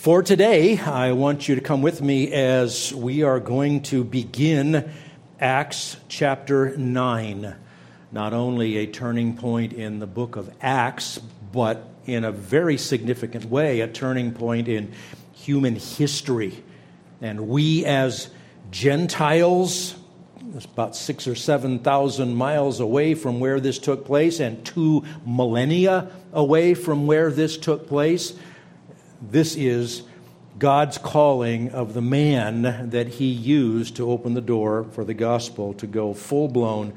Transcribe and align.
For 0.00 0.22
today, 0.22 0.78
I 0.78 1.12
want 1.12 1.46
you 1.46 1.56
to 1.56 1.60
come 1.60 1.82
with 1.82 2.00
me 2.00 2.32
as 2.32 2.90
we 2.94 3.22
are 3.22 3.38
going 3.38 3.82
to 3.82 4.02
begin 4.02 4.90
Acts 5.38 5.98
chapter 6.08 6.74
9. 6.74 7.54
Not 8.10 8.32
only 8.32 8.78
a 8.78 8.86
turning 8.86 9.36
point 9.36 9.74
in 9.74 9.98
the 9.98 10.06
book 10.06 10.36
of 10.36 10.50
Acts, 10.62 11.18
but 11.52 11.86
in 12.06 12.24
a 12.24 12.32
very 12.32 12.78
significant 12.78 13.44
way, 13.44 13.80
a 13.80 13.88
turning 13.88 14.32
point 14.32 14.68
in 14.68 14.90
human 15.34 15.76
history. 15.76 16.64
And 17.20 17.46
we, 17.46 17.84
as 17.84 18.30
Gentiles, 18.70 19.96
about 20.64 20.96
six 20.96 21.26
or 21.26 21.34
seven 21.34 21.78
thousand 21.78 22.34
miles 22.34 22.80
away 22.80 23.12
from 23.14 23.38
where 23.38 23.60
this 23.60 23.78
took 23.78 24.06
place, 24.06 24.40
and 24.40 24.64
two 24.64 25.04
millennia 25.26 26.10
away 26.32 26.72
from 26.72 27.06
where 27.06 27.30
this 27.30 27.58
took 27.58 27.86
place, 27.86 28.32
this 29.20 29.56
is 29.56 30.02
God's 30.58 30.98
calling 30.98 31.70
of 31.70 31.94
the 31.94 32.02
man 32.02 32.90
that 32.90 33.08
he 33.08 33.26
used 33.26 33.96
to 33.96 34.10
open 34.10 34.34
the 34.34 34.40
door 34.40 34.84
for 34.92 35.04
the 35.04 35.14
gospel 35.14 35.74
to 35.74 35.86
go 35.86 36.12
full 36.12 36.48
blown 36.48 36.92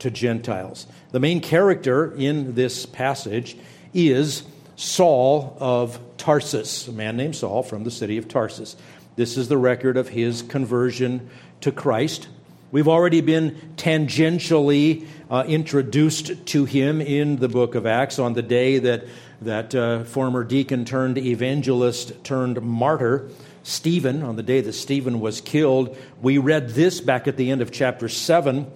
to 0.00 0.10
Gentiles. 0.10 0.86
The 1.12 1.20
main 1.20 1.40
character 1.40 2.12
in 2.14 2.54
this 2.54 2.86
passage 2.86 3.56
is 3.92 4.42
Saul 4.76 5.56
of 5.60 5.98
Tarsus, 6.16 6.88
a 6.88 6.92
man 6.92 7.16
named 7.16 7.36
Saul 7.36 7.62
from 7.62 7.84
the 7.84 7.90
city 7.90 8.18
of 8.18 8.26
Tarsus. 8.26 8.76
This 9.16 9.36
is 9.36 9.48
the 9.48 9.58
record 9.58 9.96
of 9.96 10.08
his 10.08 10.42
conversion 10.42 11.30
to 11.60 11.70
Christ. 11.70 12.28
We've 12.72 12.88
already 12.88 13.20
been 13.20 13.74
tangentially 13.76 15.06
uh, 15.30 15.44
introduced 15.46 16.46
to 16.46 16.64
him 16.64 17.00
in 17.00 17.36
the 17.36 17.48
book 17.48 17.76
of 17.76 17.86
Acts 17.86 18.18
on 18.18 18.32
the 18.32 18.42
day 18.42 18.80
that 18.80 19.04
that 19.40 19.74
uh, 19.74 20.04
former 20.04 20.44
deacon 20.44 20.84
turned 20.84 21.18
evangelist 21.18 22.24
turned 22.24 22.62
martyr, 22.62 23.30
Stephen, 23.62 24.22
on 24.22 24.36
the 24.36 24.42
day 24.42 24.60
that 24.60 24.72
Stephen 24.72 25.20
was 25.20 25.40
killed. 25.40 25.96
We 26.20 26.38
read 26.38 26.70
this 26.70 27.00
back 27.00 27.26
at 27.26 27.36
the 27.36 27.50
end 27.50 27.62
of 27.62 27.70
chapter 27.70 28.08
7. 28.08 28.70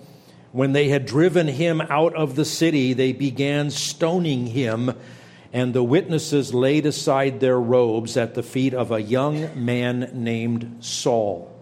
When 0.52 0.72
they 0.72 0.88
had 0.88 1.04
driven 1.04 1.46
him 1.46 1.80
out 1.80 2.14
of 2.14 2.34
the 2.34 2.44
city, 2.44 2.94
they 2.94 3.12
began 3.12 3.70
stoning 3.70 4.46
him, 4.46 4.94
and 5.52 5.74
the 5.74 5.82
witnesses 5.82 6.54
laid 6.54 6.86
aside 6.86 7.40
their 7.40 7.60
robes 7.60 8.16
at 8.16 8.34
the 8.34 8.42
feet 8.42 8.72
of 8.74 8.90
a 8.90 9.00
young 9.00 9.64
man 9.64 10.10
named 10.14 10.78
Saul. 10.80 11.54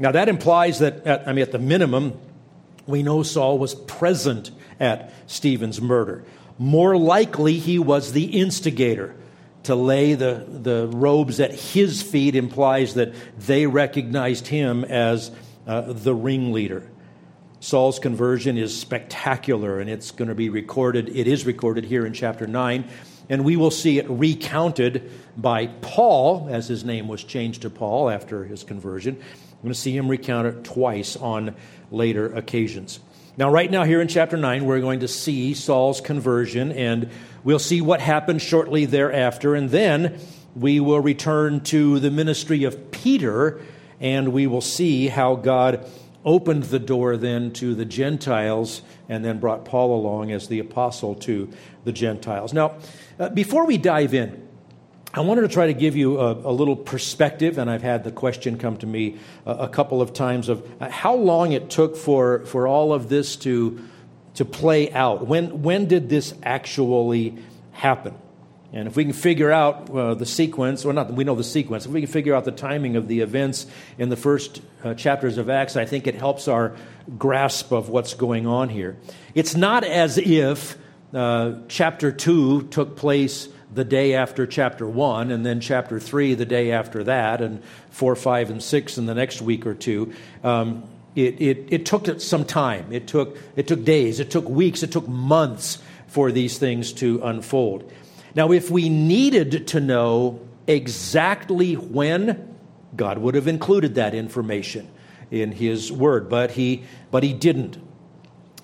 Now, 0.00 0.12
that 0.12 0.28
implies 0.28 0.78
that, 0.80 1.06
at, 1.06 1.26
I 1.28 1.32
mean, 1.32 1.42
at 1.42 1.52
the 1.52 1.58
minimum, 1.58 2.18
we 2.86 3.02
know 3.02 3.22
Saul 3.22 3.58
was 3.58 3.74
present 3.74 4.50
at 4.80 5.12
Stephen's 5.26 5.80
murder. 5.80 6.24
More 6.58 6.96
likely, 6.96 7.58
he 7.58 7.78
was 7.78 8.12
the 8.12 8.24
instigator. 8.24 9.14
To 9.64 9.74
lay 9.74 10.14
the, 10.14 10.46
the 10.48 10.88
robes 10.88 11.40
at 11.40 11.52
his 11.52 12.02
feet 12.02 12.34
implies 12.34 12.94
that 12.94 13.12
they 13.38 13.66
recognized 13.66 14.46
him 14.46 14.84
as 14.84 15.30
uh, 15.66 15.92
the 15.92 16.14
ringleader. 16.14 16.88
Saul's 17.60 17.98
conversion 17.98 18.56
is 18.56 18.78
spectacular, 18.78 19.80
and 19.80 19.90
it's 19.90 20.10
going 20.12 20.28
to 20.28 20.34
be 20.34 20.48
recorded. 20.48 21.08
It 21.08 21.26
is 21.26 21.44
recorded 21.44 21.84
here 21.84 22.06
in 22.06 22.12
chapter 22.12 22.46
9, 22.46 22.88
and 23.28 23.44
we 23.44 23.56
will 23.56 23.70
see 23.70 23.98
it 23.98 24.08
recounted 24.08 25.10
by 25.36 25.66
Paul, 25.66 26.48
as 26.50 26.68
his 26.68 26.84
name 26.84 27.08
was 27.08 27.22
changed 27.24 27.62
to 27.62 27.70
Paul 27.70 28.10
after 28.10 28.44
his 28.44 28.62
conversion. 28.62 29.16
I'm 29.16 29.62
going 29.62 29.74
to 29.74 29.78
see 29.78 29.96
him 29.96 30.08
recount 30.08 30.46
it 30.46 30.64
twice 30.64 31.16
on 31.16 31.56
later 31.90 32.32
occasions. 32.32 33.00
Now, 33.38 33.50
right 33.50 33.70
now, 33.70 33.84
here 33.84 34.00
in 34.00 34.08
chapter 34.08 34.36
9, 34.36 34.66
we're 34.66 34.80
going 34.80 34.98
to 34.98 35.06
see 35.06 35.54
Saul's 35.54 36.00
conversion, 36.00 36.72
and 36.72 37.08
we'll 37.44 37.60
see 37.60 37.80
what 37.80 38.00
happened 38.00 38.42
shortly 38.42 38.84
thereafter. 38.84 39.54
And 39.54 39.70
then 39.70 40.18
we 40.56 40.80
will 40.80 40.98
return 40.98 41.60
to 41.60 42.00
the 42.00 42.10
ministry 42.10 42.64
of 42.64 42.90
Peter, 42.90 43.60
and 44.00 44.32
we 44.32 44.48
will 44.48 44.60
see 44.60 45.06
how 45.06 45.36
God 45.36 45.88
opened 46.24 46.64
the 46.64 46.80
door 46.80 47.16
then 47.16 47.52
to 47.52 47.76
the 47.76 47.84
Gentiles 47.84 48.82
and 49.08 49.24
then 49.24 49.38
brought 49.38 49.64
Paul 49.64 49.94
along 49.94 50.32
as 50.32 50.48
the 50.48 50.58
apostle 50.58 51.14
to 51.14 51.48
the 51.84 51.92
Gentiles. 51.92 52.52
Now, 52.52 52.78
uh, 53.20 53.28
before 53.28 53.66
we 53.66 53.78
dive 53.78 54.14
in, 54.14 54.47
I 55.14 55.20
wanted 55.20 55.42
to 55.42 55.48
try 55.48 55.68
to 55.68 55.74
give 55.74 55.96
you 55.96 56.20
a, 56.20 56.32
a, 56.32 56.52
little 56.52 56.76
perspective, 56.76 57.56
and 57.56 57.70
I've 57.70 57.82
had 57.82 58.04
the 58.04 58.12
question 58.12 58.58
come 58.58 58.76
to 58.78 58.86
me 58.86 59.16
a, 59.46 59.52
a 59.52 59.68
couple 59.68 60.02
of 60.02 60.12
times 60.12 60.50
of 60.50 60.70
uh, 60.80 60.90
how 60.90 61.14
long 61.14 61.52
it 61.52 61.70
took 61.70 61.96
for, 61.96 62.44
for 62.44 62.68
all 62.68 62.92
of 62.92 63.08
this 63.08 63.36
to, 63.36 63.82
to 64.34 64.44
play 64.44 64.92
out. 64.92 65.26
When, 65.26 65.62
when 65.62 65.86
did 65.86 66.10
this 66.10 66.34
actually 66.42 67.38
happen? 67.72 68.14
And 68.70 68.86
if 68.86 68.96
we 68.96 69.04
can 69.04 69.14
figure 69.14 69.50
out 69.50 69.88
uh, 69.88 70.12
the 70.12 70.26
sequence, 70.26 70.84
or 70.84 70.92
not, 70.92 71.10
we 71.10 71.24
know 71.24 71.34
the 71.34 71.42
sequence, 71.42 71.86
if 71.86 71.92
we 71.92 72.02
can 72.02 72.10
figure 72.10 72.34
out 72.34 72.44
the 72.44 72.52
timing 72.52 72.96
of 72.96 73.08
the 73.08 73.20
events 73.20 73.66
in 73.96 74.10
the 74.10 74.16
first 74.16 74.60
uh, 74.84 74.92
chapters 74.92 75.38
of 75.38 75.48
Acts, 75.48 75.74
I 75.74 75.86
think 75.86 76.06
it 76.06 76.16
helps 76.16 76.48
our 76.48 76.76
grasp 77.16 77.72
of 77.72 77.88
what's 77.88 78.12
going 78.12 78.46
on 78.46 78.68
here. 78.68 78.98
It's 79.34 79.54
not 79.54 79.84
as 79.84 80.18
if 80.18 80.76
uh, 81.14 81.60
chapter 81.68 82.12
2 82.12 82.64
took 82.64 82.94
place 82.94 83.48
the 83.72 83.84
day 83.84 84.14
after 84.14 84.46
chapter 84.46 84.86
1, 84.86 85.30
and 85.30 85.44
then 85.44 85.60
chapter 85.60 86.00
3 86.00 86.34
the 86.34 86.46
day 86.46 86.72
after 86.72 87.04
that, 87.04 87.40
and 87.40 87.62
4, 87.90 88.16
5, 88.16 88.50
and 88.50 88.62
6 88.62 88.98
in 88.98 89.06
the 89.06 89.14
next 89.14 89.42
week 89.42 89.66
or 89.66 89.74
two. 89.74 90.12
Um, 90.42 90.84
it, 91.14 91.40
it, 91.40 91.66
it 91.70 91.86
took 91.86 92.20
some 92.20 92.44
time. 92.44 92.92
It 92.92 93.06
took, 93.06 93.36
it 93.56 93.66
took 93.66 93.84
days, 93.84 94.20
it 94.20 94.30
took 94.30 94.48
weeks, 94.48 94.82
it 94.82 94.92
took 94.92 95.08
months 95.08 95.82
for 96.06 96.32
these 96.32 96.58
things 96.58 96.92
to 96.94 97.20
unfold. 97.22 97.90
Now, 98.34 98.52
if 98.52 98.70
we 98.70 98.88
needed 98.88 99.68
to 99.68 99.80
know 99.80 100.40
exactly 100.66 101.74
when, 101.74 102.56
God 102.96 103.18
would 103.18 103.34
have 103.34 103.48
included 103.48 103.96
that 103.96 104.14
information 104.14 104.88
in 105.30 105.52
His 105.52 105.90
Word, 105.90 106.28
but 106.28 106.52
He, 106.52 106.84
but 107.10 107.22
he 107.22 107.32
didn't. 107.32 107.78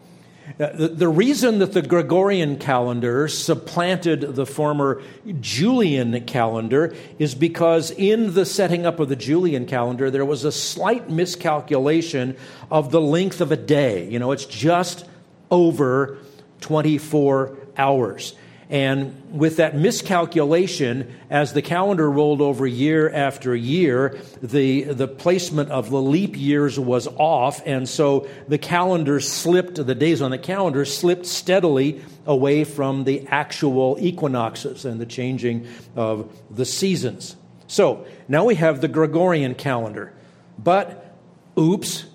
Uh, 0.59 0.67
the, 0.73 0.87
the 0.89 1.07
reason 1.07 1.59
that 1.59 1.71
the 1.71 1.81
Gregorian 1.81 2.57
calendar 2.57 3.27
supplanted 3.27 4.21
the 4.21 4.45
former 4.45 5.01
Julian 5.39 6.25
calendar 6.25 6.93
is 7.17 7.33
because 7.33 7.91
in 7.91 8.33
the 8.33 8.45
setting 8.45 8.85
up 8.85 8.99
of 8.99 9.07
the 9.07 9.15
Julian 9.15 9.65
calendar, 9.65 10.11
there 10.11 10.25
was 10.25 10.43
a 10.43 10.51
slight 10.51 11.09
miscalculation 11.09 12.35
of 12.69 12.91
the 12.91 12.99
length 12.99 13.39
of 13.39 13.51
a 13.51 13.57
day. 13.57 14.09
You 14.09 14.19
know, 14.19 14.31
it's 14.31 14.45
just 14.45 15.05
over 15.49 16.17
24 16.59 17.57
hours. 17.77 18.33
And 18.69 19.37
with 19.37 19.57
that 19.57 19.75
miscalculation, 19.75 21.13
as 21.29 21.53
the 21.53 21.61
calendar 21.61 22.09
rolled 22.09 22.41
over 22.41 22.65
year 22.65 23.09
after 23.09 23.55
year, 23.55 24.19
the, 24.41 24.83
the 24.83 25.07
placement 25.07 25.69
of 25.69 25.89
the 25.89 26.01
leap 26.01 26.37
years 26.37 26.79
was 26.79 27.07
off. 27.07 27.61
And 27.65 27.87
so 27.87 28.27
the 28.47 28.57
calendar 28.57 29.19
slipped, 29.19 29.75
the 29.75 29.95
days 29.95 30.21
on 30.21 30.31
the 30.31 30.37
calendar 30.37 30.85
slipped 30.85 31.25
steadily 31.25 32.01
away 32.25 32.63
from 32.63 33.03
the 33.03 33.27
actual 33.27 33.97
equinoxes 33.99 34.85
and 34.85 34.99
the 34.99 35.05
changing 35.05 35.67
of 35.95 36.31
the 36.49 36.65
seasons. 36.65 37.35
So 37.67 38.05
now 38.27 38.45
we 38.45 38.55
have 38.55 38.81
the 38.81 38.87
Gregorian 38.87 39.55
calendar. 39.55 40.13
But, 40.57 41.13
oops, 41.57 42.05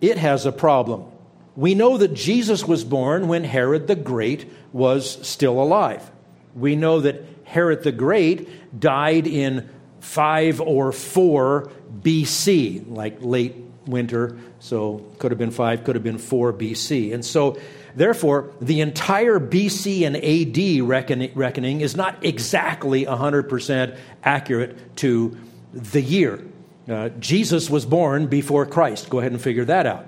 it 0.00 0.18
has 0.18 0.46
a 0.46 0.52
problem. 0.52 1.10
We 1.56 1.74
know 1.74 1.96
that 1.96 2.12
Jesus 2.12 2.64
was 2.64 2.84
born 2.84 3.28
when 3.28 3.44
Herod 3.44 3.86
the 3.86 3.96
Great 3.96 4.50
was 4.72 5.26
still 5.26 5.60
alive. 5.60 6.10
We 6.54 6.76
know 6.76 7.00
that 7.00 7.24
Herod 7.44 7.82
the 7.82 7.92
Great 7.92 8.78
died 8.78 9.26
in 9.26 9.68
5 10.00 10.60
or 10.60 10.92
4 10.92 11.70
BC, 12.02 12.94
like 12.94 13.18
late 13.20 13.56
winter, 13.86 14.36
so 14.60 15.04
could 15.18 15.30
have 15.30 15.38
been 15.38 15.50
5, 15.50 15.84
could 15.84 15.96
have 15.96 16.04
been 16.04 16.18
4 16.18 16.52
BC. 16.52 17.14
And 17.14 17.24
so, 17.24 17.58
therefore, 17.94 18.52
the 18.60 18.80
entire 18.80 19.40
BC 19.40 20.06
and 20.06 20.16
AD 20.16 20.86
reckoning, 20.86 21.32
reckoning 21.34 21.80
is 21.80 21.96
not 21.96 22.22
exactly 22.24 23.06
100% 23.06 23.96
accurate 24.22 24.96
to 24.96 25.36
the 25.72 26.02
year. 26.02 26.44
Uh, 26.88 27.08
Jesus 27.18 27.70
was 27.70 27.86
born 27.86 28.26
before 28.26 28.66
Christ. 28.66 29.08
Go 29.08 29.18
ahead 29.20 29.32
and 29.32 29.40
figure 29.40 29.64
that 29.64 29.86
out. 29.86 30.06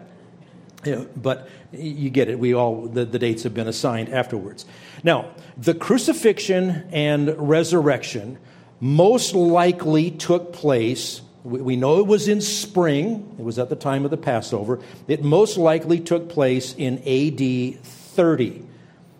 But 1.17 1.49
you 1.73 2.11
get 2.11 2.29
it. 2.29 2.39
We 2.39 2.55
all 2.55 2.87
the, 2.87 3.05
the 3.05 3.19
dates 3.19 3.43
have 3.43 3.55
been 3.55 3.69
assigned 3.69 4.09
afterwards. 4.09 4.65
Now, 5.03 5.31
the 5.57 5.75
crucifixion 5.75 6.89
and 6.93 7.35
resurrection 7.39 8.39
most 8.81 9.35
likely 9.35 10.11
took 10.11 10.53
place. 10.53 11.21
We, 11.45 11.61
we 11.61 11.77
know 11.77 11.99
it 11.99 12.07
was 12.07 12.29
in 12.29 12.41
spring. 12.41 13.37
It 13.39 13.43
was 13.43 13.59
at 13.59 13.69
the 13.69 13.77
time 13.77 14.05
of 14.05 14.11
the 14.11 14.17
Passover. 14.17 14.81
It 15.07 15.23
most 15.23 15.57
likely 15.57 16.01
took 16.01 16.29
place 16.29 16.75
in 16.77 16.99
AD 16.99 17.83
30. 17.83 18.65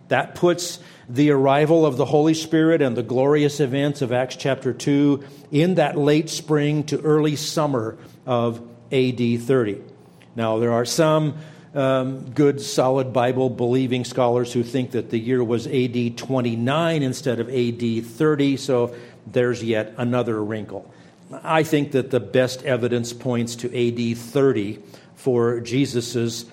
That 0.09 0.35
puts 0.35 0.79
the 1.09 1.31
arrival 1.31 1.87
of 1.87 1.97
the 1.97 2.05
Holy 2.05 2.35
Spirit 2.35 2.83
and 2.83 2.97
the 2.97 3.03
glorious 3.03 3.61
events 3.61 4.03
of 4.03 4.13
Acts 4.13 4.37
chapter 4.37 4.73
2 4.73 5.25
in 5.51 5.77
that 5.77 5.97
late 5.97 6.29
spring 6.29 6.85
to 6.85 7.01
early 7.01 7.37
summer 7.37 7.97
of 8.27 8.61
AD 8.93 9.41
30. 9.41 9.83
Now, 10.37 10.59
there 10.59 10.73
are 10.73 10.85
some 10.85 11.39
um, 11.75 12.31
good, 12.31 12.61
solid 12.61 13.13
Bible 13.13 13.51
believing 13.51 14.05
scholars 14.05 14.53
who 14.53 14.63
think 14.63 14.93
that 14.93 15.11
the 15.11 15.19
year 15.19 15.43
was 15.45 15.67
AD 15.67 16.17
29 16.17 17.03
instead 17.03 17.41
of 17.41 17.49
AD 17.49 18.07
30, 18.07 18.57
so 18.57 18.95
there's 19.27 19.63
yet 19.63 19.95
another 19.97 20.43
wrinkle. 20.43 20.91
I 21.31 21.63
think 21.63 21.93
that 21.93 22.11
the 22.11 22.21
best 22.21 22.65
evidence 22.65 23.13
points 23.13 23.57
to 23.57 23.67
AD 23.69 24.17
30 24.17 24.79
for 25.15 25.61
Jesus' 25.61 26.47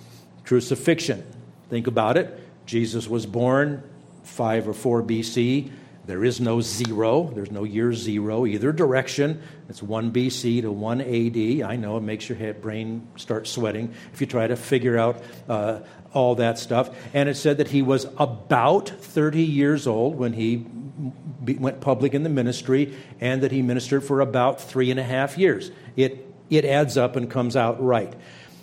crucifixion. 0.44 1.24
Think 1.70 1.88
about 1.88 2.18
it. 2.18 2.40
Jesus 2.66 3.08
was 3.08 3.26
born 3.26 3.84
5 4.24 4.70
or 4.70 4.74
4 4.74 5.04
BC. 5.04 5.72
There 6.06 6.24
is 6.24 6.40
no 6.40 6.62
zero. 6.62 7.32
There's 7.34 7.52
no 7.52 7.64
year 7.64 7.94
zero, 7.94 8.46
either 8.46 8.72
direction. 8.72 9.42
It's 9.70 9.82
1 9.82 10.12
BC 10.12 10.62
to 10.62 10.72
1 10.72 11.02
AD. 11.02 11.70
I 11.70 11.76
know 11.76 11.98
it 11.98 12.02
makes 12.02 12.30
your 12.30 12.38
head, 12.38 12.62
brain 12.62 13.08
start 13.16 13.48
sweating 13.48 13.94
if 14.14 14.22
you 14.22 14.28
try 14.28 14.46
to 14.46 14.56
figure 14.56 14.98
out 14.98 15.24
uh, 15.50 15.80
all 16.14 16.36
that 16.36 16.60
stuff. 16.60 16.96
And 17.14 17.28
it 17.28 17.36
said 17.36 17.58
that 17.58 17.70
he 17.70 17.82
was 17.82 18.06
about 18.18 18.90
30 18.90 19.42
years 19.42 19.88
old 19.88 20.16
when 20.16 20.34
he 20.34 20.66
went 21.42 21.82
public 21.82 22.14
in 22.14 22.24
the 22.24 22.30
ministry 22.30 22.96
and 23.20 23.42
that 23.42 23.52
he 23.52 23.62
ministered 23.62 24.04
for 24.04 24.22
about 24.22 24.62
three 24.62 24.92
and 24.92 25.00
a 25.00 25.04
half 25.04 25.38
years. 25.38 25.72
It, 25.96 26.32
it 26.50 26.66
adds 26.66 26.98
up 26.98 27.16
and 27.16 27.30
comes 27.30 27.56
out 27.56 27.84
right. 27.84 28.14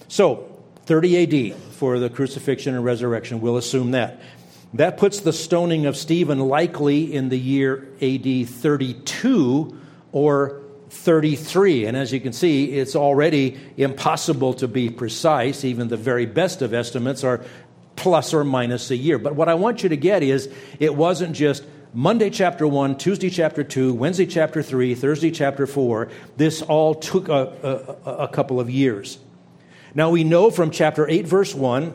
So, 0.08 0.48
30 0.86 1.52
AD 1.52 1.56
for 1.72 1.98
the 1.98 2.10
crucifixion 2.10 2.74
and 2.74 2.84
resurrection. 2.84 3.40
We'll 3.40 3.56
assume 3.56 3.92
that. 3.92 4.20
That 4.74 4.96
puts 4.96 5.20
the 5.20 5.32
stoning 5.32 5.84
of 5.84 5.96
Stephen 5.96 6.38
likely 6.38 7.12
in 7.12 7.28
the 7.28 7.38
year 7.38 7.88
AD 8.00 8.48
32 8.48 9.78
or 10.12 10.62
33. 10.88 11.86
And 11.86 11.96
as 11.96 12.12
you 12.12 12.20
can 12.20 12.32
see, 12.32 12.72
it's 12.72 12.96
already 12.96 13.60
impossible 13.76 14.54
to 14.54 14.68
be 14.68 14.88
precise. 14.88 15.64
Even 15.64 15.88
the 15.88 15.98
very 15.98 16.24
best 16.24 16.62
of 16.62 16.72
estimates 16.72 17.22
are 17.22 17.44
plus 17.96 18.32
or 18.32 18.44
minus 18.44 18.90
a 18.90 18.96
year. 18.96 19.18
But 19.18 19.34
what 19.34 19.50
I 19.50 19.54
want 19.54 19.82
you 19.82 19.90
to 19.90 19.96
get 19.96 20.22
is 20.22 20.48
it 20.80 20.94
wasn't 20.94 21.36
just 21.36 21.64
Monday 21.92 22.30
chapter 22.30 22.66
1, 22.66 22.96
Tuesday 22.96 23.28
chapter 23.28 23.62
2, 23.62 23.92
Wednesday 23.92 24.24
chapter 24.24 24.62
3, 24.62 24.94
Thursday 24.94 25.30
chapter 25.30 25.66
4. 25.66 26.08
This 26.38 26.62
all 26.62 26.94
took 26.94 27.28
a, 27.28 27.98
a, 28.06 28.10
a 28.24 28.28
couple 28.28 28.58
of 28.58 28.70
years. 28.70 29.18
Now 29.94 30.08
we 30.08 30.24
know 30.24 30.50
from 30.50 30.70
chapter 30.70 31.06
8, 31.06 31.26
verse 31.26 31.54
1 31.54 31.92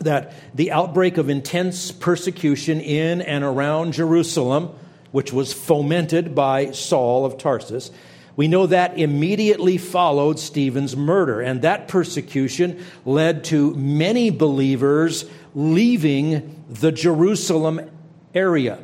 that 0.00 0.32
the 0.54 0.72
outbreak 0.72 1.16
of 1.18 1.28
intense 1.28 1.92
persecution 1.92 2.80
in 2.80 3.22
and 3.22 3.44
around 3.44 3.92
Jerusalem, 3.92 4.70
which 5.12 5.32
was 5.32 5.52
fomented 5.52 6.34
by 6.34 6.72
Saul 6.72 7.24
of 7.24 7.38
Tarsus, 7.38 7.90
we 8.36 8.48
know 8.48 8.66
that 8.66 8.98
immediately 8.98 9.78
followed 9.78 10.40
Stephen's 10.40 10.96
murder, 10.96 11.40
and 11.40 11.62
that 11.62 11.86
persecution 11.86 12.84
led 13.04 13.44
to 13.44 13.74
many 13.74 14.30
believers 14.30 15.24
leaving 15.54 16.64
the 16.68 16.90
Jerusalem 16.90 17.90
area. 18.34 18.80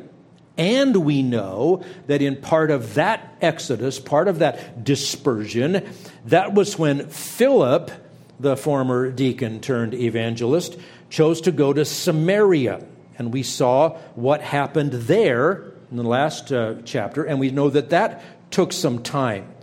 And 0.57 0.95
we 0.97 1.23
know 1.23 1.83
that 2.07 2.21
in 2.21 2.37
part 2.37 2.71
of 2.71 2.93
that 2.93 3.35
exodus, 3.41 3.99
part 3.99 4.27
of 4.27 4.39
that 4.39 4.83
dispersion, 4.83 5.89
that 6.25 6.53
was 6.53 6.77
when 6.77 7.09
Philip, 7.09 7.91
the 8.39 8.55
former 8.55 9.11
deacon 9.11 9.59
turned 9.59 9.93
evangelist, 9.93 10.77
chose 11.11 11.41
to 11.41 11.51
go 11.51 11.71
to 11.73 11.85
Samaria. 11.85 12.83
And 13.19 13.31
we 13.31 13.43
saw 13.43 13.97
what 14.15 14.41
happened 14.41 14.93
there 14.93 15.73
in 15.91 15.97
the 15.97 16.03
last 16.03 16.51
uh, 16.51 16.75
chapter, 16.85 17.23
and 17.23 17.39
we 17.39 17.51
know 17.51 17.69
that 17.69 17.91
that 17.91 18.23
took 18.49 18.73
some 18.73 19.03
time. 19.03 19.53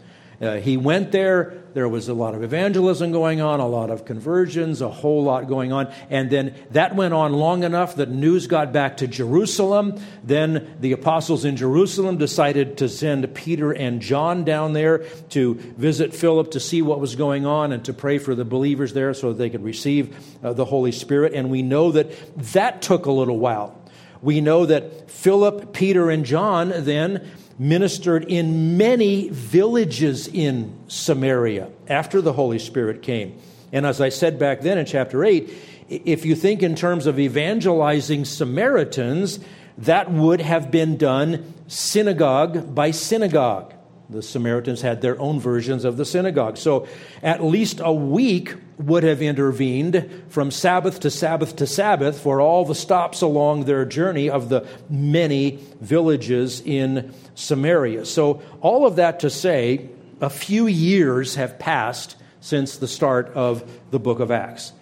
Uh, 0.41 0.57
he 0.57 0.77
went 0.77 1.11
there. 1.11 1.65
There 1.79 1.89
was 1.89 2.09
a 2.09 2.13
lot 2.13 2.35
of 2.35 2.43
evangelism 2.43 3.13
going 3.13 3.41
on, 3.41 3.61
a 3.61 3.67
lot 3.69 3.91
of 3.91 4.05
conversions, 4.05 4.81
a 4.81 4.89
whole 4.89 5.23
lot 5.23 5.47
going 5.47 5.71
on. 5.71 5.95
And 6.11 6.29
then 6.29 6.57
that 6.73 6.97
went 6.97 7.15
on 7.15 7.35
long 7.35 7.63
enough 7.63 7.95
that 7.95 8.09
news 8.09 8.49
got 8.49 8.73
back 8.73 8.97
to 8.97 9.07
Jerusalem. 9.07 9.97
Then 10.25 10.75
the 10.81 10.91
apostles 10.91 11.45
in 11.45 11.55
Jerusalem 11.55 12.19
decided 12.19 12.79
to 12.79 12.89
send 12.89 13.33
Peter 13.33 13.71
and 13.71 14.03
John 14.03 14.43
down 14.43 14.73
there 14.73 15.05
to 15.29 15.55
visit 15.55 16.13
Philip 16.13 16.51
to 16.51 16.59
see 16.59 16.83
what 16.83 16.99
was 16.99 17.15
going 17.15 17.47
on 17.47 17.71
and 17.71 17.85
to 17.85 17.93
pray 17.93 18.19
for 18.19 18.35
the 18.35 18.45
believers 18.45 18.93
there 18.93 19.15
so 19.15 19.29
that 19.29 19.39
they 19.39 19.49
could 19.49 19.63
receive 19.63 20.37
uh, 20.43 20.55
the 20.55 20.65
Holy 20.65 20.91
Spirit. 20.91 21.33
And 21.33 21.49
we 21.49 21.63
know 21.63 21.93
that 21.93 22.11
that 22.55 22.83
took 22.83 23.07
a 23.07 23.13
little 23.13 23.39
while. 23.39 23.81
We 24.21 24.41
know 24.41 24.67
that 24.67 25.13
Philip, 25.13 25.73
Peter, 25.73 26.11
and 26.11 26.25
John 26.25 26.73
then 26.75 27.31
ministered 27.59 28.25
in 28.25 28.77
many 28.77 29.29
villages 29.31 30.29
in 30.29 30.77
Samaria 30.87 31.71
after 31.89 32.21
the 32.21 32.33
Holy 32.33 32.59
Spirit 32.59 33.03
came. 33.03 33.39
And 33.73 33.85
as 33.85 34.01
I 34.01 34.09
said 34.09 34.39
back 34.39 34.61
then 34.61 34.79
in 34.79 34.87
chapter 34.87 35.25
8, 35.25 35.51
if 35.89 36.25
you 36.25 36.37
think 36.37 36.63
in 36.63 36.75
terms 36.75 37.07
of 37.07 37.19
evangelizing 37.19 38.25
Samaritans, 38.25 39.41
that 39.79 40.11
would 40.11 40.41
have 40.41 40.71
been 40.71 40.97
done 40.97 41.55
synagogue 41.67 42.75
by 42.75 42.91
synagogue. 42.91 43.75
The 44.11 44.23
Samaritans 44.23 44.81
had 44.81 45.01
their 45.01 45.21
own 45.21 45.39
versions 45.39 45.85
of 45.85 45.97
the 45.97 46.05
synagogue. 46.05 46.57
So 46.57 46.87
at 47.23 47.45
least 47.45 47.81
a 47.83 47.93
week 47.93 48.55
would 48.79 49.03
have 49.03 49.21
intervened 49.21 50.25
from 50.29 50.51
Sabbath 50.51 51.01
to 51.01 51.11
Sabbath 51.11 51.57
to 51.57 51.67
Sabbath 51.67 52.21
for 52.21 52.41
all 52.41 52.65
the 52.65 52.75
stops 52.75 53.21
along 53.23 53.65
their 53.65 53.85
journey 53.85 54.31
of 54.31 54.49
the 54.49 54.67
many 54.89 55.59
villages 55.81 56.61
in 56.65 57.13
Samaria. 57.35 58.05
So, 58.07 58.41
all 58.61 58.87
of 58.87 58.97
that 58.97 59.21
to 59.21 59.31
say, 59.31 59.89
a 60.21 60.31
few 60.31 60.67
years 60.67 61.35
have 61.35 61.59
passed 61.59 62.17
since 62.41 62.77
the 62.77 62.89
start 62.89 63.33
of 63.35 63.69
the 63.91 63.99
book 63.99 64.21
of 64.21 64.31
Acts. 64.31 64.73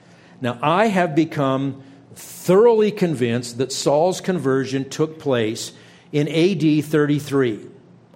Now, 0.40 0.59
I 0.62 0.87
have 0.87 1.14
become 1.14 1.82
thoroughly 2.14 2.90
convinced 2.90 3.59
that 3.59 3.73
Saul's 3.73 4.21
conversion 4.21 4.88
took 4.88 5.18
place 5.18 5.73
in 6.12 6.28
AD 6.28 6.85
33 6.85 7.66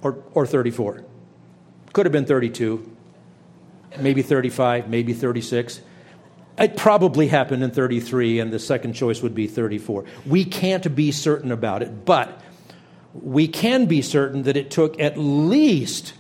or, 0.03 0.23
or 0.33 0.47
34. 0.47 1.05
Could 1.93 2.07
have 2.07 2.13
been 2.13 2.27
32, 2.27 2.97
maybe 3.99 4.23
35, 4.23 4.89
maybe 4.89 5.13
36. 5.13 5.81
It 6.59 6.77
probably 6.77 7.29
happened 7.29 7.63
in 7.63 7.71
33, 7.71 8.39
and 8.41 8.53
the 8.53 8.59
second 8.59 8.93
choice 8.93 9.23
would 9.23 9.35
be 9.35 9.47
34. 9.47 10.05
We 10.27 10.45
can't 10.45 10.95
be 10.95 11.11
certain 11.11 11.53
about 11.53 11.83
it, 11.83 12.05
but 12.05 12.41
we 13.15 13.49
can 13.49 13.87
be 13.87 14.03
certain 14.03 14.43
that 14.45 14.57
it 14.57 14.71
took 14.71 15.01
at 15.01 15.19
least 15.19 16.13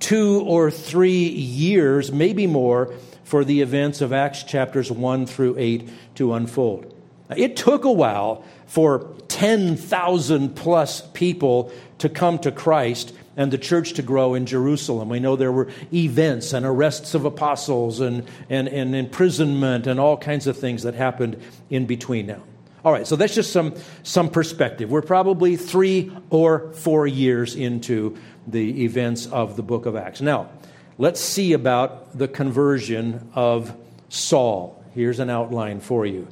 two 0.00 0.42
or 0.46 0.70
three 0.70 1.28
years, 1.28 2.12
maybe 2.12 2.46
more, 2.46 2.92
for 3.24 3.44
the 3.44 3.62
events 3.62 4.00
of 4.00 4.12
Acts 4.12 4.42
chapters 4.42 4.90
1 4.90 5.26
through 5.26 5.56
8 5.58 5.88
to 6.16 6.34
unfold. 6.34 6.92
It 7.34 7.56
took 7.56 7.84
a 7.84 7.92
while 7.92 8.44
for 8.66 9.14
10,000 9.28 10.54
plus 10.54 11.00
people 11.12 11.72
to 11.98 12.08
come 12.08 12.38
to 12.40 12.52
Christ 12.52 13.14
and 13.36 13.52
the 13.52 13.58
church 13.58 13.94
to 13.94 14.02
grow 14.02 14.34
in 14.34 14.46
Jerusalem. 14.46 15.08
We 15.08 15.20
know 15.20 15.36
there 15.36 15.52
were 15.52 15.68
events 15.92 16.52
and 16.52 16.64
arrests 16.64 17.14
of 17.14 17.24
apostles 17.24 18.00
and, 18.00 18.24
and, 18.48 18.68
and 18.68 18.94
imprisonment 18.94 19.86
and 19.86 19.98
all 19.98 20.16
kinds 20.16 20.46
of 20.46 20.56
things 20.56 20.82
that 20.84 20.94
happened 20.94 21.40
in 21.70 21.86
between 21.86 22.26
now. 22.26 22.42
All 22.84 22.92
right, 22.92 23.06
so 23.06 23.16
that's 23.16 23.34
just 23.34 23.50
some, 23.50 23.74
some 24.02 24.28
perspective. 24.28 24.90
We're 24.90 25.02
probably 25.02 25.56
three 25.56 26.12
or 26.28 26.70
four 26.74 27.06
years 27.06 27.56
into 27.56 28.16
the 28.46 28.84
events 28.84 29.26
of 29.26 29.56
the 29.56 29.62
book 29.62 29.86
of 29.86 29.96
Acts. 29.96 30.20
Now, 30.20 30.50
let's 30.98 31.20
see 31.20 31.54
about 31.54 32.16
the 32.16 32.28
conversion 32.28 33.30
of 33.34 33.74
Saul. 34.10 34.84
Here's 34.94 35.18
an 35.18 35.30
outline 35.30 35.80
for 35.80 36.04
you. 36.04 36.28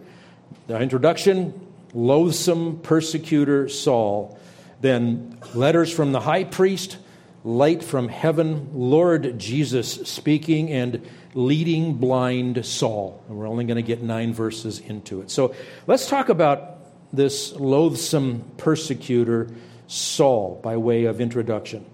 The 0.67 0.79
introduction 0.79 1.69
loathsome 1.95 2.81
persecutor 2.81 3.69
Saul 3.69 4.39
then 4.83 5.39
letters 5.55 5.93
from 5.93 6.13
the 6.13 6.21
high 6.21 6.45
priest, 6.45 6.99
light 7.45 7.83
from 7.83 8.09
heaven, 8.09 8.71
Lord 8.75 9.39
Jesus 9.39 9.95
speaking, 10.09 10.71
and 10.71 11.09
leading 11.35 11.95
blind 11.95 12.67
Saul. 12.67 13.23
And 13.29 13.39
we're 13.39 13.49
only 13.49 13.65
going 13.65 13.77
to 13.77 13.83
get 13.83 14.03
nine 14.03 14.35
verses 14.35 14.81
into 14.81 15.21
it. 15.23 15.31
So 15.31 15.55
let's 15.87 16.09
talk 16.09 16.29
about 16.29 16.81
this 17.13 17.55
loathsome 17.55 18.45
persecutor, 18.57 19.49
Saul, 19.87 20.61
by 20.63 20.77
way 20.77 21.05
of 21.05 21.21
introduction. 21.21 21.87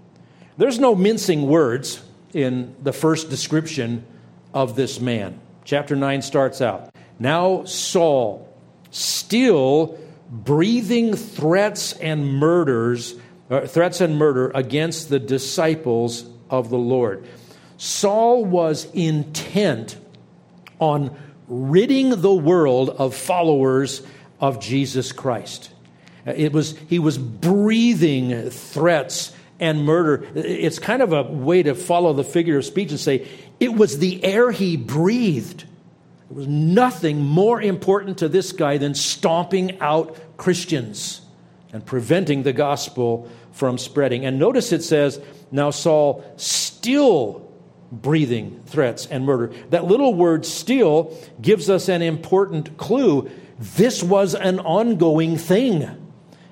There's 0.56 0.78
no 0.78 0.94
mincing 0.94 1.46
words 1.46 2.02
in 2.32 2.74
the 2.82 2.92
first 2.92 3.28
description 3.28 4.04
of 4.54 4.76
this 4.76 4.98
man. 4.98 5.40
Chapter 5.64 5.94
9 5.94 6.22
starts 6.22 6.62
out 6.62 6.90
Now 7.18 7.64
Saul, 7.64 8.48
still 8.90 9.98
breathing 10.30 11.14
threats 11.14 11.92
and 11.94 12.34
murders, 12.34 13.14
uh, 13.50 13.66
threats 13.66 14.00
and 14.00 14.16
murder 14.16 14.50
against 14.54 15.08
the 15.08 15.18
disciples 15.18 16.28
of 16.50 16.70
the 16.70 16.78
Lord. 16.78 17.26
Saul 17.76 18.44
was 18.44 18.90
intent 18.92 19.96
on 20.78 21.16
ridding 21.46 22.20
the 22.20 22.34
world 22.34 22.90
of 22.90 23.14
followers 23.14 24.02
of 24.40 24.60
Jesus 24.60 25.12
Christ. 25.12 25.70
It 26.26 26.52
was, 26.52 26.76
he 26.88 26.98
was 26.98 27.16
breathing 27.16 28.50
threats 28.50 29.32
and 29.60 29.84
murder. 29.84 30.26
It's 30.34 30.78
kind 30.78 31.02
of 31.02 31.12
a 31.12 31.22
way 31.22 31.62
to 31.62 31.74
follow 31.74 32.12
the 32.12 32.24
figure 32.24 32.58
of 32.58 32.64
speech 32.64 32.90
and 32.90 33.00
say 33.00 33.26
it 33.58 33.74
was 33.74 33.98
the 33.98 34.22
air 34.24 34.50
he 34.50 34.76
breathed. 34.76 35.64
There 36.28 36.36
was 36.36 36.48
nothing 36.48 37.22
more 37.22 37.60
important 37.60 38.18
to 38.18 38.28
this 38.28 38.52
guy 38.52 38.76
than 38.76 38.94
stomping 38.94 39.80
out 39.80 40.16
Christians 40.36 41.22
and 41.72 41.84
preventing 41.84 42.42
the 42.42 42.52
gospel 42.52 43.30
from 43.52 43.78
spreading. 43.78 44.26
And 44.26 44.38
notice 44.38 44.72
it 44.72 44.82
says, 44.82 45.20
now 45.50 45.70
Saul 45.70 46.24
still 46.36 47.50
breathing 47.90 48.62
threats 48.66 49.06
and 49.06 49.24
murder. 49.24 49.52
That 49.70 49.84
little 49.84 50.12
word 50.12 50.44
still 50.44 51.16
gives 51.40 51.70
us 51.70 51.88
an 51.88 52.02
important 52.02 52.76
clue. 52.76 53.30
This 53.58 54.02
was 54.02 54.34
an 54.34 54.60
ongoing 54.60 55.38
thing. 55.38 55.84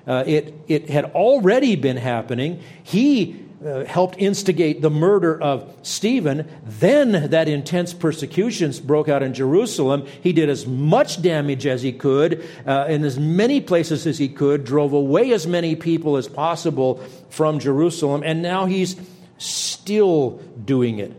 Uh, 0.07 0.23
it, 0.25 0.55
it 0.67 0.89
had 0.89 1.05
already 1.05 1.75
been 1.75 1.97
happening. 1.97 2.61
He 2.83 3.46
uh, 3.65 3.85
helped 3.85 4.17
instigate 4.19 4.81
the 4.81 4.89
murder 4.89 5.41
of 5.41 5.73
Stephen. 5.81 6.47
Then 6.63 7.29
that 7.31 7.47
intense 7.47 7.93
persecutions 7.93 8.79
broke 8.79 9.09
out 9.09 9.23
in 9.23 9.33
Jerusalem. 9.33 10.05
He 10.21 10.33
did 10.33 10.49
as 10.49 10.67
much 10.67 11.21
damage 11.21 11.65
as 11.65 11.81
he 11.81 11.91
could 11.91 12.47
uh, 12.65 12.85
in 12.89 13.03
as 13.03 13.19
many 13.19 13.61
places 13.61 14.05
as 14.05 14.17
he 14.17 14.29
could, 14.29 14.63
drove 14.63 14.93
away 14.93 15.31
as 15.33 15.47
many 15.47 15.75
people 15.75 16.17
as 16.17 16.27
possible 16.27 16.95
from 17.29 17.59
Jerusalem, 17.59 18.23
and 18.23 18.41
now 18.41 18.65
he's 18.65 18.95
still 19.37 20.41
doing 20.63 20.99
it. 20.99 21.13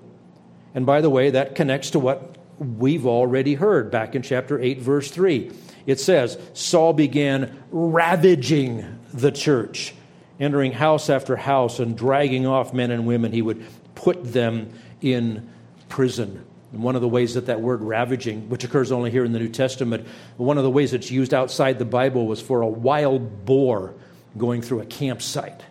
And 0.74 0.86
by 0.86 1.00
the 1.00 1.10
way, 1.10 1.30
that 1.30 1.54
connects 1.54 1.90
to 1.90 1.98
what 1.98 2.36
we've 2.58 3.06
already 3.06 3.54
heard 3.54 3.90
back 3.90 4.14
in 4.14 4.22
chapter 4.22 4.60
8, 4.60 4.80
verse 4.80 5.10
3 5.10 5.52
it 5.88 5.98
says 5.98 6.38
Saul 6.52 6.92
began 6.92 7.64
ravaging 7.70 8.84
the 9.14 9.32
church, 9.32 9.94
entering 10.40 10.72
house 10.72 11.10
after 11.10 11.36
house 11.36 11.78
and 11.78 11.96
dragging 11.96 12.46
off 12.46 12.72
men 12.72 12.90
and 12.90 13.06
women. 13.06 13.32
He 13.32 13.42
would 13.42 13.64
put 13.94 14.32
them 14.32 14.72
in 15.00 15.48
prison. 15.88 16.44
And 16.72 16.82
one 16.82 16.96
of 16.96 17.02
the 17.02 17.08
ways 17.08 17.34
that 17.34 17.46
that 17.46 17.60
word 17.60 17.80
ravaging, 17.80 18.48
which 18.48 18.64
occurs 18.64 18.92
only 18.92 19.10
here 19.10 19.24
in 19.24 19.32
the 19.32 19.38
New 19.38 19.48
Testament, 19.48 20.06
one 20.36 20.58
of 20.58 20.64
the 20.64 20.70
ways 20.70 20.92
it's 20.92 21.10
used 21.10 21.32
outside 21.32 21.78
the 21.78 21.84
Bible 21.84 22.26
was 22.26 22.42
for 22.42 22.60
a 22.60 22.68
wild 22.68 23.44
boar 23.44 23.94
going 24.36 24.62
through 24.62 24.80
a 24.80 24.86
campsite. 24.86 25.62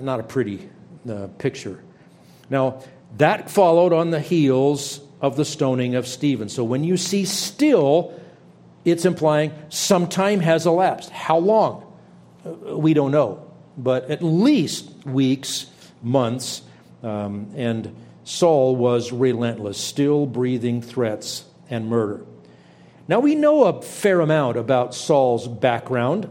Not 0.00 0.20
a 0.20 0.22
pretty 0.22 0.68
uh, 1.08 1.26
picture. 1.38 1.82
Now, 2.48 2.82
that 3.18 3.50
followed 3.50 3.92
on 3.92 4.10
the 4.10 4.20
heels 4.20 5.00
of 5.20 5.36
the 5.36 5.44
stoning 5.44 5.96
of 5.96 6.06
Stephen. 6.06 6.48
So 6.48 6.62
when 6.64 6.84
you 6.84 6.96
see 6.96 7.24
still, 7.24 8.14
it's 8.84 9.04
implying 9.04 9.52
some 9.68 10.06
time 10.06 10.40
has 10.40 10.66
elapsed. 10.66 11.10
How 11.10 11.38
long? 11.38 11.92
Uh, 12.46 12.78
we 12.78 12.94
don't 12.94 13.10
know, 13.10 13.49
but 13.82 14.10
at 14.10 14.22
least 14.22 14.90
weeks, 15.06 15.66
months, 16.02 16.62
um, 17.02 17.52
and 17.56 17.94
Saul 18.24 18.76
was 18.76 19.12
relentless, 19.12 19.78
still 19.78 20.26
breathing 20.26 20.82
threats 20.82 21.44
and 21.68 21.88
murder. 21.88 22.24
Now, 23.08 23.20
we 23.20 23.34
know 23.34 23.64
a 23.64 23.82
fair 23.82 24.20
amount 24.20 24.56
about 24.56 24.94
Saul's 24.94 25.48
background 25.48 26.28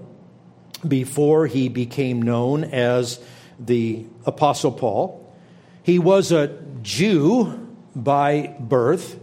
before 0.87 1.47
he 1.47 1.67
became 1.67 2.21
known 2.21 2.63
as 2.63 3.19
the 3.59 4.05
Apostle 4.25 4.71
Paul. 4.71 5.35
He 5.83 5.99
was 5.99 6.31
a 6.31 6.57
Jew 6.81 7.67
by 7.95 8.55
birth. 8.59 9.19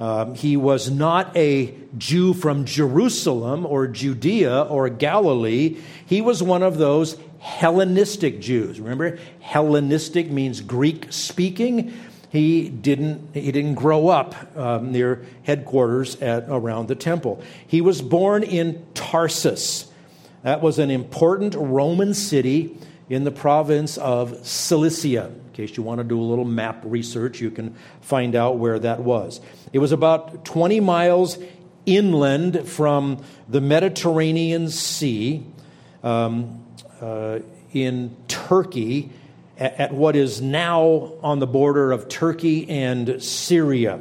Um, 0.00 0.34
he 0.34 0.56
was 0.56 0.90
not 0.90 1.34
a 1.36 1.74
Jew 1.96 2.34
from 2.34 2.64
Jerusalem 2.64 3.64
or 3.64 3.86
Judea 3.86 4.62
or 4.62 4.88
Galilee. 4.88 5.78
He 6.06 6.20
was 6.20 6.42
one 6.42 6.62
of 6.62 6.76
those 6.76 7.16
Hellenistic 7.46 8.40
Jews. 8.40 8.80
Remember, 8.80 9.20
Hellenistic 9.38 10.32
means 10.32 10.60
Greek 10.60 11.06
speaking. 11.12 11.94
He 12.28 12.68
didn't, 12.68 13.34
he 13.34 13.52
didn't 13.52 13.76
grow 13.76 14.08
up 14.08 14.34
um, 14.56 14.90
near 14.90 15.24
headquarters 15.44 16.20
at, 16.20 16.46
around 16.48 16.88
the 16.88 16.96
temple. 16.96 17.40
He 17.64 17.80
was 17.80 18.02
born 18.02 18.42
in 18.42 18.84
Tarsus. 18.94 19.86
That 20.42 20.60
was 20.60 20.80
an 20.80 20.90
important 20.90 21.54
Roman 21.54 22.14
city 22.14 22.76
in 23.08 23.22
the 23.22 23.30
province 23.30 23.96
of 23.96 24.44
Cilicia 24.44 25.26
In 25.26 25.52
case 25.52 25.76
you 25.76 25.84
want 25.84 25.98
to 25.98 26.04
do 26.04 26.20
a 26.20 26.26
little 26.26 26.44
map 26.44 26.82
research, 26.84 27.40
you 27.40 27.52
can 27.52 27.76
find 28.00 28.34
out 28.34 28.58
where 28.58 28.80
that 28.80 29.00
was. 29.00 29.40
It 29.72 29.78
was 29.78 29.92
about 29.92 30.44
20 30.44 30.80
miles 30.80 31.38
inland 31.86 32.68
from 32.68 33.22
the 33.48 33.60
Mediterranean 33.60 34.68
Sea 34.68 35.46
um, 36.02 36.65
uh, 37.00 37.40
in 37.72 38.16
Turkey, 38.28 39.10
at, 39.58 39.80
at, 39.80 39.92
what 39.92 40.16
is 40.16 40.40
now 40.40 41.14
on 41.22 41.38
the 41.38 41.46
border 41.46 41.92
of 41.92 42.08
Turkey 42.08 42.68
and 42.68 43.22
Syria. 43.22 44.00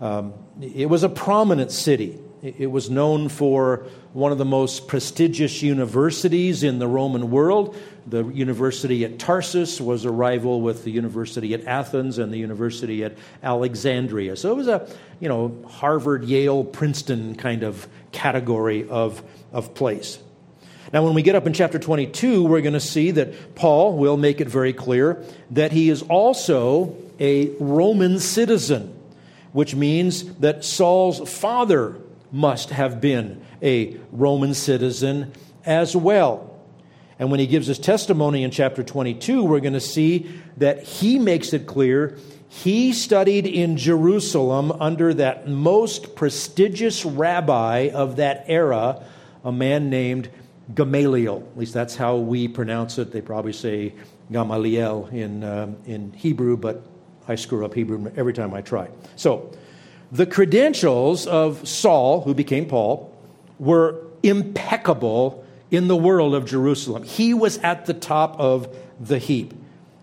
Um, 0.00 0.34
it 0.60 0.88
was 0.88 1.02
a 1.02 1.08
prominent 1.08 1.72
city. 1.72 2.18
It 2.42 2.70
was 2.70 2.90
known 2.90 3.30
for 3.30 3.86
one 4.12 4.30
of 4.30 4.36
the 4.36 4.44
most 4.44 4.86
prestigious 4.86 5.62
universities 5.62 6.62
in 6.62 6.78
the 6.78 6.86
Roman 6.86 7.30
world. 7.30 7.74
The 8.06 8.26
university 8.26 9.04
at 9.04 9.18
Tarsus 9.18 9.80
was 9.80 10.04
a 10.04 10.10
rival 10.10 10.60
with 10.60 10.84
the 10.84 10.90
university 10.90 11.54
at 11.54 11.64
Athens 11.64 12.18
and 12.18 12.30
the 12.30 12.36
university 12.36 13.02
at 13.02 13.16
Alexandria. 13.42 14.36
So 14.36 14.52
it 14.52 14.56
was 14.56 14.68
a, 14.68 14.86
you 15.20 15.28
know, 15.28 15.56
Harvard, 15.66 16.24
Yale, 16.24 16.64
Princeton 16.64 17.34
kind 17.34 17.62
of 17.62 17.88
category 18.12 18.86
of, 18.88 19.22
of 19.50 19.74
place. 19.74 20.18
Now, 20.92 21.02
when 21.04 21.14
we 21.14 21.22
get 21.22 21.34
up 21.34 21.46
in 21.46 21.52
chapter 21.52 21.78
22, 21.78 22.44
we're 22.44 22.60
going 22.60 22.74
to 22.74 22.80
see 22.80 23.10
that 23.12 23.54
Paul 23.54 23.96
will 23.96 24.16
make 24.16 24.40
it 24.40 24.48
very 24.48 24.72
clear 24.72 25.24
that 25.50 25.72
he 25.72 25.88
is 25.88 26.02
also 26.02 26.96
a 27.18 27.50
Roman 27.58 28.18
citizen, 28.18 28.98
which 29.52 29.74
means 29.74 30.24
that 30.36 30.64
Saul's 30.64 31.30
father 31.30 31.96
must 32.30 32.70
have 32.70 33.00
been 33.00 33.40
a 33.62 33.96
Roman 34.12 34.54
citizen 34.54 35.32
as 35.64 35.96
well. 35.96 36.50
And 37.18 37.30
when 37.30 37.40
he 37.40 37.46
gives 37.46 37.68
his 37.68 37.78
testimony 37.78 38.42
in 38.42 38.50
chapter 38.50 38.82
22, 38.82 39.44
we're 39.44 39.60
going 39.60 39.74
to 39.74 39.80
see 39.80 40.30
that 40.56 40.82
he 40.82 41.18
makes 41.18 41.52
it 41.52 41.66
clear 41.66 42.18
he 42.62 42.92
studied 42.92 43.46
in 43.46 43.76
Jerusalem 43.76 44.70
under 44.70 45.12
that 45.14 45.48
most 45.48 46.14
prestigious 46.14 47.04
rabbi 47.04 47.90
of 47.92 48.16
that 48.16 48.44
era, 48.46 49.02
a 49.42 49.50
man 49.50 49.90
named 49.90 50.28
Gamaliel. 50.74 51.46
At 51.52 51.58
least 51.58 51.74
that's 51.74 51.96
how 51.96 52.16
we 52.16 52.48
pronounce 52.48 52.98
it. 52.98 53.12
They 53.12 53.20
probably 53.20 53.52
say 53.52 53.94
Gamaliel 54.32 55.08
in, 55.12 55.44
uh, 55.44 55.72
in 55.86 56.12
Hebrew, 56.12 56.56
but 56.56 56.82
I 57.28 57.34
screw 57.34 57.64
up 57.64 57.74
Hebrew 57.74 58.10
every 58.16 58.32
time 58.32 58.54
I 58.54 58.62
try. 58.62 58.88
So, 59.16 59.50
the 60.12 60.26
credentials 60.26 61.26
of 61.26 61.66
Saul, 61.66 62.20
who 62.20 62.34
became 62.34 62.66
Paul, 62.66 63.12
were 63.58 64.00
impeccable 64.22 65.44
in 65.70 65.88
the 65.88 65.96
world 65.96 66.34
of 66.34 66.44
Jerusalem. 66.46 67.02
He 67.02 67.34
was 67.34 67.58
at 67.58 67.86
the 67.86 67.94
top 67.94 68.38
of 68.38 68.74
the 69.00 69.18
heap. 69.18 69.54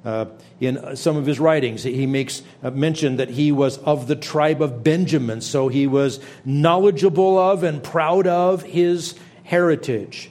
Uh, 0.03 0.25
in 0.59 0.95
some 0.95 1.15
of 1.15 1.27
his 1.27 1.39
writings, 1.39 1.83
he 1.83 2.07
makes 2.07 2.41
mention 2.63 3.17
that 3.17 3.29
he 3.29 3.51
was 3.51 3.77
of 3.79 4.07
the 4.07 4.15
tribe 4.15 4.61
of 4.61 4.83
Benjamin, 4.83 5.41
so 5.41 5.67
he 5.67 5.85
was 5.85 6.19
knowledgeable 6.43 7.37
of 7.37 7.63
and 7.63 7.83
proud 7.83 8.25
of 8.25 8.63
his 8.63 9.15
heritage. 9.43 10.30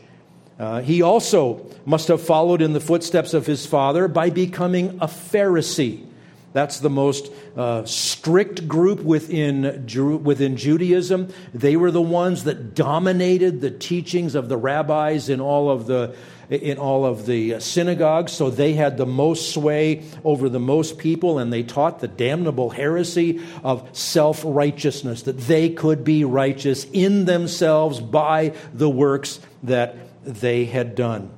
Uh, 0.61 0.83
he 0.83 1.01
also 1.01 1.67
must 1.87 2.09
have 2.09 2.21
followed 2.21 2.61
in 2.61 2.75
the 2.75 2.81
footsteps 2.81 3.33
of 3.33 3.47
his 3.47 3.65
father 3.65 4.07
by 4.09 4.29
becoming 4.29 4.91
a 5.01 5.07
Pharisee. 5.07 6.05
That's 6.53 6.81
the 6.81 6.91
most 6.91 7.33
uh, 7.57 7.87
strict 7.87 8.69
group 8.69 9.01
within, 9.01 9.87
within 10.23 10.59
Judaism. 10.59 11.33
They 11.55 11.77
were 11.77 11.91
the 11.91 12.03
ones 12.03 12.45
that 12.45 12.75
dominated 12.75 13.63
the 13.63 13.71
teachings 13.71 14.35
of 14.35 14.51
the 14.51 14.59
rabbis 14.59 15.31
in 15.31 15.41
all 15.41 15.71
of 15.71 15.87
the, 15.87 16.15
in 16.51 16.77
all 16.77 17.07
of 17.07 17.25
the 17.25 17.59
synagogues. 17.61 18.33
So 18.33 18.51
they 18.51 18.75
had 18.75 18.99
the 18.99 19.07
most 19.07 19.55
sway 19.55 20.03
over 20.25 20.51
the 20.51 20.61
most 20.61 20.99
people, 20.99 21.39
and 21.39 21.51
they 21.51 21.63
taught 21.63 22.01
the 22.01 22.09
damnable 22.09 22.69
heresy 22.69 23.41
of 23.65 23.89
self 23.97 24.43
righteousness, 24.45 25.23
that 25.23 25.39
they 25.39 25.71
could 25.71 26.05
be 26.05 26.25
righteous 26.25 26.85
in 26.93 27.25
themselves 27.25 27.99
by 27.99 28.53
the 28.75 28.91
works 28.91 29.41
that 29.63 29.97
they 30.25 30.65
had 30.65 30.95
done. 30.95 31.31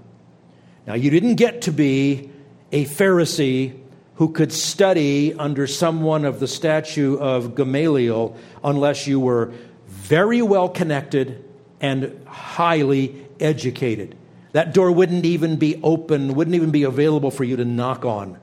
Now, 0.87 0.95
you 0.95 1.11
didn't 1.11 1.37
get 1.37 1.63
to 1.63 1.73
be 1.73 2.31
a 2.73 2.85
Pharisee 2.85 3.79
who 4.17 4.33
could 4.33 4.53
study 4.53 5.35
under 5.35 5.67
someone 5.67 6.25
of 6.25 6.41
the 6.41 6.49
statue 6.49 7.17
of 7.19 7.55
Gamaliel 7.55 8.37
unless 8.63 9.07
you 9.07 9.19
were 9.21 9.53
very 9.87 10.43
well 10.43 10.69
connected 10.69 11.45
and 11.81 12.25
highly 12.27 13.27
educated. 13.41 14.17
That 14.53 14.75
door 14.75 14.93
wouldn't 14.93 15.25
even 15.25 15.57
be 15.57 15.81
open, 15.83 16.35
wouldn't 16.35 16.55
even 16.55 16.71
be 16.71 16.83
available 16.83 17.31
for 17.31 17.45
you 17.45 17.57
to 17.57 17.65
knock 17.65 18.05
on. 18.05 18.39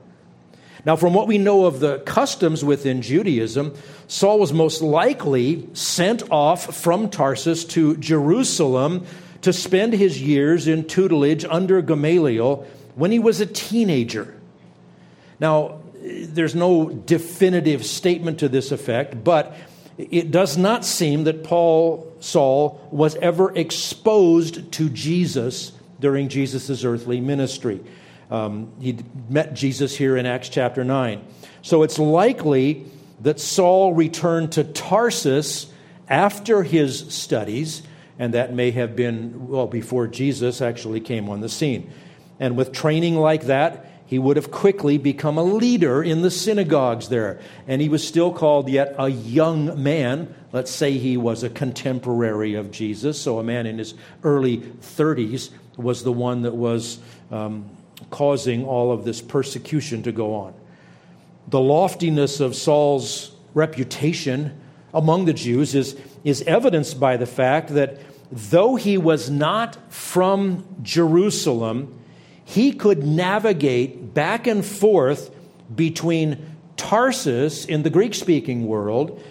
Now, 0.84 0.96
from 0.96 1.12
what 1.12 1.28
we 1.28 1.38
know 1.38 1.66
of 1.66 1.80
the 1.80 1.98
customs 2.00 2.64
within 2.64 3.02
Judaism, 3.02 3.74
Saul 4.08 4.38
was 4.38 4.52
most 4.52 4.80
likely 4.80 5.68
sent 5.74 6.22
off 6.30 6.74
from 6.74 7.10
Tarsus 7.10 7.64
to 7.66 7.96
Jerusalem 7.98 9.06
to 9.42 9.52
spend 9.52 9.94
his 9.94 10.20
years 10.20 10.66
in 10.66 10.84
tutelage 10.84 11.44
under 11.44 11.80
Gamaliel 11.82 12.66
when 12.94 13.10
he 13.10 13.18
was 13.18 13.40
a 13.40 13.46
teenager. 13.46 14.34
Now, 15.38 15.80
there's 16.02 16.54
no 16.54 16.88
definitive 16.88 17.84
statement 17.84 18.40
to 18.40 18.48
this 18.48 18.72
effect, 18.72 19.22
but 19.22 19.54
it 19.98 20.30
does 20.30 20.56
not 20.56 20.84
seem 20.84 21.24
that 21.24 21.44
Paul, 21.44 22.14
Saul, 22.20 22.86
was 22.90 23.16
ever 23.16 23.54
exposed 23.56 24.72
to 24.72 24.88
Jesus 24.88 25.72
during 26.00 26.28
Jesus' 26.28 26.84
earthly 26.84 27.20
ministry. 27.20 27.80
Um, 28.30 28.72
he 28.80 28.98
met 29.28 29.54
Jesus 29.54 29.96
here 29.96 30.16
in 30.16 30.24
Acts 30.24 30.48
chapter 30.48 30.84
9. 30.84 31.22
So 31.62 31.82
it's 31.82 31.98
likely 31.98 32.86
that 33.20 33.40
Saul 33.40 33.92
returned 33.92 34.52
to 34.52 34.64
Tarsus 34.64 35.70
after 36.08 36.62
his 36.62 37.12
studies, 37.12 37.82
and 38.20 38.34
that 38.34 38.52
may 38.52 38.70
have 38.70 38.94
been, 38.94 39.48
well, 39.48 39.66
before 39.66 40.06
Jesus 40.06 40.60
actually 40.60 41.00
came 41.00 41.30
on 41.30 41.40
the 41.40 41.48
scene. 41.48 41.90
And 42.38 42.54
with 42.54 42.70
training 42.70 43.16
like 43.16 43.44
that, 43.44 43.86
he 44.04 44.18
would 44.18 44.36
have 44.36 44.50
quickly 44.50 44.98
become 44.98 45.38
a 45.38 45.42
leader 45.42 46.02
in 46.02 46.20
the 46.20 46.30
synagogues 46.30 47.08
there. 47.08 47.40
And 47.66 47.80
he 47.80 47.88
was 47.88 48.06
still 48.06 48.30
called 48.30 48.68
yet 48.68 48.94
a 48.98 49.08
young 49.08 49.82
man. 49.82 50.34
Let's 50.52 50.70
say 50.70 50.98
he 50.98 51.16
was 51.16 51.42
a 51.42 51.48
contemporary 51.48 52.56
of 52.56 52.70
Jesus, 52.70 53.18
so 53.18 53.38
a 53.38 53.42
man 53.42 53.64
in 53.64 53.78
his 53.78 53.94
early 54.22 54.58
30s 54.58 55.48
was 55.78 56.04
the 56.04 56.12
one 56.12 56.42
that 56.42 56.54
was 56.54 56.98
um, 57.30 57.70
causing 58.10 58.66
all 58.66 58.92
of 58.92 59.06
this 59.06 59.22
persecution 59.22 60.02
to 60.02 60.12
go 60.12 60.34
on. 60.34 60.52
The 61.48 61.60
loftiness 61.60 62.40
of 62.40 62.54
Saul's 62.54 63.34
reputation 63.54 64.60
among 64.92 65.24
the 65.24 65.32
Jews 65.32 65.74
is, 65.74 65.96
is 66.22 66.42
evidenced 66.42 67.00
by 67.00 67.16
the 67.16 67.26
fact 67.26 67.70
that 67.70 67.98
though 68.30 68.76
he 68.76 68.96
was 68.98 69.30
not 69.30 69.92
from 69.92 70.64
Jerusalem, 70.82 71.98
he 72.44 72.72
could 72.72 73.04
navigate 73.04 74.14
back 74.14 74.46
and 74.46 74.64
forth 74.64 75.30
between 75.74 76.56
Tarsus 76.76 77.64
in 77.64 77.82
the 77.82 77.90
Greek 77.90 78.14
speaking 78.14 78.66
world 78.66 79.22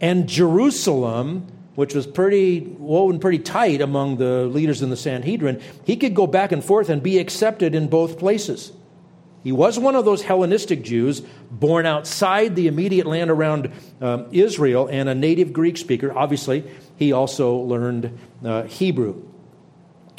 and 0.00 0.28
Jerusalem 0.28 1.46
which 1.74 1.94
was 1.94 2.06
pretty 2.06 2.60
woven 2.60 3.18
pretty 3.18 3.38
tight 3.38 3.80
among 3.80 4.16
the 4.16 4.46
leaders 4.46 4.82
in 4.82 4.90
the 4.90 4.96
Sanhedrin, 4.96 5.60
he 5.84 5.96
could 5.96 6.14
go 6.14 6.26
back 6.26 6.52
and 6.52 6.64
forth 6.64 6.88
and 6.88 7.02
be 7.02 7.18
accepted 7.18 7.74
in 7.74 7.88
both 7.88 8.18
places. 8.18 8.72
He 9.44 9.52
was 9.52 9.78
one 9.78 9.94
of 9.94 10.04
those 10.04 10.22
Hellenistic 10.22 10.82
Jews 10.82 11.20
born 11.50 11.86
outside 11.86 12.56
the 12.56 12.66
immediate 12.66 13.06
land 13.06 13.30
around 13.30 13.70
um, 14.00 14.26
Israel 14.32 14.88
and 14.88 15.08
a 15.08 15.14
native 15.14 15.52
Greek 15.52 15.76
speaker. 15.76 16.12
Obviously, 16.16 16.64
he 16.96 17.12
also 17.12 17.54
learned 17.54 18.18
uh, 18.44 18.62
Hebrew. 18.64 19.22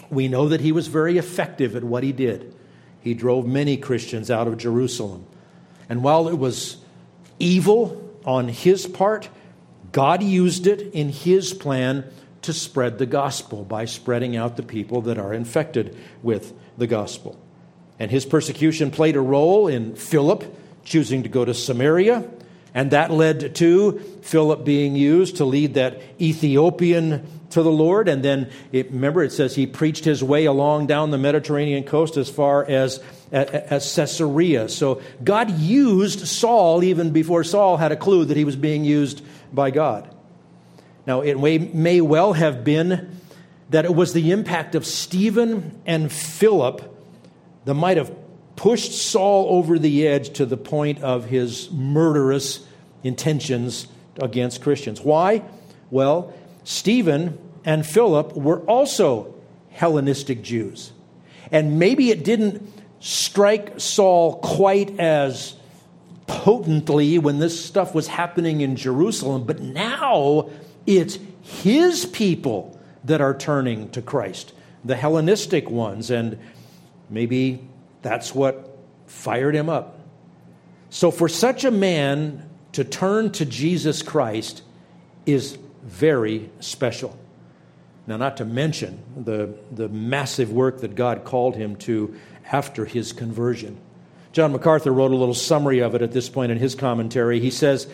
We 0.09 0.27
know 0.27 0.47
that 0.49 0.61
he 0.61 0.71
was 0.71 0.87
very 0.87 1.17
effective 1.17 1.75
at 1.75 1.83
what 1.83 2.03
he 2.03 2.11
did. 2.13 2.55
He 3.01 3.13
drove 3.13 3.45
many 3.45 3.75
Christians 3.75 4.31
out 4.31 4.47
of 4.47 4.57
Jerusalem. 4.57 5.25
And 5.89 6.03
while 6.03 6.29
it 6.29 6.37
was 6.37 6.77
evil 7.39 8.17
on 8.25 8.47
his 8.47 8.85
part, 8.87 9.29
God 9.95 10.21
used 10.21 10.67
it 10.67 10.93
in 10.93 11.07
His 11.07 11.53
plan 11.53 12.03
to 12.41 12.51
spread 12.51 12.97
the 12.97 13.05
gospel 13.05 13.63
by 13.63 13.85
spreading 13.85 14.35
out 14.35 14.57
the 14.57 14.61
people 14.61 14.99
that 15.03 15.17
are 15.17 15.33
infected 15.33 15.95
with 16.21 16.51
the 16.77 16.85
gospel. 16.85 17.39
And 17.99 18.11
his 18.11 18.25
persecution 18.25 18.91
played 18.91 19.15
a 19.15 19.21
role 19.21 19.67
in 19.67 19.95
Philip 19.95 20.43
choosing 20.83 21.23
to 21.23 21.29
go 21.29 21.43
to 21.43 21.53
Samaria, 21.53 22.29
and 22.73 22.91
that 22.91 23.09
led 23.09 23.55
to 23.55 23.99
Philip 24.21 24.65
being 24.65 24.95
used 24.95 25.37
to 25.37 25.45
lead 25.45 25.75
that 25.75 26.01
Ethiopian 26.19 27.25
to 27.51 27.63
the 27.63 27.71
Lord. 27.71 28.09
And 28.09 28.21
then, 28.21 28.51
it, 28.73 28.91
remember, 28.91 29.23
it 29.23 29.31
says 29.31 29.55
he 29.55 29.65
preached 29.65 30.03
his 30.03 30.21
way 30.21 30.45
along 30.45 30.87
down 30.87 31.09
the 31.11 31.17
Mediterranean 31.17 31.85
coast 31.85 32.17
as 32.17 32.29
far 32.29 32.65
as, 32.65 33.01
as 33.31 33.95
Caesarea. 33.95 34.67
So 34.67 35.01
God 35.23 35.51
used 35.51 36.27
Saul 36.27 36.83
even 36.83 37.11
before 37.11 37.45
Saul 37.45 37.77
had 37.77 37.93
a 37.93 37.95
clue 37.95 38.25
that 38.25 38.35
he 38.35 38.43
was 38.43 38.57
being 38.57 38.83
used 38.83 39.23
by 39.53 39.71
God. 39.71 40.13
Now, 41.07 41.21
it 41.21 41.39
may, 41.39 41.57
may 41.59 42.01
well 42.01 42.33
have 42.33 42.63
been 42.65 43.19
that 43.69 43.85
it 43.85 43.95
was 43.95 44.11
the 44.11 44.31
impact 44.31 44.75
of 44.75 44.85
Stephen 44.85 45.81
and 45.85 46.11
Philip 46.11 46.94
that 47.65 47.73
might 47.73 47.97
have 47.97 48.15
pushed 48.55 48.93
Saul 48.93 49.47
over 49.49 49.77
the 49.77 50.07
edge 50.07 50.31
to 50.33 50.45
the 50.45 50.57
point 50.57 51.01
of 51.01 51.25
his 51.25 51.69
murderous 51.71 52.65
intentions 53.03 53.87
against 54.21 54.61
Christians. 54.61 55.01
Why? 55.01 55.43
Well, 55.91 56.33
Stephen 56.63 57.37
and 57.65 57.85
Philip 57.85 58.35
were 58.35 58.61
also 58.61 59.35
Hellenistic 59.71 60.41
Jews. 60.41 60.93
And 61.51 61.77
maybe 61.79 62.11
it 62.11 62.23
didn't 62.23 62.71
strike 62.99 63.79
Saul 63.79 64.37
quite 64.37 64.99
as 64.99 65.55
potently 66.27 67.19
when 67.19 67.39
this 67.39 67.63
stuff 67.63 67.93
was 67.93 68.07
happening 68.07 68.61
in 68.61 68.75
Jerusalem, 68.75 69.43
but 69.43 69.61
now 69.61 70.49
it's 70.87 71.19
his 71.41 72.05
people 72.05 72.79
that 73.03 73.21
are 73.21 73.37
turning 73.37 73.89
to 73.91 74.01
Christ, 74.01 74.53
the 74.83 74.95
Hellenistic 74.95 75.69
ones, 75.69 76.09
and 76.09 76.39
maybe 77.09 77.67
that's 78.01 78.33
what 78.33 78.77
fired 79.07 79.55
him 79.55 79.69
up. 79.69 79.99
So, 80.89 81.11
for 81.11 81.27
such 81.27 81.65
a 81.65 81.71
man 81.71 82.47
to 82.73 82.83
turn 82.83 83.31
to 83.31 83.45
Jesus 83.45 84.01
Christ 84.01 84.61
is 85.25 85.57
very 85.83 86.49
special. 86.59 87.17
Now, 88.07 88.17
not 88.17 88.37
to 88.37 88.45
mention 88.45 89.01
the, 89.15 89.55
the 89.71 89.89
massive 89.89 90.51
work 90.51 90.81
that 90.81 90.95
God 90.95 91.23
called 91.23 91.55
him 91.55 91.75
to 91.77 92.15
after 92.51 92.85
his 92.85 93.13
conversion. 93.13 93.77
John 94.31 94.51
MacArthur 94.51 94.91
wrote 94.91 95.11
a 95.11 95.15
little 95.15 95.33
summary 95.33 95.79
of 95.79 95.95
it 95.95 96.01
at 96.01 96.11
this 96.11 96.29
point 96.29 96.51
in 96.51 96.59
his 96.59 96.75
commentary. 96.75 97.39
He 97.39 97.49
says, 97.49 97.87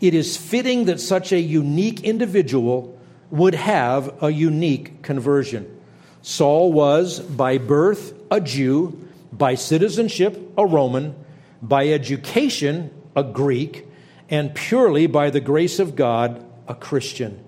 It 0.00 0.14
is 0.14 0.36
fitting 0.36 0.84
that 0.86 1.00
such 1.00 1.32
a 1.32 1.40
unique 1.40 2.02
individual 2.02 2.98
would 3.30 3.54
have 3.54 4.22
a 4.22 4.30
unique 4.30 5.02
conversion. 5.02 5.80
Saul 6.22 6.72
was, 6.72 7.18
by 7.20 7.58
birth, 7.58 8.14
a 8.30 8.40
Jew, 8.40 9.08
by 9.32 9.56
citizenship, 9.56 10.52
a 10.56 10.64
Roman, 10.64 11.16
by 11.60 11.88
education, 11.88 12.90
a 13.16 13.24
Greek, 13.24 13.86
and 14.30 14.54
purely 14.54 15.06
by 15.06 15.30
the 15.30 15.40
grace 15.40 15.78
of 15.78 15.96
God, 15.96 16.44
a 16.68 16.74
Christian. 16.74 17.44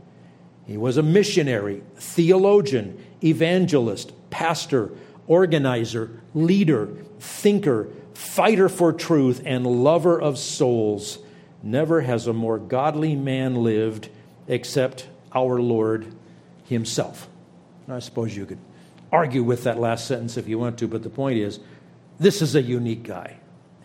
He 0.66 0.76
was 0.76 0.96
a 0.96 1.02
missionary, 1.02 1.82
theologian, 1.96 3.02
evangelist, 3.22 4.12
pastor, 4.30 4.90
organizer, 5.26 6.20
leader, 6.34 6.88
thinker, 7.20 7.88
fighter 8.14 8.68
for 8.68 8.92
truth, 8.92 9.42
and 9.44 9.66
lover 9.66 10.20
of 10.20 10.36
souls. 10.38 11.18
Never 11.62 12.00
has 12.00 12.26
a 12.26 12.32
more 12.32 12.58
godly 12.58 13.14
man 13.14 13.56
lived 13.56 14.08
except 14.48 15.06
our 15.32 15.60
Lord 15.60 16.06
Himself. 16.64 17.28
I 17.88 17.98
suppose 17.98 18.36
you 18.36 18.46
could 18.46 18.58
argue 19.12 19.42
with 19.42 19.64
that 19.64 19.78
last 19.78 20.06
sentence 20.06 20.36
if 20.36 20.48
you 20.48 20.58
want 20.58 20.78
to, 20.78 20.88
but 20.88 21.02
the 21.02 21.10
point 21.10 21.38
is 21.38 21.60
this 22.18 22.42
is 22.42 22.54
a 22.54 22.62
unique 22.62 23.02
guy, 23.02 23.36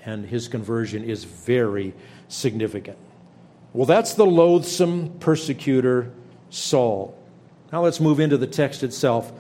and 0.06 0.26
his 0.26 0.48
conversion 0.48 1.04
is 1.04 1.24
very 1.24 1.94
significant. 2.28 2.98
Well, 3.74 3.86
that's 3.86 4.14
the 4.14 4.26
loathsome 4.26 5.20
persecutor 5.20 6.12
Saul. 6.50 7.18
Now 7.72 7.84
let's 7.84 8.00
move 8.00 8.20
into 8.20 8.38
the 8.38 8.48
text 8.48 8.84
itself 8.84 9.32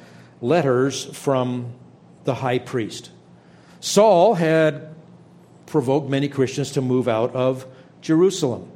letters 0.41 1.05
from 1.05 1.73
the 2.23 2.35
high 2.35 2.59
priest. 2.59 3.09
Saul 3.79 4.35
had 4.35 4.93
provoked 5.65 6.09
many 6.09 6.27
Christians 6.27 6.71
to 6.71 6.81
move 6.81 7.07
out 7.07 7.33
of 7.33 7.65
Jerusalem. 8.01 8.69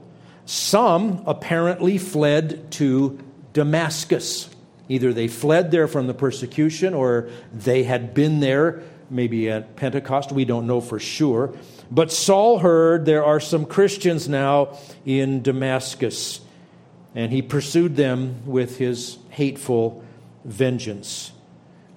Some 0.46 1.24
apparently 1.26 1.98
fled 1.98 2.72
to 2.74 3.20
Damascus. 3.54 4.50
Either 4.94 5.12
they 5.12 5.28
fled 5.28 5.72
there 5.72 5.88
from 5.88 6.06
the 6.06 6.14
persecution 6.14 6.94
or 6.94 7.28
they 7.52 7.82
had 7.82 8.14
been 8.14 8.42
there, 8.42 8.84
maybe 9.10 9.50
at 9.50 9.76
Pentecost. 9.76 10.32
We 10.32 10.46
don't 10.46 10.68
know 10.68 10.82
for 10.82 11.00
sure. 11.00 11.58
But 11.90 12.12
Saul 12.12 12.60
heard 12.60 13.04
there 13.06 13.26
are 13.26 13.40
some 13.40 13.66
Christians 13.66 14.30
now 14.30 14.78
in 15.04 15.42
Damascus, 15.42 16.42
and 17.16 17.32
he 17.32 17.42
pursued 17.42 17.96
them 17.96 18.46
with 18.46 18.78
his 18.78 19.18
hateful 19.32 20.04
vengeance. 20.46 21.32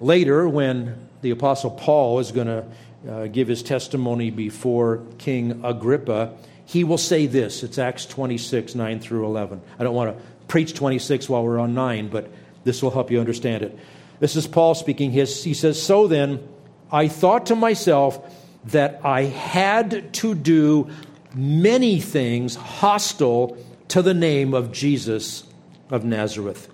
Later, 0.01 0.49
when 0.49 1.07
the 1.21 1.29
Apostle 1.29 1.69
Paul 1.69 2.17
is 2.17 2.31
going 2.31 2.47
to 2.47 2.65
uh, 3.07 3.27
give 3.27 3.47
his 3.47 3.61
testimony 3.61 4.31
before 4.31 5.03
King 5.19 5.63
Agrippa, 5.63 6.33
he 6.65 6.83
will 6.83 6.97
say 6.97 7.27
this. 7.27 7.61
It's 7.61 7.77
Acts 7.77 8.07
26, 8.07 8.73
9 8.73 8.99
through 8.99 9.27
11. 9.27 9.61
I 9.77 9.83
don't 9.83 9.93
want 9.93 10.17
to 10.17 10.23
preach 10.47 10.73
26 10.73 11.29
while 11.29 11.43
we're 11.43 11.59
on 11.59 11.75
9, 11.75 12.07
but 12.07 12.31
this 12.67 12.83
will 12.83 12.91
help 12.91 13.09
you 13.09 13.19
understand 13.19 13.63
it. 13.63 13.77
This 14.19 14.35
is 14.35 14.45
Paul 14.45 14.75
speaking. 14.75 15.11
He 15.11 15.25
says, 15.25 15.81
So 15.81 16.07
then, 16.07 16.47
I 16.91 17.07
thought 17.07 17.47
to 17.47 17.55
myself 17.55 18.19
that 18.65 19.01
I 19.03 19.23
had 19.23 20.13
to 20.15 20.35
do 20.35 20.89
many 21.33 21.99
things 21.99 22.55
hostile 22.55 23.57
to 23.89 24.01
the 24.01 24.13
name 24.13 24.53
of 24.53 24.71
Jesus 24.71 25.43
of 25.89 26.03
Nazareth. 26.03 26.69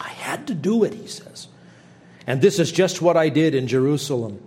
I 0.00 0.08
had 0.08 0.46
to 0.46 0.54
do 0.54 0.84
it, 0.84 0.94
he 0.94 1.06
says. 1.06 1.48
And 2.26 2.40
this 2.40 2.58
is 2.58 2.70
just 2.70 3.02
what 3.02 3.16
I 3.16 3.28
did 3.28 3.54
in 3.54 3.66
Jerusalem. 3.66 4.42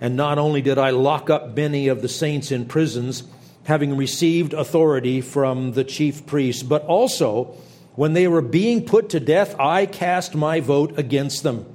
And 0.00 0.16
not 0.16 0.38
only 0.38 0.62
did 0.62 0.78
I 0.78 0.90
lock 0.90 1.30
up 1.30 1.56
many 1.56 1.88
of 1.88 2.02
the 2.02 2.08
saints 2.08 2.50
in 2.50 2.66
prisons, 2.66 3.22
having 3.64 3.96
received 3.96 4.52
authority 4.52 5.20
from 5.20 5.72
the 5.72 5.84
chief 5.84 6.26
priests, 6.26 6.62
but 6.62 6.84
also 6.86 7.56
when 7.94 8.14
they 8.14 8.26
were 8.26 8.42
being 8.42 8.86
put 8.86 9.10
to 9.10 9.20
death, 9.20 9.58
I 9.58 9.86
cast 9.86 10.34
my 10.34 10.60
vote 10.60 10.98
against 10.98 11.42
them. 11.42 11.66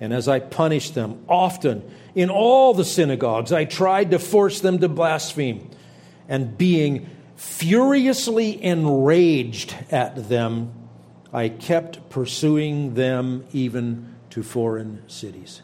And 0.00 0.12
as 0.12 0.28
I 0.28 0.40
punished 0.40 0.94
them, 0.94 1.24
often 1.28 1.82
in 2.14 2.30
all 2.30 2.74
the 2.74 2.84
synagogues, 2.84 3.52
I 3.52 3.64
tried 3.64 4.12
to 4.12 4.18
force 4.18 4.60
them 4.60 4.78
to 4.78 4.88
blaspheme. 4.88 5.70
And 6.28 6.56
being 6.58 7.08
furiously 7.36 8.62
enraged 8.62 9.74
at 9.90 10.28
them, 10.28 10.72
I 11.32 11.48
kept 11.48 12.10
pursuing 12.10 12.94
them 12.94 13.44
even 13.52 14.14
to 14.30 14.42
foreign 14.42 15.02
cities. 15.08 15.62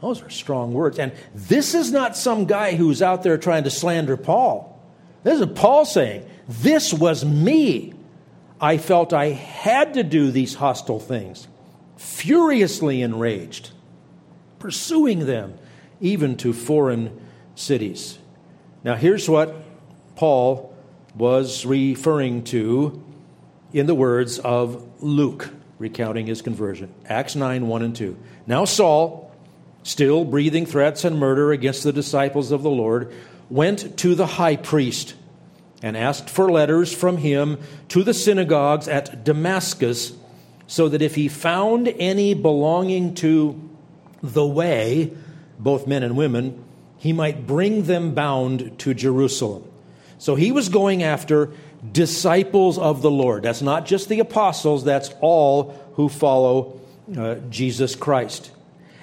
Those 0.00 0.22
are 0.22 0.30
strong 0.30 0.72
words. 0.72 0.98
And 0.98 1.12
this 1.34 1.74
is 1.74 1.92
not 1.92 2.16
some 2.16 2.46
guy 2.46 2.74
who's 2.74 3.02
out 3.02 3.22
there 3.22 3.36
trying 3.36 3.64
to 3.64 3.70
slander 3.70 4.16
Paul. 4.16 4.80
This 5.22 5.40
is 5.40 5.46
Paul 5.54 5.84
saying, 5.84 6.26
This 6.48 6.92
was 6.92 7.24
me. 7.24 7.94
I 8.60 8.76
felt 8.76 9.12
I 9.12 9.30
had 9.30 9.94
to 9.94 10.02
do 10.02 10.30
these 10.30 10.54
hostile 10.54 11.00
things, 11.00 11.48
furiously 11.96 13.00
enraged, 13.00 13.70
pursuing 14.58 15.26
them 15.26 15.54
even 16.00 16.36
to 16.38 16.52
foreign 16.52 17.18
cities. 17.54 18.18
Now, 18.84 18.96
here's 18.96 19.28
what 19.28 19.54
Paul 20.16 20.74
was 21.14 21.64
referring 21.64 22.44
to 22.44 23.02
in 23.72 23.86
the 23.86 23.94
words 23.94 24.38
of 24.38 25.02
Luke, 25.02 25.50
recounting 25.78 26.26
his 26.26 26.42
conversion. 26.42 26.92
Acts 27.06 27.34
9 27.34 27.66
1 27.66 27.82
and 27.82 27.96
2. 27.96 28.16
Now, 28.46 28.66
Saul, 28.66 29.32
still 29.82 30.24
breathing 30.24 30.66
threats 30.66 31.04
and 31.04 31.18
murder 31.18 31.52
against 31.52 31.82
the 31.82 31.92
disciples 31.92 32.52
of 32.52 32.62
the 32.62 32.70
Lord, 32.70 33.12
went 33.48 33.96
to 33.98 34.14
the 34.14 34.26
high 34.26 34.56
priest 34.56 35.14
and 35.82 35.96
asked 35.96 36.28
for 36.28 36.50
letters 36.50 36.92
from 36.92 37.16
him 37.18 37.58
to 37.88 38.02
the 38.02 38.14
synagogues 38.14 38.88
at 38.88 39.24
Damascus, 39.24 40.12
so 40.66 40.88
that 40.88 41.02
if 41.02 41.14
he 41.14 41.28
found 41.28 41.88
any 41.88 42.34
belonging 42.34 43.14
to 43.16 43.68
the 44.22 44.46
way, 44.46 45.12
both 45.58 45.86
men 45.86 46.02
and 46.02 46.16
women, 46.16 46.62
he 46.98 47.12
might 47.12 47.46
bring 47.46 47.84
them 47.84 48.14
bound 48.14 48.78
to 48.78 48.94
Jerusalem. 48.94 49.64
So 50.18 50.34
he 50.34 50.52
was 50.52 50.68
going 50.68 51.02
after 51.02 51.50
disciples 51.92 52.78
of 52.78 53.00
the 53.00 53.10
Lord. 53.10 53.42
That's 53.42 53.62
not 53.62 53.86
just 53.86 54.08
the 54.08 54.20
apostles, 54.20 54.84
that's 54.84 55.10
all 55.20 55.74
who 55.94 56.08
follow 56.08 56.78
uh, 57.16 57.36
Jesus 57.48 57.96
Christ. 57.96 58.50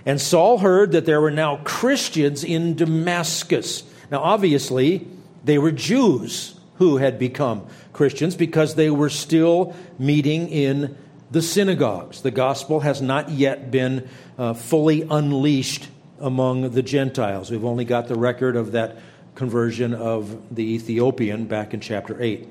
And 0.05 0.21
Saul 0.21 0.59
heard 0.59 0.91
that 0.93 1.05
there 1.05 1.19
were 1.19 1.31
now 1.31 1.57
Christians 1.65 2.43
in 2.43 2.75
Damascus. 2.75 3.83
Now, 4.09 4.19
obviously, 4.21 5.07
they 5.43 5.57
were 5.57 5.71
Jews 5.71 6.57
who 6.77 6.97
had 6.97 7.17
become 7.19 7.65
Christians 7.93 8.35
because 8.35 8.75
they 8.75 8.89
were 8.89 9.09
still 9.09 9.75
meeting 9.97 10.49
in 10.49 10.97
the 11.31 11.41
synagogues. 11.41 12.21
The 12.21 12.31
gospel 12.31 12.81
has 12.81 13.01
not 13.01 13.29
yet 13.29 13.71
been 13.71 14.07
uh, 14.37 14.53
fully 14.53 15.05
unleashed 15.09 15.87
among 16.19 16.71
the 16.71 16.81
Gentiles. 16.81 17.51
We've 17.51 17.65
only 17.65 17.85
got 17.85 18.07
the 18.07 18.15
record 18.15 18.55
of 18.55 18.71
that 18.73 18.97
conversion 19.35 19.93
of 19.93 20.55
the 20.55 20.63
Ethiopian 20.73 21.45
back 21.45 21.73
in 21.73 21.79
chapter 21.79 22.21
8. 22.21 22.47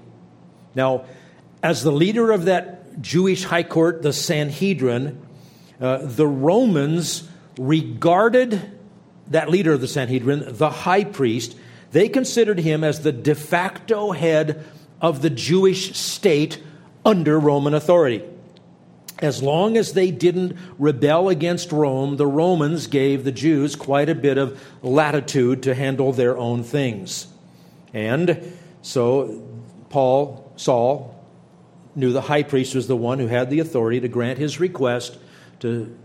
Now, 0.75 1.05
as 1.63 1.83
the 1.83 1.91
leader 1.91 2.31
of 2.31 2.45
that 2.45 3.01
Jewish 3.01 3.45
high 3.45 3.63
court, 3.63 4.03
the 4.03 4.13
Sanhedrin, 4.13 5.21
uh, 5.81 5.99
the 6.03 6.27
Romans 6.27 7.29
regarded 7.59 8.73
that 9.29 9.51
leader 9.51 9.73
of 9.73 9.81
the 9.81 9.89
Sanhedrin, 9.89 10.45
the 10.47 10.71
high 10.71 11.05
priest, 11.05 11.57
they 11.97 12.11
considered 12.11 12.59
him 12.59 12.85
as 12.85 13.01
the 13.01 13.11
de 13.11 13.35
facto 13.35 14.13
head 14.13 14.63
of 15.01 15.23
the 15.23 15.31
Jewish 15.31 15.97
state 15.97 16.63
under 17.07 17.41
Roman 17.41 17.73
authority. 17.73 18.23
As 19.21 19.43
long 19.43 19.79
as 19.79 19.95
they 19.95 20.11
didn't 20.11 20.59
rebel 20.79 21.31
against 21.31 21.73
Rome, 21.73 22.19
the 22.19 22.27
Romans 22.27 22.87
gave 22.87 23.25
the 23.25 23.33
Jews 23.33 23.77
quite 23.77 24.11
a 24.11 24.15
bit 24.15 24.37
of 24.37 24.63
latitude 24.83 25.63
to 25.63 25.75
handle 25.75 26.13
their 26.13 26.37
own 26.37 26.65
things. 26.65 27.29
And 27.95 28.53
so 28.83 29.43
Paul, 29.89 30.53
Saul, 30.57 31.19
knew 31.95 32.13
the 32.13 32.21
high 32.21 32.43
priest 32.43 32.75
was 32.75 32.89
the 32.89 32.95
one 32.95 33.19
who 33.19 33.27
had 33.27 33.49
the 33.49 33.61
authority 33.61 34.01
to 34.01 34.09
grant 34.09 34.39
his 34.39 34.61
request, 34.61 35.17
to 35.61 35.97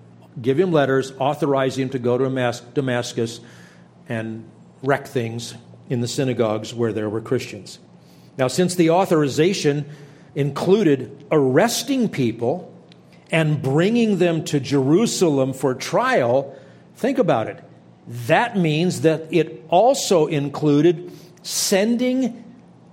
give 0.41 0.57
him 0.57 0.71
letters, 0.71 1.11
authorize 1.19 1.77
him 1.77 1.89
to 1.89 1.99
go 1.99 2.17
to 2.17 2.63
Damascus 2.73 3.41
and 4.07 4.49
wreck 4.83 5.05
things 5.05 5.53
in 5.91 5.99
the 5.99 6.07
synagogues 6.07 6.73
where 6.73 6.93
there 6.93 7.09
were 7.09 7.19
Christians. 7.19 7.77
Now, 8.37 8.47
since 8.47 8.75
the 8.75 8.91
authorization 8.91 9.85
included 10.35 11.25
arresting 11.29 12.07
people 12.07 12.73
and 13.29 13.61
bringing 13.61 14.17
them 14.17 14.45
to 14.45 14.61
Jerusalem 14.61 15.51
for 15.51 15.75
trial, 15.75 16.55
think 16.95 17.17
about 17.17 17.47
it. 17.47 17.61
That 18.07 18.57
means 18.57 19.01
that 19.01 19.27
it 19.31 19.65
also 19.67 20.27
included 20.27 21.11
sending 21.43 22.41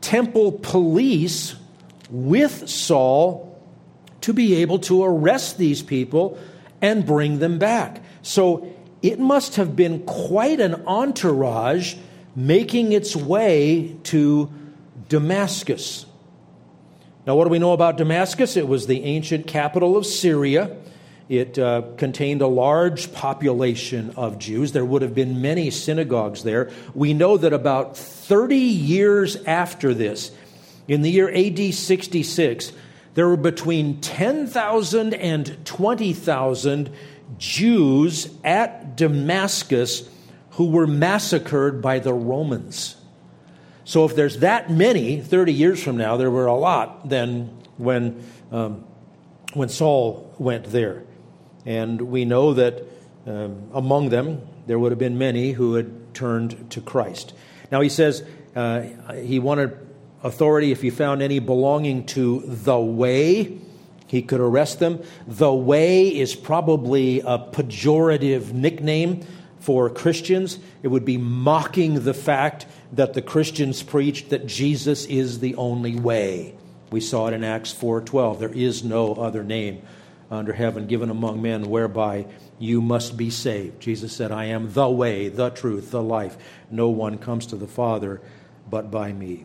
temple 0.01 0.53
police 0.61 1.55
with 2.11 2.69
Saul 2.69 3.63
to 4.23 4.33
be 4.33 4.57
able 4.57 4.81
to 4.81 5.05
arrest 5.05 5.57
these 5.57 5.83
people 5.83 6.37
and 6.83 7.07
bring 7.07 7.39
them 7.39 7.61
back. 7.61 8.03
So 8.23 8.75
it 9.03 9.21
must 9.21 9.55
have 9.55 9.77
been 9.77 10.01
quite 10.05 10.59
an 10.59 10.83
entourage 10.85 11.95
making 12.35 12.93
its 12.93 13.17
way 13.17 13.97
to 14.05 14.51
Damascus. 15.09 16.07
Now, 17.27 17.37
what 17.37 17.45
do 17.45 17.51
we 17.51 17.59
know 17.59 17.73
about 17.73 17.97
Damascus? 17.97 18.57
It 18.57 18.67
was 18.67 18.87
the 18.87 19.05
ancient 19.05 19.47
capital 19.47 19.97
of 19.97 20.07
Syria. 20.07 20.77
It 21.29 21.59
uh, 21.59 21.83
contained 21.99 22.41
a 22.41 22.47
large 22.47 23.13
population 23.13 24.13
of 24.17 24.39
Jews. 24.39 24.73
There 24.73 24.85
would 24.85 25.03
have 25.03 25.15
been 25.15 25.43
many 25.43 25.71
synagogues 25.71 26.43
there. 26.43 26.71
We 26.95 27.13
know 27.13 27.37
that 27.37 27.53
about 27.53 27.99
30 27.99 28.57
years 28.57 29.37
after 29.45 29.93
this, 29.93 30.31
in 30.87 31.03
the 31.03 31.11
year 31.11 31.31
AD 31.31 31.75
66, 31.75 32.73
there 33.13 33.29
were 33.29 33.37
between 33.37 34.01
10,000 34.01 35.13
and 35.13 35.67
20,000 35.67 36.91
Jews 37.37 38.31
at 38.43 38.97
Damascus 38.97 40.09
who 40.59 40.67
were 40.67 40.89
massacred 40.89 41.81
by 41.81 42.01
the 42.01 42.13
Romans. 42.13 42.97
So, 43.85 44.05
if 44.05 44.17
there's 44.17 44.39
that 44.39 44.69
many 44.69 45.21
30 45.21 45.53
years 45.53 45.81
from 45.81 45.97
now, 45.97 46.17
there 46.17 46.33
were 46.33 46.47
a 46.47 46.55
lot 46.55 47.09
then 47.09 47.57
when, 47.77 48.25
um, 48.51 48.85
when 49.55 49.69
Saul 49.69 50.35
went 50.37 50.65
there. 50.65 51.05
And 51.65 52.03
we 52.03 52.25
know 52.25 52.55
that 52.55 52.83
um, 53.25 53.71
among 53.73 54.09
them, 54.09 54.43
there 54.67 54.81
would 54.81 54.91
have 54.91 54.99
been 54.99 55.17
many 55.17 55.53
who 55.53 55.75
had 55.75 56.13
turned 56.13 56.73
to 56.73 56.81
Christ. 56.81 57.35
Now, 57.71 57.81
he 57.81 57.89
says 57.89 58.25
uh, 58.57 58.83
he 59.15 59.39
wanted 59.39 59.79
authority 60.25 60.73
if 60.73 60.83
he 60.83 60.91
found 60.91 61.23
any 61.23 61.39
belonging 61.39 62.05
to 62.07 62.41
the 62.45 62.81
way. 62.81 63.59
He 64.09 64.23
could 64.23 64.41
arrest 64.41 64.81
them. 64.81 65.05
The 65.29 65.55
way 65.55 66.09
is 66.09 66.35
probably 66.35 67.21
a 67.21 67.39
pejorative 67.39 68.53
nickname 68.53 69.25
for 69.69 69.91
Christians. 69.91 70.59
It 70.83 70.89
would 70.89 71.05
be 71.05 71.19
mocking 71.19 72.03
the 72.03 72.15
fact 72.15 72.65
that 72.95 73.13
the 73.13 73.21
Christians 73.21 73.83
preached 73.83 74.31
that 74.31 74.47
Jesus 74.47 75.05
is 75.05 75.41
the 75.41 75.57
only 75.57 75.95
way. 75.95 76.55
We 76.91 77.03
saw 77.03 77.27
it 77.27 77.35
in 77.35 77.45
Acts 77.45 77.71
4:12. 77.75 78.39
There 78.39 78.49
is 78.49 78.83
no 78.83 79.13
other 79.13 79.45
name 79.45 79.83
under 80.31 80.55
heaven 80.55 80.87
given 80.87 81.11
among 81.11 81.43
men 81.43 81.69
whereby 81.69 82.25
you 82.59 82.81
must 82.81 83.19
be 83.19 83.29
saved. 83.29 83.79
Jesus 83.79 84.11
said, 84.11 84.33
I 84.33 84.47
am 84.47 84.73
the 84.73 84.89
way, 84.89 85.29
the 85.29 85.51
truth, 85.51 85.91
the 85.91 86.03
life. 86.03 86.39
No 86.71 86.89
one 86.89 87.19
comes 87.19 87.45
to 87.49 87.57
the 87.57 87.69
Father 87.69 88.23
but 88.71 88.91
by 88.91 89.13
me. 89.13 89.45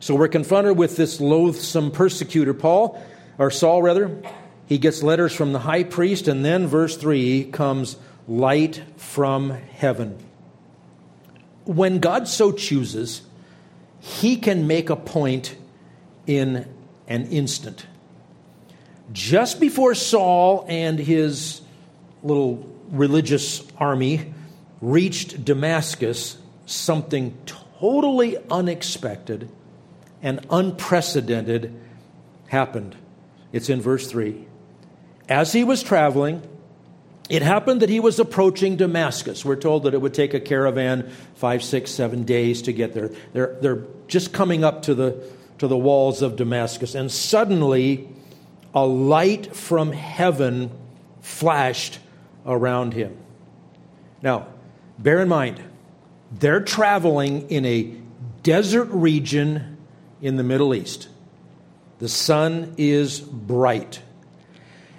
So 0.00 0.14
we're 0.14 0.28
confronted 0.28 0.78
with 0.78 0.96
this 0.96 1.20
loathsome 1.20 1.90
persecutor, 1.90 2.54
Paul, 2.54 2.98
or 3.36 3.50
Saul 3.50 3.82
rather. 3.82 4.18
He 4.64 4.78
gets 4.78 5.02
letters 5.02 5.34
from 5.34 5.52
the 5.52 5.58
high 5.58 5.84
priest, 5.84 6.26
and 6.26 6.42
then 6.42 6.66
verse 6.66 6.96
3 6.96 7.50
comes 7.52 7.98
light 8.28 8.82
from 8.96 9.50
heaven. 9.50 10.18
when 11.68 11.98
God 11.98 12.26
so 12.26 12.50
chooses, 12.50 13.20
he 14.00 14.36
can 14.36 14.66
make 14.66 14.88
a 14.88 14.96
point 14.96 15.54
in 16.26 16.66
an 17.06 17.26
instant. 17.26 17.86
Just 19.12 19.60
before 19.60 19.94
Saul 19.94 20.64
and 20.66 20.98
his 20.98 21.60
little 22.22 22.66
religious 22.90 23.62
army 23.76 24.32
reached 24.80 25.44
Damascus, 25.44 26.38
something 26.64 27.36
totally 27.44 28.38
unexpected 28.50 29.50
and 30.22 30.40
unprecedented 30.48 31.78
happened. 32.46 32.96
It's 33.52 33.68
in 33.68 33.82
verse 33.82 34.10
3. 34.10 34.46
As 35.28 35.52
he 35.52 35.64
was 35.64 35.82
traveling, 35.82 36.47
it 37.28 37.42
happened 37.42 37.82
that 37.82 37.90
he 37.90 38.00
was 38.00 38.18
approaching 38.18 38.76
Damascus. 38.76 39.44
We're 39.44 39.56
told 39.56 39.82
that 39.84 39.94
it 39.94 40.00
would 40.00 40.14
take 40.14 40.34
a 40.34 40.40
caravan 40.40 41.10
five, 41.34 41.62
six, 41.62 41.90
seven 41.90 42.24
days 42.24 42.62
to 42.62 42.72
get 42.72 42.94
there. 42.94 43.10
They're, 43.32 43.56
they're 43.60 43.84
just 44.06 44.32
coming 44.32 44.64
up 44.64 44.82
to 44.82 44.94
the, 44.94 45.22
to 45.58 45.68
the 45.68 45.76
walls 45.76 46.22
of 46.22 46.36
Damascus. 46.36 46.94
And 46.94 47.12
suddenly, 47.12 48.08
a 48.74 48.86
light 48.86 49.54
from 49.54 49.92
heaven 49.92 50.70
flashed 51.20 51.98
around 52.46 52.94
him. 52.94 53.16
Now, 54.22 54.46
bear 54.98 55.20
in 55.20 55.28
mind, 55.28 55.62
they're 56.32 56.60
traveling 56.60 57.50
in 57.50 57.64
a 57.66 57.94
desert 58.42 58.88
region 58.90 59.76
in 60.22 60.36
the 60.36 60.42
Middle 60.42 60.74
East. 60.74 61.08
The 61.98 62.08
sun 62.08 62.74
is 62.78 63.20
bright. 63.20 64.00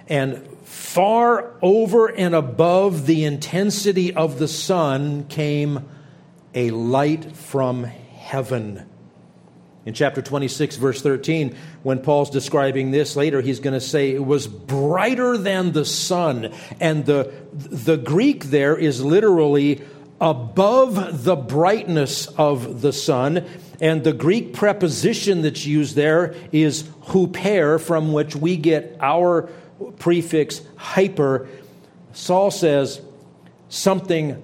And 0.08 0.49
far 0.70 1.52
over 1.62 2.06
and 2.06 2.32
above 2.32 3.04
the 3.06 3.24
intensity 3.24 4.14
of 4.14 4.38
the 4.38 4.46
sun 4.46 5.24
came 5.26 5.84
a 6.54 6.70
light 6.70 7.34
from 7.34 7.82
heaven. 7.82 8.88
In 9.84 9.94
chapter 9.94 10.22
26, 10.22 10.76
verse 10.76 11.02
13, 11.02 11.56
when 11.82 11.98
Paul's 11.98 12.30
describing 12.30 12.92
this 12.92 13.16
later, 13.16 13.40
he's 13.40 13.58
going 13.58 13.74
to 13.74 13.80
say 13.80 14.12
it 14.12 14.24
was 14.24 14.46
brighter 14.46 15.36
than 15.36 15.72
the 15.72 15.84
sun. 15.84 16.52
And 16.78 17.04
the, 17.04 17.32
the 17.52 17.96
Greek 17.96 18.44
there 18.44 18.76
is 18.76 19.02
literally 19.02 19.82
above 20.20 21.24
the 21.24 21.34
brightness 21.34 22.28
of 22.28 22.80
the 22.80 22.92
sun. 22.92 23.44
And 23.80 24.04
the 24.04 24.12
Greek 24.12 24.52
preposition 24.52 25.42
that's 25.42 25.66
used 25.66 25.96
there 25.96 26.36
is 26.52 26.84
huper, 27.06 27.80
from 27.80 28.12
which 28.12 28.36
we 28.36 28.56
get 28.56 28.96
our 29.00 29.48
prefix 29.98 30.60
hyper. 30.76 31.48
Saul 32.12 32.50
says 32.50 33.00
something 33.68 34.42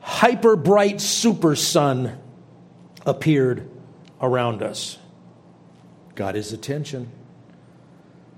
hyper 0.00 0.56
bright 0.56 1.00
super 1.00 1.56
sun 1.56 2.18
appeared 3.04 3.68
around 4.20 4.62
us. 4.62 4.98
Got 6.14 6.34
his 6.34 6.52
attention. 6.52 7.10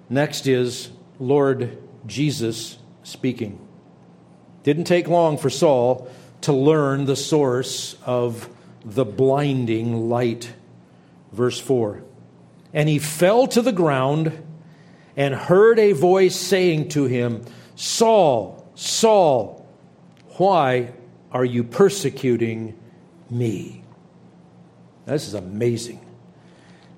Next 0.08 0.46
is 0.46 0.90
Lord 1.18 1.78
Jesus 2.06 2.78
speaking. 3.02 3.58
Didn't 4.62 4.84
take 4.84 5.08
long 5.08 5.38
for 5.38 5.50
Saul 5.50 6.08
to 6.42 6.52
learn 6.52 7.06
the 7.06 7.16
source 7.16 7.96
of 8.04 8.48
the 8.84 9.04
blinding 9.04 10.08
light. 10.08 10.52
Verse 11.32 11.58
4 11.58 12.02
And 12.72 12.88
he 12.88 12.98
fell 12.98 13.46
to 13.48 13.62
the 13.62 13.72
ground 13.72 14.32
and 15.16 15.34
heard 15.34 15.78
a 15.78 15.92
voice 15.92 16.36
saying 16.36 16.88
to 16.90 17.04
him, 17.04 17.44
Saul, 17.74 18.70
Saul, 18.74 19.66
why 20.36 20.92
are 21.30 21.44
you 21.44 21.64
persecuting 21.64 22.78
me? 23.30 23.84
This 25.06 25.26
is 25.26 25.34
amazing. 25.34 26.04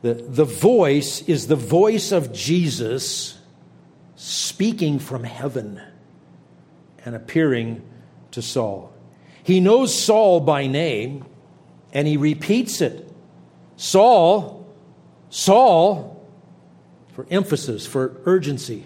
The, 0.02 0.14
the 0.14 0.44
voice 0.44 1.22
is 1.22 1.46
the 1.46 1.56
voice 1.56 2.12
of 2.12 2.32
Jesus 2.32 3.38
speaking 4.16 4.98
from 4.98 5.24
heaven 5.24 5.80
and 7.04 7.14
appearing 7.14 7.82
to 8.32 8.42
Saul. 8.42 8.92
He 9.42 9.60
knows 9.60 9.98
Saul 9.98 10.40
by 10.40 10.66
name 10.66 11.24
and 11.92 12.06
he 12.08 12.16
repeats 12.16 12.80
it 12.80 13.10
Saul, 13.76 14.66
Saul, 15.30 16.13
for 17.14 17.26
emphasis, 17.30 17.86
for 17.86 18.20
urgency. 18.26 18.84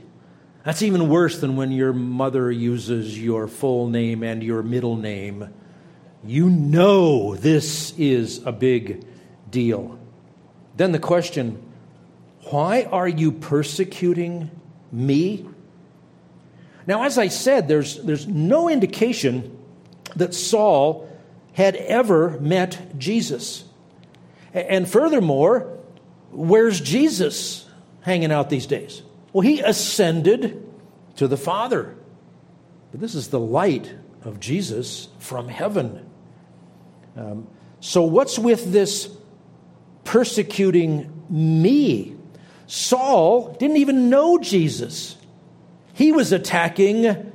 That's 0.64 0.82
even 0.82 1.08
worse 1.08 1.40
than 1.40 1.56
when 1.56 1.72
your 1.72 1.92
mother 1.92 2.52
uses 2.52 3.18
your 3.18 3.48
full 3.48 3.88
name 3.88 4.22
and 4.22 4.42
your 4.42 4.62
middle 4.62 4.96
name. 4.96 5.48
You 6.22 6.50
know 6.50 7.36
this 7.36 7.98
is 7.98 8.44
a 8.44 8.52
big 8.52 9.04
deal. 9.50 9.98
Then 10.76 10.92
the 10.92 10.98
question 10.98 11.64
why 12.50 12.84
are 12.84 13.08
you 13.08 13.32
persecuting 13.32 14.50
me? 14.90 15.46
Now, 16.86 17.02
as 17.02 17.18
I 17.18 17.28
said, 17.28 17.68
there's, 17.68 18.02
there's 18.02 18.26
no 18.26 18.70
indication 18.70 19.58
that 20.16 20.34
Saul 20.34 21.08
had 21.52 21.76
ever 21.76 22.40
met 22.40 22.98
Jesus. 22.98 23.64
And 24.54 24.88
furthermore, 24.88 25.78
where's 26.30 26.80
Jesus 26.80 27.67
hanging 28.00 28.32
out 28.32 28.50
these 28.50 28.66
days? 28.66 29.02
Well, 29.32 29.42
he 29.42 29.60
ascended 29.60 30.64
to 31.16 31.28
the 31.28 31.36
Father. 31.36 31.96
But 32.90 33.00
this 33.00 33.14
is 33.14 33.28
the 33.28 33.40
light 33.40 33.94
of 34.24 34.40
Jesus 34.40 35.08
from 35.18 35.48
heaven. 35.48 36.08
Um, 37.16 37.48
so, 37.80 38.02
what's 38.02 38.38
with 38.38 38.72
this 38.72 39.10
persecuting 40.04 41.12
me? 41.28 42.16
Saul 42.66 43.56
didn't 43.58 43.78
even 43.78 44.10
know 44.10 44.38
Jesus. 44.38 45.16
He 45.94 46.12
was 46.12 46.32
attacking 46.32 47.32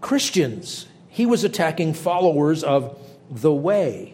Christians, 0.00 0.86
he 1.08 1.26
was 1.26 1.44
attacking 1.44 1.94
followers 1.94 2.62
of 2.62 2.98
the 3.30 3.52
way. 3.52 4.12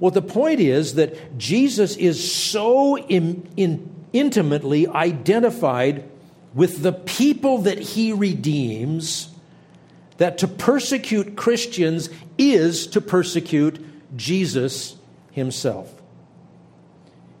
Well, 0.00 0.10
the 0.10 0.22
point 0.22 0.60
is 0.60 0.94
that 0.94 1.38
Jesus 1.38 1.96
is 1.96 2.32
so 2.32 2.96
in, 2.96 3.48
in, 3.56 3.93
intimately 4.14 4.88
identified 4.88 6.08
with 6.54 6.82
the 6.82 6.92
people 6.92 7.58
that 7.58 7.78
he 7.78 8.12
redeems 8.12 9.28
that 10.16 10.38
to 10.38 10.48
persecute 10.48 11.36
Christians 11.36 12.08
is 12.38 12.86
to 12.88 13.00
persecute 13.00 13.84
Jesus 14.16 14.96
himself. 15.32 15.92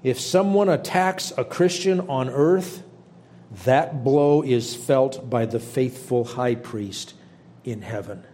If 0.02 0.20
someone 0.20 0.68
attacks 0.68 1.32
a 1.38 1.44
Christian 1.44 2.00
on 2.00 2.28
earth, 2.28 2.82
that 3.64 4.02
blow 4.02 4.42
is 4.42 4.74
felt 4.74 5.30
by 5.30 5.46
the 5.46 5.60
faithful 5.60 6.24
high 6.24 6.56
priest 6.56 7.14
in 7.62 7.82
heaven. 7.82 8.24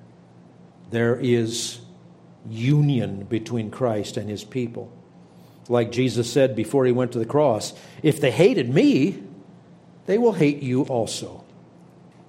There 0.90 1.16
is 1.16 1.80
union 2.48 3.24
between 3.24 3.70
Christ 3.70 4.16
and 4.16 4.28
his 4.28 4.42
people. 4.42 4.90
Like 5.70 5.92
Jesus 5.92 6.30
said 6.30 6.56
before 6.56 6.84
he 6.84 6.90
went 6.90 7.12
to 7.12 7.20
the 7.20 7.24
cross 7.24 7.72
if 8.02 8.20
they 8.20 8.32
hated 8.32 8.68
me, 8.68 9.22
they 10.06 10.18
will 10.18 10.32
hate 10.32 10.62
you 10.62 10.82
also. 10.82 11.44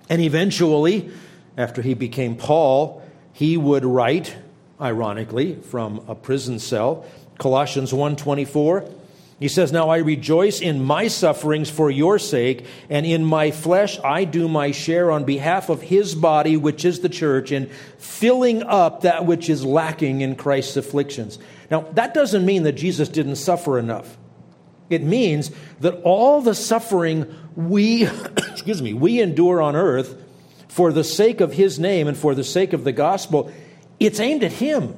And 0.09 0.21
eventually, 0.21 1.09
after 1.57 1.81
he 1.81 1.95
became 1.95 2.35
Paul, 2.35 3.01
he 3.33 3.57
would 3.57 3.83
write, 3.83 4.35
ironically, 4.79 5.55
from 5.55 6.05
a 6.07 6.13
prison 6.13 6.59
cell, 6.59 7.03
Colossians 7.39 7.91
1:24, 7.91 8.87
he 9.41 9.47
says, 9.47 9.71
Now 9.71 9.89
I 9.89 9.97
rejoice 9.97 10.61
in 10.61 10.83
my 10.83 11.07
sufferings 11.07 11.67
for 11.67 11.89
your 11.89 12.19
sake, 12.19 12.63
and 12.91 13.07
in 13.07 13.25
my 13.25 13.49
flesh 13.49 13.99
I 14.03 14.23
do 14.23 14.47
my 14.47 14.69
share 14.69 15.09
on 15.09 15.25
behalf 15.25 15.69
of 15.69 15.81
his 15.81 16.13
body, 16.13 16.57
which 16.57 16.85
is 16.85 16.99
the 16.99 17.09
church, 17.09 17.51
in 17.51 17.67
filling 17.97 18.61
up 18.61 19.01
that 19.01 19.25
which 19.25 19.49
is 19.49 19.65
lacking 19.65 20.21
in 20.21 20.35
Christ's 20.35 20.77
afflictions. 20.77 21.39
Now, 21.71 21.81
that 21.93 22.13
doesn't 22.13 22.45
mean 22.45 22.63
that 22.63 22.73
Jesus 22.73 23.09
didn't 23.09 23.37
suffer 23.37 23.79
enough. 23.79 24.15
It 24.91 25.01
means 25.01 25.49
that 25.79 26.01
all 26.03 26.41
the 26.41 26.53
suffering 26.53 27.35
we, 27.55 28.05
excuse 28.37 28.79
me, 28.79 28.93
we 28.93 29.19
endure 29.21 29.59
on 29.59 29.75
earth 29.75 30.23
for 30.67 30.93
the 30.93 31.03
sake 31.03 31.41
of 31.41 31.51
his 31.51 31.79
name 31.79 32.07
and 32.07 32.15
for 32.15 32.35
the 32.35 32.43
sake 32.43 32.73
of 32.73 32.83
the 32.83 32.91
gospel, 32.91 33.51
it's 33.99 34.19
aimed 34.19 34.43
at 34.43 34.51
him. 34.51 34.95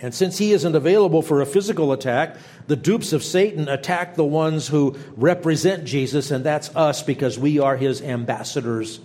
And 0.00 0.14
since 0.14 0.38
he 0.38 0.52
isn't 0.52 0.74
available 0.74 1.22
for 1.22 1.40
a 1.40 1.46
physical 1.46 1.92
attack, 1.92 2.36
the 2.66 2.76
dupes 2.76 3.12
of 3.12 3.22
Satan 3.22 3.68
attack 3.68 4.16
the 4.16 4.24
ones 4.24 4.68
who 4.68 4.96
represent 5.16 5.84
Jesus, 5.84 6.30
and 6.30 6.44
that's 6.44 6.74
us 6.74 7.02
because 7.02 7.38
we 7.38 7.58
are 7.58 7.76
his 7.76 8.02
ambassadors, 8.02 9.00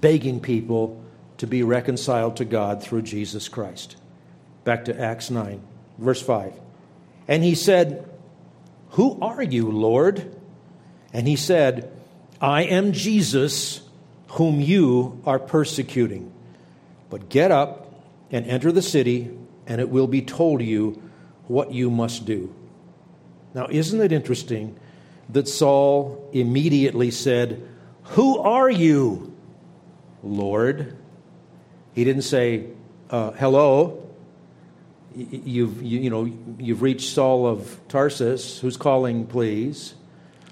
begging 0.00 0.40
people 0.40 1.04
to 1.38 1.46
be 1.46 1.62
reconciled 1.62 2.36
to 2.36 2.44
God 2.44 2.82
through 2.82 3.02
Jesus 3.02 3.48
Christ. 3.48 3.96
Back 4.64 4.86
to 4.86 4.98
Acts 4.98 5.30
9, 5.30 5.60
verse 5.98 6.22
5. 6.22 6.54
And 7.28 7.44
he 7.44 7.54
said, 7.54 8.08
Who 8.90 9.18
are 9.20 9.42
you, 9.42 9.70
Lord? 9.70 10.34
And 11.12 11.28
he 11.28 11.36
said, 11.36 11.92
I 12.40 12.62
am 12.62 12.92
Jesus, 12.92 13.82
whom 14.28 14.60
you 14.60 15.20
are 15.26 15.38
persecuting. 15.38 16.32
But 17.10 17.28
get 17.28 17.50
up 17.50 17.92
and 18.30 18.46
enter 18.46 18.72
the 18.72 18.82
city 18.82 19.36
and 19.66 19.80
it 19.80 19.88
will 19.88 20.06
be 20.06 20.22
told 20.22 20.62
you 20.62 21.02
what 21.46 21.72
you 21.72 21.90
must 21.90 22.24
do. 22.24 22.54
Now, 23.54 23.66
isn't 23.70 24.00
it 24.00 24.12
interesting 24.12 24.78
that 25.28 25.48
Saul 25.48 26.28
immediately 26.32 27.10
said, 27.10 27.66
Who 28.02 28.38
are 28.38 28.70
you, 28.70 29.36
Lord? 30.22 30.96
He 31.94 32.04
didn't 32.04 32.22
say, 32.22 32.66
uh, 33.10 33.32
Hello. 33.32 33.98
You've, 35.14 35.82
you, 35.82 36.00
you 36.00 36.08
know, 36.08 36.32
you've 36.58 36.80
reached 36.80 37.10
Saul 37.10 37.46
of 37.46 37.78
Tarsus. 37.88 38.60
Who's 38.60 38.78
calling, 38.78 39.26
please? 39.26 39.94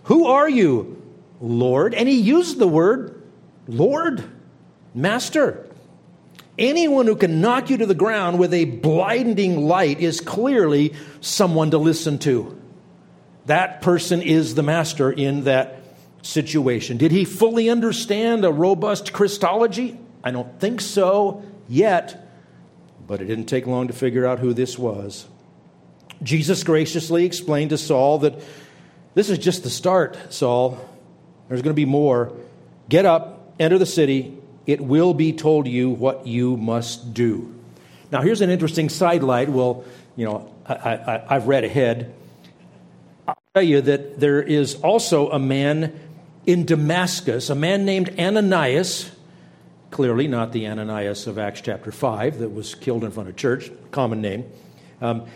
Who 0.04 0.26
are 0.26 0.50
you, 0.50 1.02
Lord? 1.40 1.94
And 1.94 2.06
he 2.06 2.20
used 2.20 2.58
the 2.58 2.68
word 2.68 3.22
Lord, 3.66 4.24
Master. 4.94 5.69
Anyone 6.60 7.06
who 7.06 7.16
can 7.16 7.40
knock 7.40 7.70
you 7.70 7.78
to 7.78 7.86
the 7.86 7.94
ground 7.94 8.38
with 8.38 8.52
a 8.52 8.66
blinding 8.66 9.66
light 9.66 9.98
is 9.98 10.20
clearly 10.20 10.92
someone 11.22 11.70
to 11.70 11.78
listen 11.78 12.18
to. 12.20 12.60
That 13.46 13.80
person 13.80 14.20
is 14.20 14.54
the 14.54 14.62
master 14.62 15.10
in 15.10 15.44
that 15.44 15.82
situation. 16.20 16.98
Did 16.98 17.12
he 17.12 17.24
fully 17.24 17.70
understand 17.70 18.44
a 18.44 18.52
robust 18.52 19.14
Christology? 19.14 19.98
I 20.22 20.32
don't 20.32 20.60
think 20.60 20.82
so 20.82 21.42
yet, 21.66 22.28
but 23.06 23.22
it 23.22 23.24
didn't 23.24 23.46
take 23.46 23.66
long 23.66 23.88
to 23.88 23.94
figure 23.94 24.26
out 24.26 24.38
who 24.38 24.52
this 24.52 24.78
was. 24.78 25.26
Jesus 26.22 26.62
graciously 26.62 27.24
explained 27.24 27.70
to 27.70 27.78
Saul 27.78 28.18
that 28.18 28.34
this 29.14 29.30
is 29.30 29.38
just 29.38 29.62
the 29.62 29.70
start, 29.70 30.18
Saul. 30.30 30.78
There's 31.48 31.62
going 31.62 31.74
to 31.74 31.80
be 31.80 31.86
more. 31.86 32.36
Get 32.90 33.06
up, 33.06 33.54
enter 33.58 33.78
the 33.78 33.86
city, 33.86 34.36
it 34.66 34.80
will 34.80 35.14
be 35.14 35.32
told 35.32 35.66
you 35.66 35.90
what 35.90 36.26
you 36.26 36.56
must 36.56 37.14
do. 37.14 37.54
Now, 38.12 38.22
here's 38.22 38.40
an 38.40 38.50
interesting 38.50 38.88
sidelight. 38.88 39.48
Well, 39.48 39.84
you 40.16 40.26
know, 40.26 40.52
I, 40.66 41.22
have 41.28 41.46
read 41.46 41.64
ahead. 41.64 42.12
I'll 43.26 43.36
tell 43.54 43.62
you 43.62 43.80
that 43.82 44.20
there 44.20 44.42
is 44.42 44.76
also 44.76 45.30
a 45.30 45.38
man 45.38 45.98
in 46.46 46.64
Damascus, 46.64 47.50
a 47.50 47.54
man 47.54 47.84
named 47.84 48.18
Ananias, 48.18 49.10
clearly 49.90 50.26
not 50.26 50.52
the 50.52 50.66
Ananias 50.66 51.26
of 51.26 51.38
Acts 51.38 51.60
chapter 51.60 51.92
5 51.92 52.38
that 52.38 52.50
was 52.50 52.74
killed 52.74 53.04
in 53.04 53.10
front 53.10 53.28
of 53.28 53.36
church, 53.36 53.70
common 53.90 54.20
name. 54.20 54.44
Um, 55.00 55.26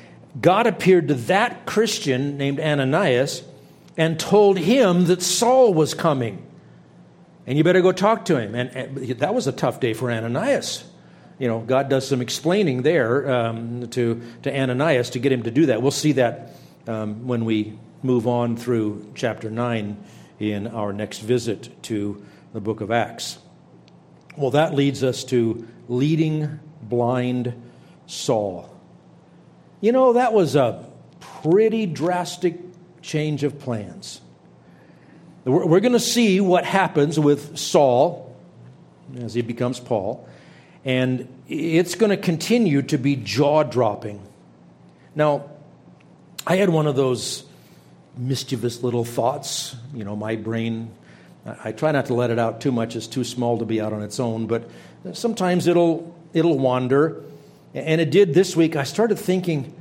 God 0.40 0.66
appeared 0.66 1.08
to 1.08 1.14
that 1.14 1.66
Christian 1.66 2.36
named 2.36 2.58
Ananias 2.58 3.42
and 3.96 4.18
told 4.18 4.58
him 4.58 5.04
that 5.06 5.22
Saul 5.22 5.72
was 5.72 5.94
coming 5.94 6.43
and 7.46 7.58
you 7.58 7.64
better 7.64 7.82
go 7.82 7.92
talk 7.92 8.26
to 8.26 8.38
him. 8.38 8.54
And, 8.54 8.70
and, 8.70 8.96
that 9.20 9.34
was 9.34 9.46
a 9.46 9.52
tough 9.52 9.80
day 9.80 9.94
for 9.94 10.10
Ananias. 10.10 10.84
You 11.38 11.48
know, 11.48 11.60
God 11.60 11.88
does 11.88 12.06
some 12.06 12.20
explaining 12.20 12.82
there 12.82 13.30
um, 13.30 13.88
to, 13.90 14.22
to 14.42 14.56
Ananias 14.56 15.10
to 15.10 15.18
get 15.18 15.32
him 15.32 15.42
to 15.42 15.50
do 15.50 15.66
that. 15.66 15.82
We'll 15.82 15.90
see 15.90 16.12
that 16.12 16.52
um, 16.86 17.26
when 17.26 17.44
we 17.44 17.78
move 18.02 18.26
on 18.26 18.56
through 18.56 19.10
chapter 19.14 19.50
9 19.50 19.96
in 20.38 20.66
our 20.68 20.92
next 20.92 21.20
visit 21.20 21.82
to 21.84 22.24
the 22.52 22.60
book 22.60 22.80
of 22.80 22.90
Acts. 22.90 23.38
Well, 24.36 24.50
that 24.52 24.74
leads 24.74 25.02
us 25.02 25.24
to 25.24 25.66
leading 25.88 26.60
blind 26.82 27.54
Saul. 28.06 28.70
You 29.80 29.92
know, 29.92 30.14
that 30.14 30.32
was 30.32 30.56
a 30.56 30.88
pretty 31.20 31.86
drastic 31.86 32.58
change 33.02 33.44
of 33.44 33.58
plans. 33.58 34.20
We're 35.44 35.80
going 35.80 35.92
to 35.92 36.00
see 36.00 36.40
what 36.40 36.64
happens 36.64 37.20
with 37.20 37.58
Saul 37.58 38.34
as 39.18 39.34
he 39.34 39.42
becomes 39.42 39.78
Paul, 39.78 40.26
and 40.86 41.28
it's 41.46 41.94
going 41.96 42.10
to 42.10 42.16
continue 42.16 42.80
to 42.82 42.96
be 42.96 43.16
jaw 43.16 43.62
dropping. 43.62 44.22
Now, 45.14 45.50
I 46.46 46.56
had 46.56 46.70
one 46.70 46.86
of 46.86 46.96
those 46.96 47.44
mischievous 48.16 48.82
little 48.82 49.04
thoughts. 49.04 49.76
You 49.92 50.04
know, 50.04 50.16
my 50.16 50.36
brain, 50.36 50.90
I 51.44 51.72
try 51.72 51.92
not 51.92 52.06
to 52.06 52.14
let 52.14 52.30
it 52.30 52.38
out 52.38 52.62
too 52.62 52.72
much, 52.72 52.96
it's 52.96 53.06
too 53.06 53.24
small 53.24 53.58
to 53.58 53.66
be 53.66 53.82
out 53.82 53.92
on 53.92 54.02
its 54.02 54.18
own, 54.18 54.46
but 54.46 54.70
sometimes 55.12 55.66
it'll, 55.66 56.16
it'll 56.32 56.58
wander. 56.58 57.22
And 57.74 58.00
it 58.00 58.10
did 58.10 58.32
this 58.32 58.56
week. 58.56 58.76
I 58.76 58.84
started 58.84 59.18
thinking, 59.18 59.74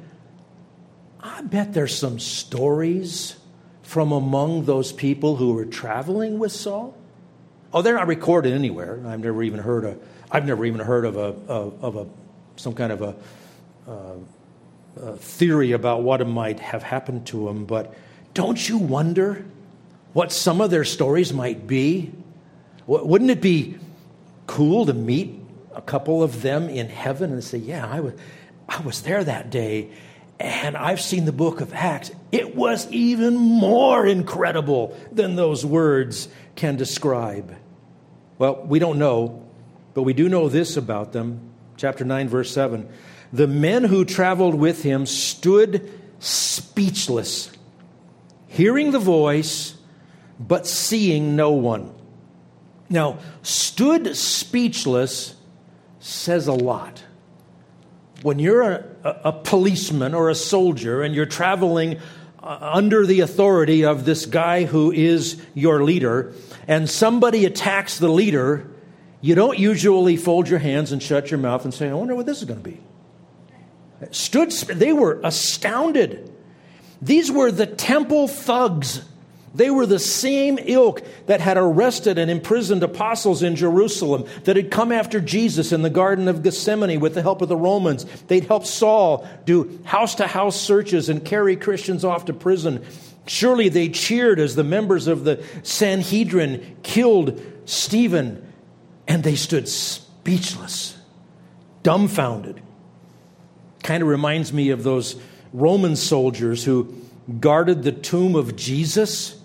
I 1.22 1.42
bet 1.42 1.74
there's 1.74 1.98
some 1.98 2.20
stories 2.20 3.38
from 3.94 4.12
among 4.12 4.66
those 4.66 4.92
people 4.92 5.36
who 5.36 5.54
were 5.54 5.66
traveling 5.66 6.40
with 6.40 6.52
Saul? 6.52 6.98
Oh, 7.72 7.84
they're 7.84 7.94
not 7.94 8.08
recorded 8.08 8.52
anywhere. 8.52 9.00
I've 9.06 9.20
never 9.20 9.44
even 9.44 9.60
heard 9.60 9.86
of. 9.86 10.02
I've 10.32 10.48
never 10.48 10.66
even 10.66 10.80
heard 10.80 11.06
of 11.06 11.16
a 11.16 11.36
of, 11.48 11.84
of 11.84 11.96
a 11.98 12.08
some 12.56 12.74
kind 12.74 12.92
of 12.92 13.04
a, 13.04 13.16
uh, 13.88 14.16
a 15.00 15.18
theory 15.18 15.74
about 15.74 16.02
what 16.02 16.28
might 16.28 16.60
have 16.60 16.82
happened 16.82 17.28
to 17.28 17.46
them. 17.46 17.66
But 17.66 17.94
don't 18.34 18.68
you 18.68 18.80
wonder 18.80 19.46
what 20.14 20.32
some 20.32 20.60
of 20.60 20.72
their 20.72 20.86
stories 20.86 21.32
might 21.32 21.68
be? 21.68 22.12
Wouldn't 22.88 23.30
it 23.30 23.42
be 23.42 23.78
cool 24.48 24.88
to 24.88 24.94
meet 24.96 25.40
a 25.76 25.82
couple 25.82 26.24
of 26.24 26.42
them 26.42 26.68
in 26.68 26.90
heaven 26.90 27.32
and 27.32 27.44
say, 27.44 27.60
"Yeah, 27.60 27.88
I 27.88 28.00
was, 28.00 28.14
I 28.68 28.82
was 28.82 29.04
there 29.04 29.24
that 29.24 29.52
day, 29.52 29.92
and 30.40 30.76
I've 30.76 31.00
seen 31.00 31.26
the 31.26 31.32
book 31.32 31.62
of 31.62 31.72
Acts. 31.76 32.10
It 32.34 32.56
was 32.56 32.92
even 32.92 33.36
more 33.38 34.08
incredible 34.08 34.98
than 35.12 35.36
those 35.36 35.64
words 35.64 36.28
can 36.56 36.78
describe. 36.78 37.56
Well, 38.40 38.64
we 38.66 38.80
don't 38.80 38.98
know, 38.98 39.46
but 39.94 40.02
we 40.02 40.14
do 40.14 40.28
know 40.28 40.50
this 40.50 40.76
about 40.76 41.14
them. 41.14 41.52
Chapter 41.78 42.04
9, 42.04 42.28
verse 42.28 42.52
7. 42.52 42.90
The 43.32 43.46
men 43.46 43.84
who 43.84 44.04
traveled 44.04 44.56
with 44.56 44.82
him 44.82 45.06
stood 45.06 45.92
speechless, 46.18 47.52
hearing 48.48 48.90
the 48.90 49.00
voice, 49.00 49.76
but 50.40 50.66
seeing 50.66 51.36
no 51.36 51.52
one. 51.52 51.94
Now, 52.90 53.20
stood 53.44 54.18
speechless 54.18 55.36
says 56.00 56.48
a 56.48 56.54
lot 56.54 57.04
when 58.24 58.40
you're 58.40 58.62
a, 58.62 58.86
a, 59.26 59.32
policeman 59.32 60.14
or 60.14 60.30
a 60.30 60.36
soldier 60.36 61.02
and 61.04 61.14
you're 61.14 61.26
traveling 61.26 62.00
Uh, 62.44 62.58
under 62.74 63.06
the 63.06 63.22
authority 63.22 63.86
of 63.86 64.04
this 64.04 64.26
guy 64.26 64.66
who 64.66 64.92
is 64.92 65.42
your 65.54 65.82
leader, 65.82 66.34
and 66.68 66.90
somebody 66.90 67.46
attacks 67.46 68.00
the 68.00 68.10
leader, 68.10 68.70
you 69.22 69.34
don't 69.34 69.58
usually 69.58 70.18
fold 70.18 70.50
your 70.50 70.60
hands 70.60 70.92
and 70.92 71.02
shut 71.02 71.32
your 71.32 71.38
mouth 71.38 71.64
and 71.64 71.74
say, 71.74 71.90
I 71.90 71.94
wonder 71.94 72.16
what 72.16 72.26
this 72.26 72.40
is 72.40 72.44
going 72.44 72.62
to 72.62 72.70
be. 72.70 72.82
Stood, 74.12 74.52
they 74.52 74.92
were 74.92 75.22
astounded. 75.24 76.30
These 77.02 77.32
were 77.32 77.50
the 77.50 77.66
temple 77.66 78.28
thugs 78.28 79.06
they 79.54 79.70
were 79.70 79.86
the 79.86 80.00
same 80.00 80.58
ilk 80.66 81.04
that 81.28 81.40
had 81.40 81.58
arrested 81.58 82.18
and 82.18 82.32
imprisoned 82.32 82.82
apostles 82.82 83.44
in 83.44 83.56
Jerusalem, 83.56 84.26
that 84.46 84.56
had 84.56 84.72
come 84.72 84.92
after 84.92 85.22
Jesus 85.22 85.72
in 85.72 85.84
the 85.84 85.92
Garden 85.92 86.28
of 86.28 86.42
Gethsemane 86.42 87.00
with 87.00 87.14
the 87.14 87.22
help 87.22 87.42
of 87.42 87.50
the 87.50 87.58
Romans. 87.58 88.06
They'd 88.28 88.46
helped 88.46 88.66
Saul 88.66 89.28
do 89.46 89.80
house 89.84 90.16
to 90.16 90.26
house 90.26 90.60
searches 90.60 91.08
and 91.08 91.24
carry 91.24 91.56
Christians 91.56 92.04
off 92.04 92.26
to 92.26 92.34
prison. 92.34 92.84
Surely 93.28 93.70
they 93.70 93.90
cheered 93.90 94.40
as 94.40 94.56
the 94.56 94.64
members 94.64 95.08
of 95.08 95.24
the 95.24 95.44
Sanhedrin 95.62 96.78
killed 96.82 97.40
Stephen, 97.66 98.52
and 99.08 99.24
they 99.24 99.36
stood 99.36 99.70
speechless, 99.70 100.98
dumbfounded. 101.84 102.60
Kind 103.84 104.02
of 104.02 104.10
reminds 104.10 104.52
me 104.52 104.72
of 104.72 104.84
those 104.84 105.16
Roman 105.54 105.96
soldiers 105.96 106.64
who 106.64 106.92
guarded 107.40 107.84
the 107.84 107.92
tomb 107.92 108.36
of 108.36 108.56
Jesus 108.56 109.40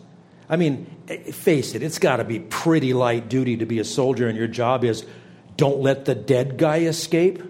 I 0.48 0.56
mean, 0.56 0.86
face 1.32 1.74
it, 1.74 1.82
it's 1.82 1.98
got 1.98 2.16
to 2.16 2.24
be 2.24 2.40
pretty 2.40 2.94
light 2.94 3.28
duty 3.28 3.58
to 3.58 3.66
be 3.66 3.78
a 3.78 3.84
soldier, 3.84 4.28
and 4.28 4.38
your 4.38 4.48
job 4.48 4.84
is 4.84 5.04
don't 5.56 5.80
let 5.80 6.04
the 6.04 6.14
dead 6.14 6.56
guy 6.56 6.78
escape. 6.80 7.42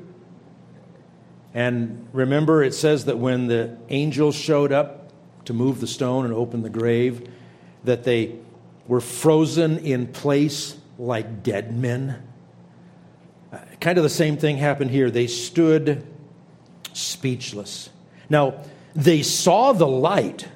And 1.54 2.08
remember, 2.12 2.62
it 2.62 2.74
says 2.74 3.04
that 3.04 3.18
when 3.18 3.46
the 3.46 3.76
angels 3.88 4.34
showed 4.34 4.72
up 4.72 5.12
to 5.44 5.52
move 5.52 5.80
the 5.80 5.86
stone 5.86 6.24
and 6.24 6.34
open 6.34 6.62
the 6.62 6.70
grave, 6.70 7.28
that 7.84 8.04
they 8.04 8.36
were 8.86 9.00
frozen 9.00 9.78
in 9.78 10.06
place 10.06 10.76
like 10.98 11.42
dead 11.42 11.76
men. 11.76 12.22
Uh, 13.52 13.58
kind 13.80 13.98
of 13.98 14.04
the 14.04 14.10
same 14.10 14.36
thing 14.36 14.56
happened 14.56 14.90
here. 14.90 15.10
They 15.10 15.26
stood 15.26 16.06
speechless. 16.92 17.90
Now, 18.28 18.62
they 18.94 19.22
saw 19.22 19.72
the 19.72 19.86
light, 19.86 20.48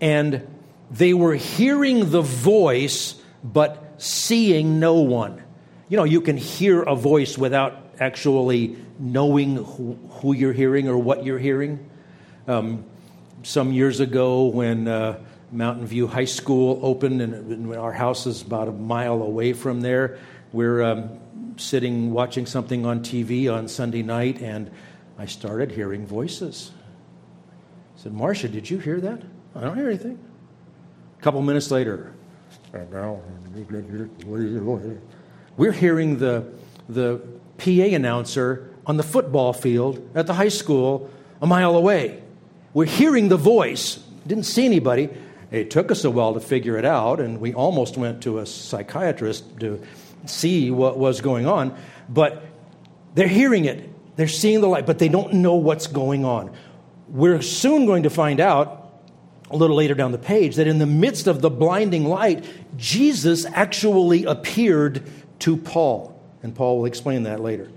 and 0.00 0.46
they 0.90 1.14
were 1.14 1.34
hearing 1.34 2.10
the 2.10 2.22
voice, 2.22 3.14
but 3.44 3.94
seeing 3.98 4.80
no 4.80 4.94
one. 4.94 5.42
You 5.88 5.96
know, 5.96 6.04
you 6.04 6.20
can 6.20 6.36
hear 6.36 6.82
a 6.82 6.94
voice 6.94 7.38
without 7.38 7.76
actually 8.00 8.76
knowing 8.98 9.56
who, 9.56 9.98
who 10.10 10.34
you're 10.34 10.52
hearing 10.52 10.88
or 10.88 10.98
what 10.98 11.24
you're 11.24 11.38
hearing. 11.38 11.90
Um, 12.48 12.84
some 13.42 13.72
years 13.72 14.00
ago, 14.00 14.46
when 14.46 14.88
uh, 14.88 15.18
Mountain 15.52 15.86
View 15.86 16.06
High 16.06 16.24
School 16.24 16.80
opened, 16.82 17.22
and 17.22 17.74
our 17.74 17.92
house 17.92 18.26
is 18.26 18.42
about 18.42 18.68
a 18.68 18.72
mile 18.72 19.22
away 19.22 19.52
from 19.52 19.80
there, 19.80 20.18
we're 20.52 20.82
um, 20.82 21.20
sitting 21.56 22.12
watching 22.12 22.46
something 22.46 22.84
on 22.84 23.00
TV 23.00 23.52
on 23.52 23.68
Sunday 23.68 24.02
night, 24.02 24.40
and 24.40 24.70
I 25.18 25.26
started 25.26 25.70
hearing 25.70 26.06
voices. 26.06 26.72
I 27.96 28.02
said, 28.02 28.12
Marcia, 28.12 28.48
did 28.48 28.68
you 28.68 28.78
hear 28.78 29.00
that? 29.00 29.22
I 29.54 29.60
don't 29.60 29.76
hear 29.76 29.88
anything. 29.88 30.18
A 31.20 31.22
couple 31.22 31.42
minutes 31.42 31.70
later, 31.70 32.14
we're 35.58 35.72
hearing 35.72 36.16
the, 36.16 36.50
the 36.88 37.20
PA 37.58 37.94
announcer 37.94 38.74
on 38.86 38.96
the 38.96 39.02
football 39.02 39.52
field 39.52 40.10
at 40.14 40.26
the 40.26 40.32
high 40.32 40.48
school 40.48 41.10
a 41.42 41.46
mile 41.46 41.76
away. 41.76 42.22
We're 42.72 42.86
hearing 42.86 43.28
the 43.28 43.36
voice. 43.36 43.96
Didn't 44.26 44.44
see 44.44 44.64
anybody. 44.64 45.10
It 45.50 45.70
took 45.70 45.90
us 45.90 46.04
a 46.04 46.10
while 46.10 46.32
to 46.32 46.40
figure 46.40 46.78
it 46.78 46.86
out, 46.86 47.20
and 47.20 47.38
we 47.38 47.52
almost 47.52 47.98
went 47.98 48.22
to 48.22 48.38
a 48.38 48.46
psychiatrist 48.46 49.60
to 49.60 49.82
see 50.24 50.70
what 50.70 50.96
was 50.96 51.20
going 51.20 51.46
on. 51.46 51.76
But 52.08 52.42
they're 53.14 53.28
hearing 53.28 53.66
it, 53.66 54.16
they're 54.16 54.26
seeing 54.26 54.62
the 54.62 54.68
light, 54.68 54.86
but 54.86 54.98
they 54.98 55.08
don't 55.10 55.34
know 55.34 55.56
what's 55.56 55.86
going 55.86 56.24
on. 56.24 56.56
We're 57.08 57.42
soon 57.42 57.84
going 57.84 58.04
to 58.04 58.10
find 58.10 58.40
out 58.40 58.79
a 59.50 59.56
little 59.56 59.76
later 59.76 59.94
down 59.94 60.12
the 60.12 60.18
page 60.18 60.56
that 60.56 60.66
in 60.66 60.78
the 60.78 60.86
midst 60.86 61.26
of 61.26 61.40
the 61.40 61.50
blinding 61.50 62.04
light, 62.04 62.44
Jesus 62.76 63.44
actually 63.46 64.24
appeared 64.24 65.02
to 65.40 65.56
Paul. 65.56 66.18
And 66.42 66.54
Paul 66.54 66.78
will 66.78 66.86
explain 66.86 67.24
that 67.24 67.40
later. 67.40 67.70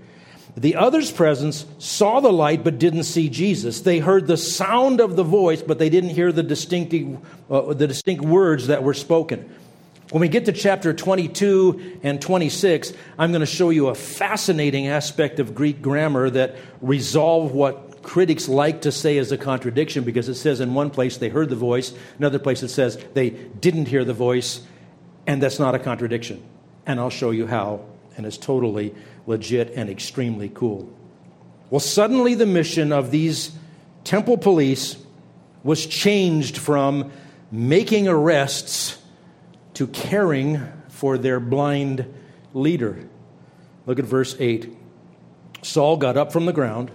The 0.56 0.76
others' 0.76 1.10
presence 1.10 1.66
saw 1.78 2.20
the 2.20 2.32
light 2.32 2.62
but 2.62 2.78
didn't 2.78 3.04
see 3.04 3.28
Jesus. 3.28 3.80
They 3.80 3.98
heard 3.98 4.28
the 4.28 4.36
sound 4.36 5.00
of 5.00 5.16
the 5.16 5.24
voice, 5.24 5.62
but 5.62 5.80
they 5.80 5.90
didn't 5.90 6.10
hear 6.10 6.30
the 6.30 6.44
distinct, 6.44 6.94
uh, 7.50 7.74
the 7.74 7.88
distinct 7.88 8.24
words 8.24 8.68
that 8.68 8.84
were 8.84 8.94
spoken. 8.94 9.50
When 10.10 10.20
we 10.20 10.28
get 10.28 10.44
to 10.44 10.52
chapter 10.52 10.92
22 10.92 11.98
and 12.04 12.22
26, 12.22 12.92
I'm 13.18 13.32
going 13.32 13.40
to 13.40 13.46
show 13.46 13.70
you 13.70 13.88
a 13.88 13.96
fascinating 13.96 14.86
aspect 14.86 15.40
of 15.40 15.56
Greek 15.56 15.82
grammar 15.82 16.30
that 16.30 16.54
resolve 16.80 17.52
what 17.52 17.83
critics 18.04 18.48
like 18.48 18.82
to 18.82 18.92
say 18.92 19.16
is 19.16 19.32
a 19.32 19.38
contradiction 19.38 20.04
because 20.04 20.28
it 20.28 20.36
says 20.36 20.60
in 20.60 20.74
one 20.74 20.90
place 20.90 21.16
they 21.16 21.28
heard 21.28 21.48
the 21.48 21.56
voice, 21.56 21.92
another 22.18 22.38
place 22.38 22.62
it 22.62 22.68
says 22.68 22.96
they 23.14 23.30
didn't 23.30 23.88
hear 23.88 24.04
the 24.04 24.14
voice, 24.14 24.62
and 25.26 25.42
that's 25.42 25.58
not 25.58 25.74
a 25.74 25.78
contradiction. 25.78 26.42
And 26.86 27.00
I'll 27.00 27.10
show 27.10 27.32
you 27.32 27.46
how, 27.46 27.84
and 28.16 28.26
it's 28.26 28.38
totally 28.38 28.94
legit 29.26 29.72
and 29.74 29.90
extremely 29.90 30.50
cool. 30.50 30.92
Well, 31.70 31.80
suddenly 31.80 32.34
the 32.34 32.46
mission 32.46 32.92
of 32.92 33.10
these 33.10 33.50
temple 34.04 34.38
police 34.38 34.96
was 35.64 35.86
changed 35.86 36.58
from 36.58 37.10
making 37.50 38.06
arrests 38.06 38.98
to 39.74 39.86
caring 39.88 40.60
for 40.88 41.18
their 41.18 41.40
blind 41.40 42.06
leader. 42.52 43.08
Look 43.86 43.98
at 43.98 44.04
verse 44.04 44.36
8. 44.38 44.76
Saul 45.62 45.96
got 45.96 46.16
up 46.16 46.32
from 46.32 46.46
the 46.46 46.52
ground, 46.52 46.90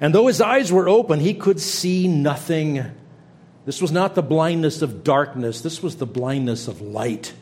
and 0.00 0.14
though 0.14 0.26
his 0.26 0.40
eyes 0.40 0.72
were 0.72 0.88
open, 0.88 1.20
he 1.20 1.34
could 1.34 1.60
see 1.60 2.08
nothing. 2.08 2.84
This 3.64 3.82
was 3.82 3.92
not 3.92 4.14
the 4.14 4.22
blindness 4.22 4.82
of 4.82 5.04
darkness, 5.04 5.60
this 5.60 5.82
was 5.82 5.96
the 5.96 6.06
blindness 6.06 6.68
of 6.68 6.80
light. 6.80 7.34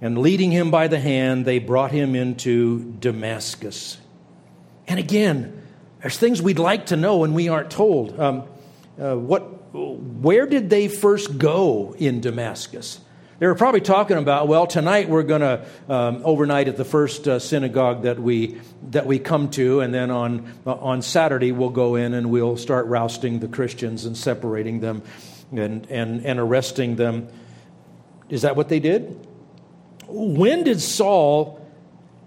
And 0.00 0.18
leading 0.18 0.50
him 0.50 0.72
by 0.72 0.88
the 0.88 0.98
hand, 0.98 1.44
they 1.44 1.60
brought 1.60 1.92
him 1.92 2.16
into 2.16 2.92
Damascus. 2.98 3.98
And 4.88 4.98
again, 4.98 5.62
there's 6.00 6.18
things 6.18 6.42
we'd 6.42 6.58
like 6.58 6.86
to 6.86 6.96
know 6.96 7.22
and 7.22 7.34
we 7.36 7.48
aren't 7.48 7.70
told. 7.70 8.18
Um, 8.18 8.42
uh, 9.00 9.14
what, 9.14 9.72
where 9.72 10.46
did 10.46 10.70
they 10.70 10.88
first 10.88 11.38
go 11.38 11.94
in 11.96 12.20
Damascus? 12.20 12.98
They 13.38 13.46
were 13.46 13.54
probably 13.54 13.80
talking 13.80 14.18
about, 14.18 14.46
well, 14.46 14.66
tonight 14.66 15.08
we're 15.08 15.22
going 15.22 15.40
to 15.40 15.64
um, 15.88 16.22
overnight 16.24 16.68
at 16.68 16.76
the 16.76 16.84
first 16.84 17.26
uh, 17.26 17.38
synagogue 17.38 18.02
that 18.02 18.20
we 18.20 18.60
that 18.90 19.06
we 19.06 19.18
come 19.18 19.50
to, 19.50 19.80
and 19.80 19.92
then 19.92 20.10
on 20.10 20.52
uh, 20.66 20.74
on 20.74 21.02
Saturday 21.02 21.50
we'll 21.50 21.70
go 21.70 21.96
in 21.96 22.14
and 22.14 22.30
we'll 22.30 22.56
start 22.56 22.86
rousting 22.86 23.40
the 23.40 23.48
Christians 23.48 24.04
and 24.04 24.16
separating 24.16 24.80
them, 24.80 25.02
and 25.50 25.86
and 25.90 26.24
and 26.24 26.38
arresting 26.38 26.96
them. 26.96 27.28
Is 28.28 28.42
that 28.42 28.54
what 28.54 28.68
they 28.68 28.80
did? 28.80 29.18
When 30.08 30.62
did 30.64 30.80
Saul 30.80 31.66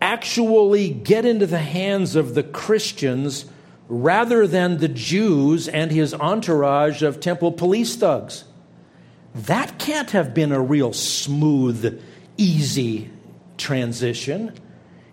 actually 0.01 0.89
get 0.89 1.23
into 1.25 1.45
the 1.45 1.59
hands 1.59 2.15
of 2.15 2.33
the 2.35 2.43
Christians 2.43 3.45
rather 3.87 4.47
than 4.47 4.79
the 4.79 4.87
Jews 4.87 5.67
and 5.67 5.91
his 5.91 6.13
entourage 6.13 7.03
of 7.03 7.19
temple 7.19 7.51
police 7.51 7.95
thugs? 7.95 8.43
That 9.35 9.77
can't 9.79 10.09
have 10.11 10.33
been 10.33 10.51
a 10.51 10.61
real 10.61 10.93
smooth, 10.93 12.01
easy 12.37 13.09
transition. 13.57 14.53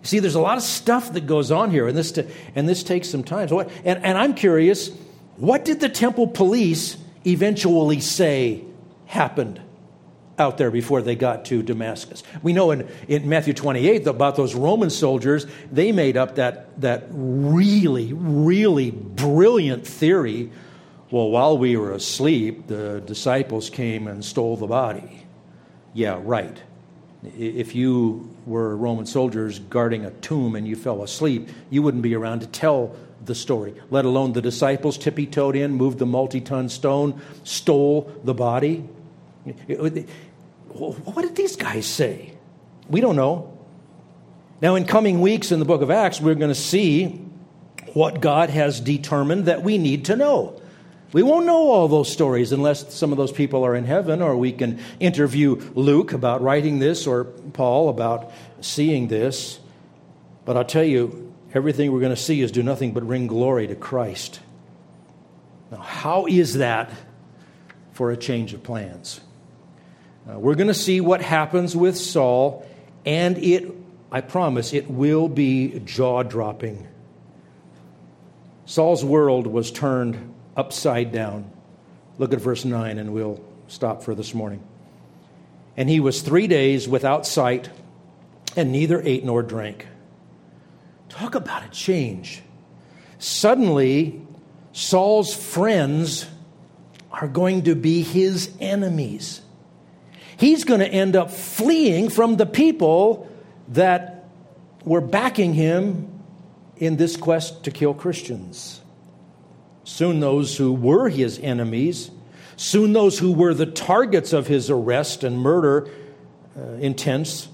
See, 0.01 0.19
there's 0.19 0.35
a 0.35 0.41
lot 0.41 0.57
of 0.57 0.63
stuff 0.63 1.13
that 1.13 1.27
goes 1.27 1.51
on 1.51 1.71
here, 1.71 1.87
and 1.87 1.97
this, 1.97 2.17
and 2.55 2.67
this 2.67 2.83
takes 2.83 3.09
some 3.09 3.23
time. 3.23 3.49
So 3.49 3.55
what, 3.57 3.69
and, 3.83 4.03
and 4.03 4.17
I'm 4.17 4.33
curious, 4.33 4.91
what 5.35 5.65
did 5.65 5.81
the 5.81 5.89
temple 5.89 6.27
police 6.27 6.97
eventually 7.25 7.99
say 7.99 8.63
happened 9.05 9.61
out 10.39 10.57
there 10.57 10.71
before 10.71 11.01
they 11.01 11.15
got 11.15 11.45
to 11.45 11.61
Damascus? 11.61 12.23
We 12.41 12.53
know 12.53 12.71
in, 12.71 12.87
in 13.09 13.27
Matthew 13.27 13.53
28 13.53 14.07
about 14.07 14.37
those 14.37 14.55
Roman 14.55 14.89
soldiers, 14.89 15.45
they 15.69 15.91
made 15.91 16.15
up 16.15 16.35
that, 16.35 16.79
that 16.79 17.07
really, 17.09 18.13
really 18.13 18.91
brilliant 18.91 19.85
theory 19.85 20.49
well, 21.13 21.29
while 21.29 21.59
we 21.59 21.77
were 21.77 21.91
asleep, 21.91 22.65
the 22.65 22.99
disciples 22.99 23.69
came 23.69 24.07
and 24.07 24.25
stole 24.25 24.57
the 24.57 24.65
body. 24.65 25.27
Yeah, 25.93 26.19
right. 26.23 26.59
If 27.37 27.75
you 27.75 28.35
were 28.47 28.75
Roman 28.75 29.05
soldiers 29.05 29.59
guarding 29.59 30.05
a 30.05 30.09
tomb 30.09 30.55
and 30.55 30.67
you 30.67 30.75
fell 30.75 31.03
asleep, 31.03 31.49
you 31.69 31.83
wouldn't 31.83 32.01
be 32.01 32.15
around 32.15 32.39
to 32.39 32.47
tell 32.47 32.95
the 33.23 33.35
story, 33.35 33.75
let 33.91 34.05
alone 34.05 34.33
the 34.33 34.41
disciples 34.41 34.97
tippy 34.97 35.27
toed 35.27 35.55
in, 35.55 35.73
moved 35.73 35.99
the 35.99 36.07
multi 36.07 36.41
ton 36.41 36.67
stone, 36.67 37.21
stole 37.43 38.11
the 38.23 38.33
body. 38.33 38.77
What 39.67 41.21
did 41.21 41.35
these 41.35 41.55
guys 41.55 41.85
say? 41.85 42.33
We 42.89 43.01
don't 43.01 43.15
know. 43.15 43.55
Now, 44.63 44.73
in 44.73 44.85
coming 44.85 45.21
weeks 45.21 45.51
in 45.51 45.59
the 45.59 45.65
book 45.65 45.83
of 45.83 45.91
Acts, 45.91 46.19
we're 46.19 46.33
going 46.33 46.49
to 46.49 46.55
see 46.55 47.23
what 47.93 48.19
God 48.19 48.49
has 48.49 48.79
determined 48.79 49.45
that 49.45 49.61
we 49.61 49.77
need 49.77 50.05
to 50.05 50.15
know. 50.15 50.59
We 51.13 51.21
won't 51.21 51.45
know 51.45 51.69
all 51.69 51.87
those 51.87 52.11
stories 52.11 52.51
unless 52.51 52.91
some 52.91 53.11
of 53.11 53.19
those 53.19 53.31
people 53.31 53.63
are 53.63 53.75
in 53.75 53.85
heaven, 53.85 54.19
or 54.21 54.35
we 54.35 54.51
can 54.51 54.79
interview 54.99 55.61
Luke 55.75 56.11
about 56.11 56.41
writing 56.41 56.79
this, 56.79 57.05
or 57.05 57.25
Paul 57.25 57.89
about 57.89 58.31
seeing 58.61 59.07
this. 59.07 59.59
But 60.43 60.57
I'll 60.57 60.65
tell 60.65 60.83
you, 60.83 61.31
everything 61.53 61.91
we're 61.91 61.99
going 61.99 62.15
to 62.15 62.21
see 62.21 62.41
is 62.41 62.51
do 62.51 62.63
nothing 62.63 62.93
but 62.93 63.05
bring 63.05 63.27
glory 63.27 63.67
to 63.67 63.75
Christ. 63.75 64.39
Now, 65.71 65.77
how 65.77 66.25
is 66.25 66.55
that 66.55 66.91
for 67.91 68.09
a 68.09 68.17
change 68.17 68.55
of 68.55 68.63
plans? 68.63 69.21
Uh, 70.27 70.39
we're 70.39 70.55
going 70.55 70.67
to 70.67 70.73
see 70.73 70.99
what 70.99 71.21
happens 71.21 71.75
with 71.75 71.95
Saul, 71.95 72.67
and 73.05 73.37
it, 73.37 73.71
I 74.11 74.21
promise, 74.21 74.73
it 74.73 74.89
will 74.89 75.29
be 75.29 75.79
jaw 75.81 76.23
dropping. 76.23 76.87
Saul's 78.65 79.05
world 79.05 79.45
was 79.45 79.71
turned 79.71 80.32
upside 80.55 81.11
down. 81.11 81.51
Look 82.17 82.33
at 82.33 82.39
verse 82.39 82.65
9, 82.65 82.97
and 82.97 83.13
we'll 83.13 83.43
stop 83.67 84.03
for 84.03 84.15
this 84.15 84.33
morning. 84.33 84.63
And 85.75 85.89
he 85.89 85.99
was 85.99 86.21
three 86.21 86.47
days 86.47 86.87
without 86.87 87.25
sight, 87.25 87.69
and 88.55 88.71
neither 88.71 89.01
ate 89.01 89.25
nor 89.25 89.41
drank. 89.41 89.87
Talk 91.09 91.35
about 91.35 91.65
a 91.65 91.69
change. 91.69 92.43
Suddenly, 93.17 94.21
Saul's 94.71 95.33
friends 95.33 96.27
are 97.11 97.27
going 97.27 97.63
to 97.63 97.75
be 97.75 98.01
his 98.01 98.51
enemies. 98.59 99.41
He's 100.37 100.63
going 100.63 100.79
to 100.79 100.87
end 100.87 101.15
up 101.15 101.31
fleeing 101.31 102.09
from 102.09 102.37
the 102.37 102.45
people 102.45 103.29
that 103.69 104.25
were 104.83 105.01
backing 105.01 105.53
him 105.53 106.21
in 106.77 106.97
this 106.97 107.15
quest 107.15 107.63
to 107.63 107.71
kill 107.71 107.93
Christians. 107.93 108.81
Soon 109.83 110.19
those 110.19 110.57
who 110.57 110.73
were 110.73 111.09
his 111.09 111.39
enemies, 111.39 112.11
soon 112.55 112.93
those 112.93 113.19
who 113.19 113.33
were 113.33 113.53
the 113.53 113.65
targets 113.65 114.33
of 114.33 114.47
his 114.47 114.69
arrest 114.69 115.23
and 115.23 115.37
murder 115.37 115.89
uh, 116.57 116.61
intents, 116.73 117.49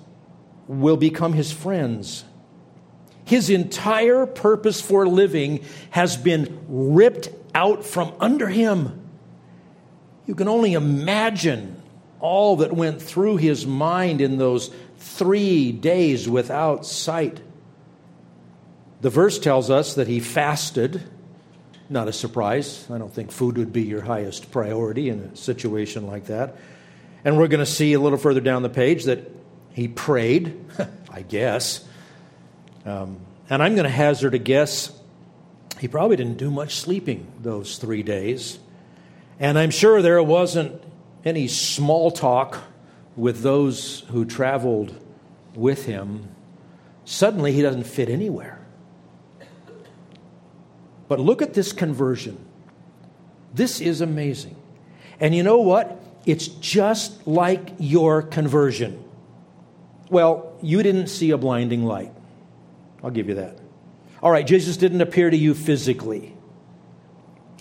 will 0.67 0.97
become 0.97 1.33
his 1.33 1.51
friends. 1.51 2.23
His 3.25 3.49
entire 3.49 4.25
purpose 4.25 4.81
for 4.81 5.07
living 5.07 5.63
has 5.91 6.17
been 6.17 6.59
ripped 6.67 7.29
out 7.55 7.85
from 7.85 8.13
under 8.19 8.47
him. 8.47 9.07
You 10.25 10.35
can 10.35 10.47
only 10.47 10.73
imagine 10.73 11.81
all 12.19 12.57
that 12.57 12.73
went 12.73 13.01
through 13.01 13.37
his 13.37 13.65
mind 13.65 14.21
in 14.21 14.37
those 14.37 14.71
three 14.97 15.71
days 15.71 16.29
without 16.29 16.85
sight. 16.85 17.39
The 19.01 19.09
verse 19.09 19.39
tells 19.39 19.69
us 19.69 19.95
that 19.95 20.07
he 20.07 20.19
fasted 20.19 21.01
not 21.89 22.07
a 22.07 22.13
surprise. 22.13 22.85
I 22.91 22.97
don't 22.97 23.13
think 23.13 23.31
food 23.31 23.57
would 23.57 23.73
be 23.73 23.83
your 23.83 24.01
highest 24.01 24.51
priority 24.51 25.09
in 25.09 25.19
a 25.19 25.35
situation 25.35 26.07
like 26.07 26.25
that. 26.25 26.55
And 27.25 27.37
we're 27.37 27.47
going 27.47 27.59
to 27.59 27.71
see 27.71 27.93
a 27.93 27.99
little 27.99 28.17
further 28.17 28.41
down 28.41 28.61
the 28.63 28.69
page 28.69 29.05
that 29.05 29.29
he 29.73 29.87
prayed, 29.87 30.65
I 31.11 31.21
guess. 31.21 31.85
Um, 32.85 33.19
and 33.49 33.61
I'm 33.63 33.75
going 33.75 33.85
to 33.85 33.89
hazard 33.89 34.33
a 34.33 34.37
guess 34.37 34.93
he 35.79 35.87
probably 35.87 36.17
didn't 36.17 36.37
do 36.37 36.51
much 36.51 36.75
sleeping 36.75 37.25
those 37.41 37.77
three 37.77 38.03
days. 38.03 38.59
And 39.39 39.57
I'm 39.57 39.71
sure 39.71 40.01
there 40.01 40.21
wasn't 40.21 40.83
any 41.23 41.47
small 41.47 42.11
talk 42.11 42.59
with 43.15 43.41
those 43.41 44.01
who 44.09 44.25
traveled 44.25 44.93
with 45.55 45.85
him. 45.85 46.27
Suddenly, 47.05 47.53
he 47.53 47.61
doesn't 47.61 47.85
fit 47.85 48.09
anywhere. 48.09 48.58
But 51.09 51.19
look 51.19 51.41
at 51.41 51.53
this 51.53 51.73
conversion. 51.73 52.45
This 53.53 53.81
is 53.81 53.99
amazing. 53.99 54.55
And 55.19 55.35
you 55.35 55.43
know 55.43 55.57
what? 55.57 56.01
It's 56.25 56.47
just 56.47 57.27
like 57.27 57.71
your 57.79 58.21
conversion. 58.21 59.03
Well, 60.09 60.57
you 60.61 60.81
didn't 60.83 61.07
see 61.07 61.31
a 61.31 61.37
blinding 61.37 61.83
light. 61.83 62.13
I'll 63.03 63.11
give 63.11 63.27
you 63.27 63.35
that. 63.35 63.57
All 64.21 64.31
right, 64.31 64.45
Jesus 64.45 64.77
didn't 64.77 65.01
appear 65.01 65.29
to 65.29 65.37
you 65.37 65.53
physically. 65.53 66.35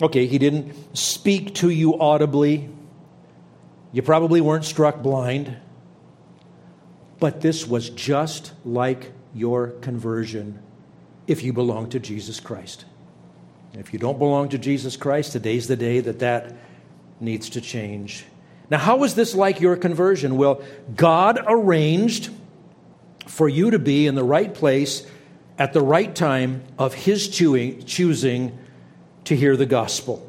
Okay, 0.01 0.27
he 0.27 0.37
didn't 0.37 0.97
speak 0.97 1.55
to 1.55 1.69
you 1.69 1.99
audibly. 1.99 2.69
You 3.91 4.01
probably 4.01 4.41
weren't 4.41 4.65
struck 4.65 5.01
blind. 5.01 5.57
But 7.19 7.41
this 7.41 7.67
was 7.67 7.89
just 7.89 8.53
like 8.63 9.11
your 9.33 9.69
conversion 9.81 10.61
if 11.27 11.43
you 11.43 11.53
belong 11.53 11.89
to 11.89 11.99
Jesus 11.99 12.39
Christ. 12.39 12.85
If 13.73 13.93
you 13.93 13.99
don't 13.99 14.17
belong 14.17 14.49
to 14.49 14.57
Jesus 14.57 14.97
Christ, 14.97 15.31
today's 15.31 15.67
the 15.67 15.75
day 15.75 15.99
that 15.99 16.19
that 16.19 16.55
needs 17.19 17.49
to 17.51 17.61
change. 17.61 18.25
Now, 18.69 18.77
how 18.77 18.97
was 18.97 19.15
this 19.15 19.35
like 19.35 19.61
your 19.61 19.75
conversion? 19.75 20.37
Well, 20.37 20.61
God 20.95 21.39
arranged 21.47 22.31
for 23.27 23.47
you 23.47 23.71
to 23.71 23.79
be 23.79 24.07
in 24.07 24.15
the 24.15 24.23
right 24.23 24.53
place 24.53 25.05
at 25.57 25.73
the 25.73 25.81
right 25.81 26.13
time 26.15 26.63
of 26.77 26.93
His 26.93 27.27
choosing 27.27 28.57
to 29.25 29.35
hear 29.35 29.55
the 29.55 29.65
gospel. 29.65 30.25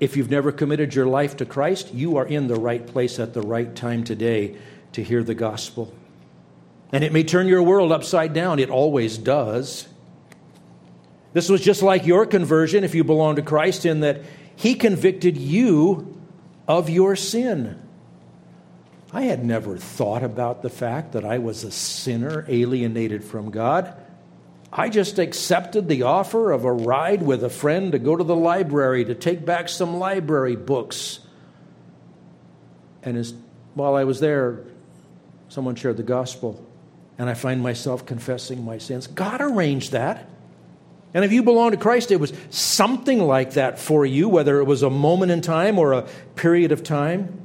If 0.00 0.16
you've 0.16 0.30
never 0.30 0.52
committed 0.52 0.94
your 0.94 1.06
life 1.06 1.36
to 1.38 1.46
Christ, 1.46 1.94
you 1.94 2.16
are 2.16 2.26
in 2.26 2.48
the 2.48 2.56
right 2.56 2.86
place 2.86 3.18
at 3.18 3.32
the 3.32 3.42
right 3.42 3.74
time 3.74 4.04
today 4.04 4.56
to 4.92 5.02
hear 5.02 5.22
the 5.22 5.34
gospel. 5.34 5.94
And 6.92 7.02
it 7.02 7.12
may 7.12 7.24
turn 7.24 7.46
your 7.46 7.62
world 7.62 7.92
upside 7.92 8.32
down, 8.32 8.58
it 8.58 8.70
always 8.70 9.18
does. 9.18 9.88
This 11.36 11.50
was 11.50 11.60
just 11.60 11.82
like 11.82 12.06
your 12.06 12.24
conversion 12.24 12.82
if 12.82 12.94
you 12.94 13.04
belong 13.04 13.36
to 13.36 13.42
Christ, 13.42 13.84
in 13.84 14.00
that 14.00 14.22
He 14.54 14.74
convicted 14.74 15.36
you 15.36 16.18
of 16.66 16.88
your 16.88 17.14
sin. 17.14 17.78
I 19.12 19.24
had 19.24 19.44
never 19.44 19.76
thought 19.76 20.22
about 20.22 20.62
the 20.62 20.70
fact 20.70 21.12
that 21.12 21.26
I 21.26 21.36
was 21.36 21.62
a 21.62 21.70
sinner 21.70 22.46
alienated 22.48 23.22
from 23.22 23.50
God. 23.50 23.94
I 24.72 24.88
just 24.88 25.18
accepted 25.18 25.88
the 25.88 26.04
offer 26.04 26.52
of 26.52 26.64
a 26.64 26.72
ride 26.72 27.22
with 27.22 27.44
a 27.44 27.50
friend 27.50 27.92
to 27.92 27.98
go 27.98 28.16
to 28.16 28.24
the 28.24 28.34
library 28.34 29.04
to 29.04 29.14
take 29.14 29.44
back 29.44 29.68
some 29.68 29.98
library 29.98 30.56
books. 30.56 31.18
And 33.02 33.18
as, 33.18 33.34
while 33.74 33.94
I 33.94 34.04
was 34.04 34.20
there, 34.20 34.64
someone 35.50 35.74
shared 35.74 35.98
the 35.98 36.02
gospel, 36.02 36.66
and 37.18 37.28
I 37.28 37.34
find 37.34 37.62
myself 37.62 38.06
confessing 38.06 38.64
my 38.64 38.78
sins. 38.78 39.06
God 39.06 39.42
arranged 39.42 39.92
that. 39.92 40.30
And 41.14 41.24
if 41.24 41.32
you 41.32 41.42
belong 41.42 41.70
to 41.70 41.76
Christ, 41.76 42.10
it 42.10 42.20
was 42.20 42.32
something 42.50 43.20
like 43.20 43.52
that 43.52 43.78
for 43.78 44.04
you, 44.04 44.28
whether 44.28 44.60
it 44.60 44.64
was 44.64 44.82
a 44.82 44.90
moment 44.90 45.32
in 45.32 45.40
time 45.40 45.78
or 45.78 45.92
a 45.92 46.02
period 46.34 46.72
of 46.72 46.82
time. 46.82 47.40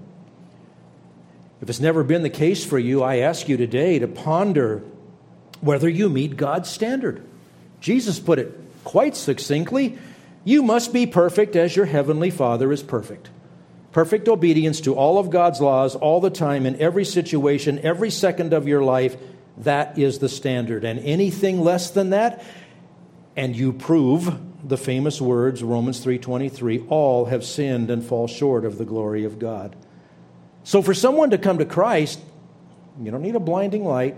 If 1.62 1.70
it's 1.70 1.80
never 1.80 2.03
been 2.03 2.24
the 2.24 2.30
case 2.30 2.66
for 2.66 2.80
you, 2.80 3.03
I 3.03 3.18
ask 3.18 3.47
you 3.47 3.55
today 3.55 3.99
to 3.99 4.07
ponder 4.07 4.84
whether 5.62 5.88
you 5.88 6.09
meet 6.09 6.36
God's 6.36 6.70
standard. 6.70 7.24
Jesus 7.80 8.20
put 8.20 8.39
it 8.39 8.59
quite 8.84 9.16
succinctly 9.16 9.97
You 10.43 10.64
must 10.64 10.91
be 10.91 11.05
perfect 11.05 11.55
as 11.55 11.76
your 11.76 11.86
heavenly 11.86 12.32
Father 12.32 12.72
is 12.72 12.82
perfect. 12.82 13.30
Perfect 13.91 14.28
obedience 14.28 14.82
to 14.82 14.95
all 14.95 15.20
of 15.20 15.30
God's 15.30 15.62
laws 15.62 15.95
all 15.95 16.22
the 16.22 16.30
time, 16.30 16.66
in 16.66 16.80
every 16.82 17.05
situation, 17.05 17.80
every 17.80 18.09
second 18.09 18.53
of 18.53 18.68
your 18.68 18.84
life. 18.84 19.18
That 19.57 19.99
is 19.99 20.20
the 20.20 20.30
standard. 20.30 20.84
And 20.84 20.99
anything 20.99 21.62
less 21.62 21.91
than 21.91 22.12
that, 22.12 22.43
and 23.36 23.55
you 23.55 23.73
prove 23.73 24.38
the 24.63 24.77
famous 24.77 25.21
words 25.21 25.63
Romans 25.63 26.03
3:23 26.03 26.86
all 26.89 27.25
have 27.25 27.43
sinned 27.43 27.89
and 27.89 28.03
fall 28.03 28.27
short 28.27 28.65
of 28.65 28.77
the 28.77 28.86
glory 28.86 29.23
of 29.23 29.39
God. 29.39 29.75
So 30.63 30.82
for 30.82 30.93
someone 30.93 31.32
to 31.32 31.38
come 31.38 31.57
to 31.57 31.65
Christ, 31.65 32.19
you 33.01 33.09
don't 33.09 33.23
need 33.23 33.36
a 33.36 33.39
blinding 33.39 33.86
light, 33.86 34.15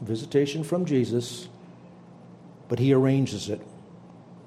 visitation 0.00 0.64
from 0.64 0.86
Jesus, 0.86 1.48
but 2.68 2.78
he 2.78 2.94
arranges 2.94 3.48
it. 3.48 3.60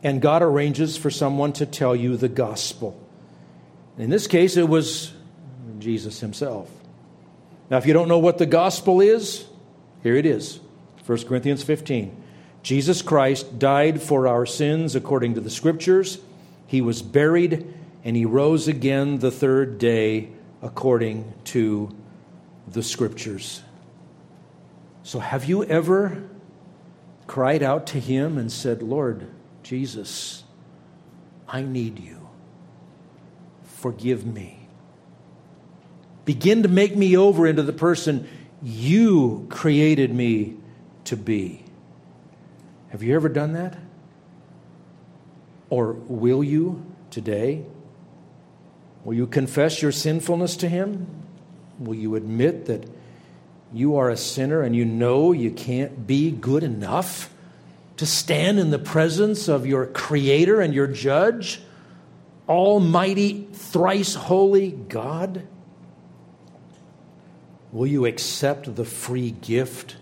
And 0.03 0.21
God 0.21 0.41
arranges 0.41 0.97
for 0.97 1.09
someone 1.09 1.53
to 1.53 1.65
tell 1.65 1.95
you 1.95 2.17
the 2.17 2.29
gospel. 2.29 2.99
In 3.97 4.09
this 4.09 4.27
case, 4.27 4.57
it 4.57 4.67
was 4.67 5.13
Jesus 5.79 6.19
himself. 6.19 6.69
Now, 7.69 7.77
if 7.77 7.85
you 7.85 7.93
don't 7.93 8.07
know 8.07 8.19
what 8.19 8.37
the 8.37 8.45
gospel 8.45 9.01
is, 9.01 9.45
here 10.03 10.15
it 10.15 10.25
is 10.25 10.59
1 11.05 11.25
Corinthians 11.25 11.63
15. 11.63 12.23
Jesus 12.65 13.03
Christ 13.03 13.59
died 13.59 14.01
for 14.01 14.27
our 14.27 14.47
sins 14.47 14.95
according 14.95 15.35
to 15.35 15.39
the 15.39 15.51
Scriptures. 15.51 16.17
He 16.65 16.81
was 16.81 17.03
buried, 17.03 17.71
and 18.03 18.15
he 18.15 18.25
rose 18.25 18.67
again 18.67 19.19
the 19.19 19.29
third 19.29 19.77
day 19.77 20.29
according 20.63 21.31
to 21.43 21.95
the 22.67 22.81
Scriptures. 22.81 23.61
So, 25.03 25.19
have 25.19 25.45
you 25.45 25.63
ever 25.63 26.27
cried 27.27 27.61
out 27.61 27.85
to 27.85 27.99
him 27.99 28.39
and 28.39 28.51
said, 28.51 28.81
Lord 28.81 29.27
Jesus, 29.61 30.43
I 31.47 31.61
need 31.61 31.99
you. 31.99 32.27
Forgive 33.63 34.25
me. 34.25 34.67
Begin 36.25 36.63
to 36.63 36.69
make 36.69 36.95
me 36.95 37.15
over 37.15 37.45
into 37.45 37.61
the 37.61 37.73
person 37.73 38.27
you 38.63 39.45
created 39.51 40.11
me 40.11 40.55
to 41.03 41.15
be. 41.15 41.64
Have 42.95 43.03
you 43.03 43.13
ever 43.13 43.27
done 43.27 43.51
that? 43.51 43.77
Or 45.69 45.91
will 45.91 46.41
you 46.41 46.85
today? 47.09 47.65
Will 49.03 49.15
you 49.15 49.27
confess 49.27 49.81
your 49.81 49.91
sinfulness 49.91 50.55
to 50.55 50.69
Him? 50.69 51.05
Will 51.77 51.95
you 51.95 52.15
admit 52.15 52.67
that 52.67 52.89
you 53.73 53.97
are 53.97 54.09
a 54.09 54.15
sinner 54.15 54.61
and 54.61 54.73
you 54.73 54.85
know 54.85 55.33
you 55.33 55.51
can't 55.51 56.07
be 56.07 56.31
good 56.31 56.63
enough 56.63 57.29
to 57.97 58.05
stand 58.05 58.59
in 58.59 58.71
the 58.71 58.79
presence 58.79 59.49
of 59.49 59.65
your 59.65 59.87
Creator 59.87 60.61
and 60.61 60.73
your 60.73 60.87
Judge, 60.87 61.59
Almighty, 62.47 63.49
thrice 63.51 64.15
holy 64.15 64.71
God? 64.71 65.45
Will 67.73 67.87
you 67.87 68.05
accept 68.05 68.73
the 68.73 68.85
free 68.85 69.31
gift 69.31 69.97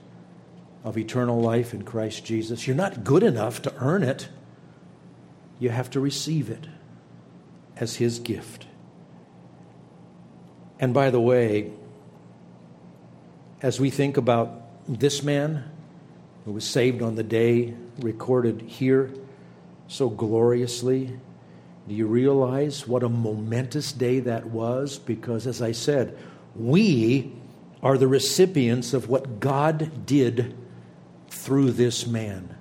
of 0.83 0.97
eternal 0.97 1.39
life 1.39 1.73
in 1.73 1.83
Christ 1.83 2.25
Jesus. 2.25 2.67
You're 2.67 2.75
not 2.75 3.03
good 3.03 3.23
enough 3.23 3.61
to 3.63 3.73
earn 3.77 4.03
it, 4.03 4.27
you 5.59 5.69
have 5.69 5.89
to 5.91 5.99
receive 5.99 6.49
it 6.49 6.67
as 7.77 7.95
His 7.95 8.19
gift. 8.19 8.67
And 10.79 10.93
by 10.93 11.09
the 11.09 11.21
way, 11.21 11.71
as 13.61 13.79
we 13.79 13.89
think 13.89 14.17
about 14.17 14.61
this 14.87 15.23
man 15.23 15.63
who 16.43 16.51
was 16.51 16.65
saved 16.65 17.01
on 17.01 17.15
the 17.15 17.23
day 17.23 17.73
recorded 17.99 18.61
here 18.61 19.09
so 19.87 20.09
gloriously, 20.09 21.17
do 21.87 21.95
you 21.95 22.07
realize 22.07 22.87
what 22.87 23.03
a 23.03 23.09
momentous 23.09 23.93
day 23.93 24.19
that 24.21 24.47
was? 24.47 24.97
Because, 24.97 25.47
as 25.47 25.61
I 25.61 25.71
said, 25.71 26.17
we 26.55 27.31
are 27.81 27.97
the 27.97 28.07
recipients 28.07 28.93
of 28.93 29.09
what 29.09 29.39
God 29.39 30.05
did 30.05 30.55
through 31.33 31.71
this 31.71 32.05
man. 32.05 32.55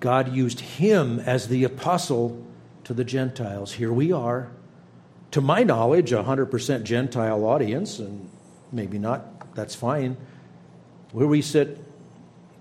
God 0.00 0.32
used 0.32 0.60
him 0.60 1.20
as 1.20 1.48
the 1.48 1.62
apostle 1.64 2.44
to 2.84 2.94
the 2.94 3.04
Gentiles. 3.04 3.72
Here 3.74 3.92
we 3.92 4.10
are, 4.12 4.50
to 5.32 5.40
my 5.40 5.62
knowledge, 5.62 6.10
a 6.10 6.22
100% 6.22 6.82
Gentile 6.82 7.44
audience, 7.44 7.98
and 7.98 8.28
maybe 8.72 8.98
not, 8.98 9.54
that's 9.54 9.74
fine. 9.74 10.16
Where 11.12 11.26
we 11.26 11.42
sit 11.42 11.78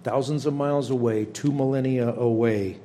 thousands 0.03 0.45
of 0.45 0.53
miles 0.53 0.89
away, 0.89 1.25
two 1.25 1.51
millennia 1.51 2.13
away, 2.13 2.79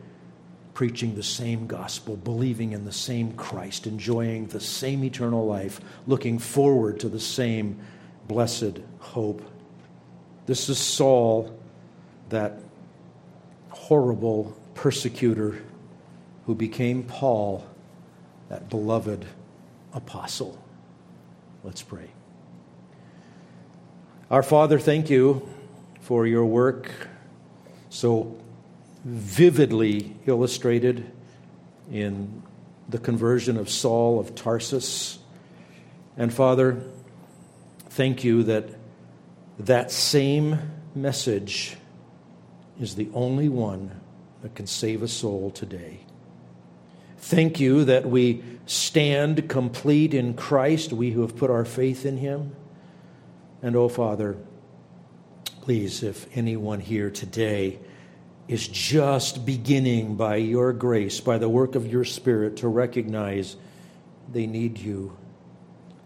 preaching 0.73 1.17
the 1.17 1.23
same 1.23 1.67
gospel, 1.67 2.17
believing 2.17 2.73
in 2.73 2.85
the 2.85 2.93
same 2.93 3.33
Christ, 3.33 3.87
enjoying 3.87 4.47
the 4.47 4.61
same 4.61 5.05
eternal 5.05 5.47
life, 5.47 5.81
looking 6.07 6.39
forward 6.39 7.01
to 7.01 7.09
the 7.09 7.21
same 7.21 7.81
blessed 8.29 8.79
hope. 9.01 9.43
This 10.47 10.69
is 10.69 10.79
Saul 10.79 11.59
that 12.29 12.59
horrible 13.71 14.57
persecutor 14.75 15.63
who 16.47 16.55
became 16.55 17.03
Paul, 17.03 17.67
that 18.49 18.69
beloved 18.69 19.25
apostle. 19.93 20.63
Let's 21.63 21.83
pray. 21.83 22.11
Our 24.31 24.43
Father, 24.43 24.79
thank 24.79 25.11
you 25.11 25.49
for 26.01 26.27
your 26.27 26.45
work 26.45 26.91
so 27.89 28.37
vividly 29.05 30.17
illustrated 30.27 31.11
in 31.91 32.43
the 32.89 32.99
conversion 32.99 33.57
of 33.57 33.71
Saul 33.71 34.19
of 34.19 34.35
Tarsus. 34.35 35.19
And 36.17 36.33
Father, 36.33 36.83
thank 37.91 38.25
you 38.25 38.43
that 38.45 38.69
that 39.59 39.91
same 39.91 40.59
message 40.95 41.77
is 42.81 42.97
the 42.97 43.09
only 43.15 43.49
one 43.49 44.01
that 44.43 44.55
can 44.55 44.67
save 44.67 45.03
a 45.03 45.09
soul 45.09 45.51
today. 45.51 46.01
Thank 47.19 47.59
you 47.59 47.85
that 47.85 48.07
we 48.07 48.43
stand 48.67 49.49
complete 49.49 50.13
in 50.13 50.35
Christ, 50.35 50.93
we 50.93 51.11
who 51.11 51.23
have 51.23 51.37
put 51.37 51.51
our 51.51 51.65
faith 51.65 52.05
in 52.05 52.19
him. 52.19 52.55
And 53.63 53.77
oh, 53.77 53.89
Father, 53.89 54.37
please, 55.63 56.03
if 56.03 56.27
anyone 56.37 56.81
here 56.81 57.11
today 57.11 57.79
is 58.47 58.69
just 58.69 59.47
beginning 59.47 60.17
by 60.17 60.37
your 60.37 60.73
grace, 60.75 61.21
by 61.21 61.39
the 61.39 61.49
work 61.49 61.75
of 61.75 61.91
your 61.91 62.05
Spirit, 62.05 62.59
to 62.59 62.69
recognize 62.69 63.57
they 64.31 64.47
need 64.47 64.79
you, 64.79 65.17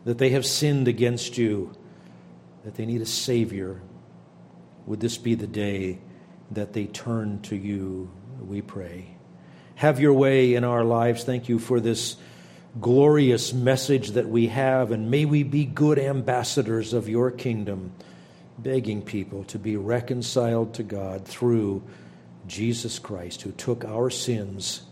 that 0.04 0.18
they 0.18 0.30
have 0.30 0.46
sinned 0.46 0.86
against 0.86 1.36
you, 1.36 1.74
that 2.64 2.76
they 2.76 2.86
need 2.86 3.00
a 3.00 3.06
Savior, 3.06 3.80
would 4.86 5.00
this 5.00 5.18
be 5.18 5.34
the 5.34 5.46
day 5.46 5.98
that 6.50 6.72
they 6.72 6.86
turn 6.86 7.40
to 7.42 7.56
you? 7.56 8.10
We 8.40 8.62
pray. 8.62 9.16
Have 9.76 10.00
your 10.00 10.12
way 10.12 10.54
in 10.54 10.64
our 10.64 10.84
lives. 10.84 11.24
Thank 11.24 11.48
you 11.48 11.58
for 11.58 11.80
this 11.80 12.16
glorious 12.80 13.52
message 13.52 14.10
that 14.10 14.28
we 14.28 14.48
have, 14.48 14.90
and 14.90 15.10
may 15.10 15.24
we 15.24 15.42
be 15.42 15.64
good 15.64 15.98
ambassadors 15.98 16.92
of 16.92 17.08
your 17.08 17.30
kingdom, 17.30 17.92
begging 18.58 19.02
people 19.02 19.44
to 19.44 19.58
be 19.58 19.76
reconciled 19.76 20.74
to 20.74 20.82
God 20.82 21.24
through 21.24 21.82
Jesus 22.46 22.98
Christ, 22.98 23.42
who 23.42 23.52
took 23.52 23.84
our 23.84 24.10
sins 24.10 24.82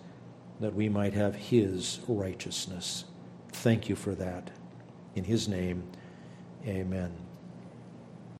that 0.60 0.74
we 0.74 0.88
might 0.88 1.14
have 1.14 1.34
his 1.34 2.00
righteousness. 2.08 3.04
Thank 3.52 3.88
you 3.88 3.96
for 3.96 4.14
that. 4.14 4.50
In 5.14 5.24
his 5.24 5.48
name, 5.48 5.84
amen. 6.66 7.25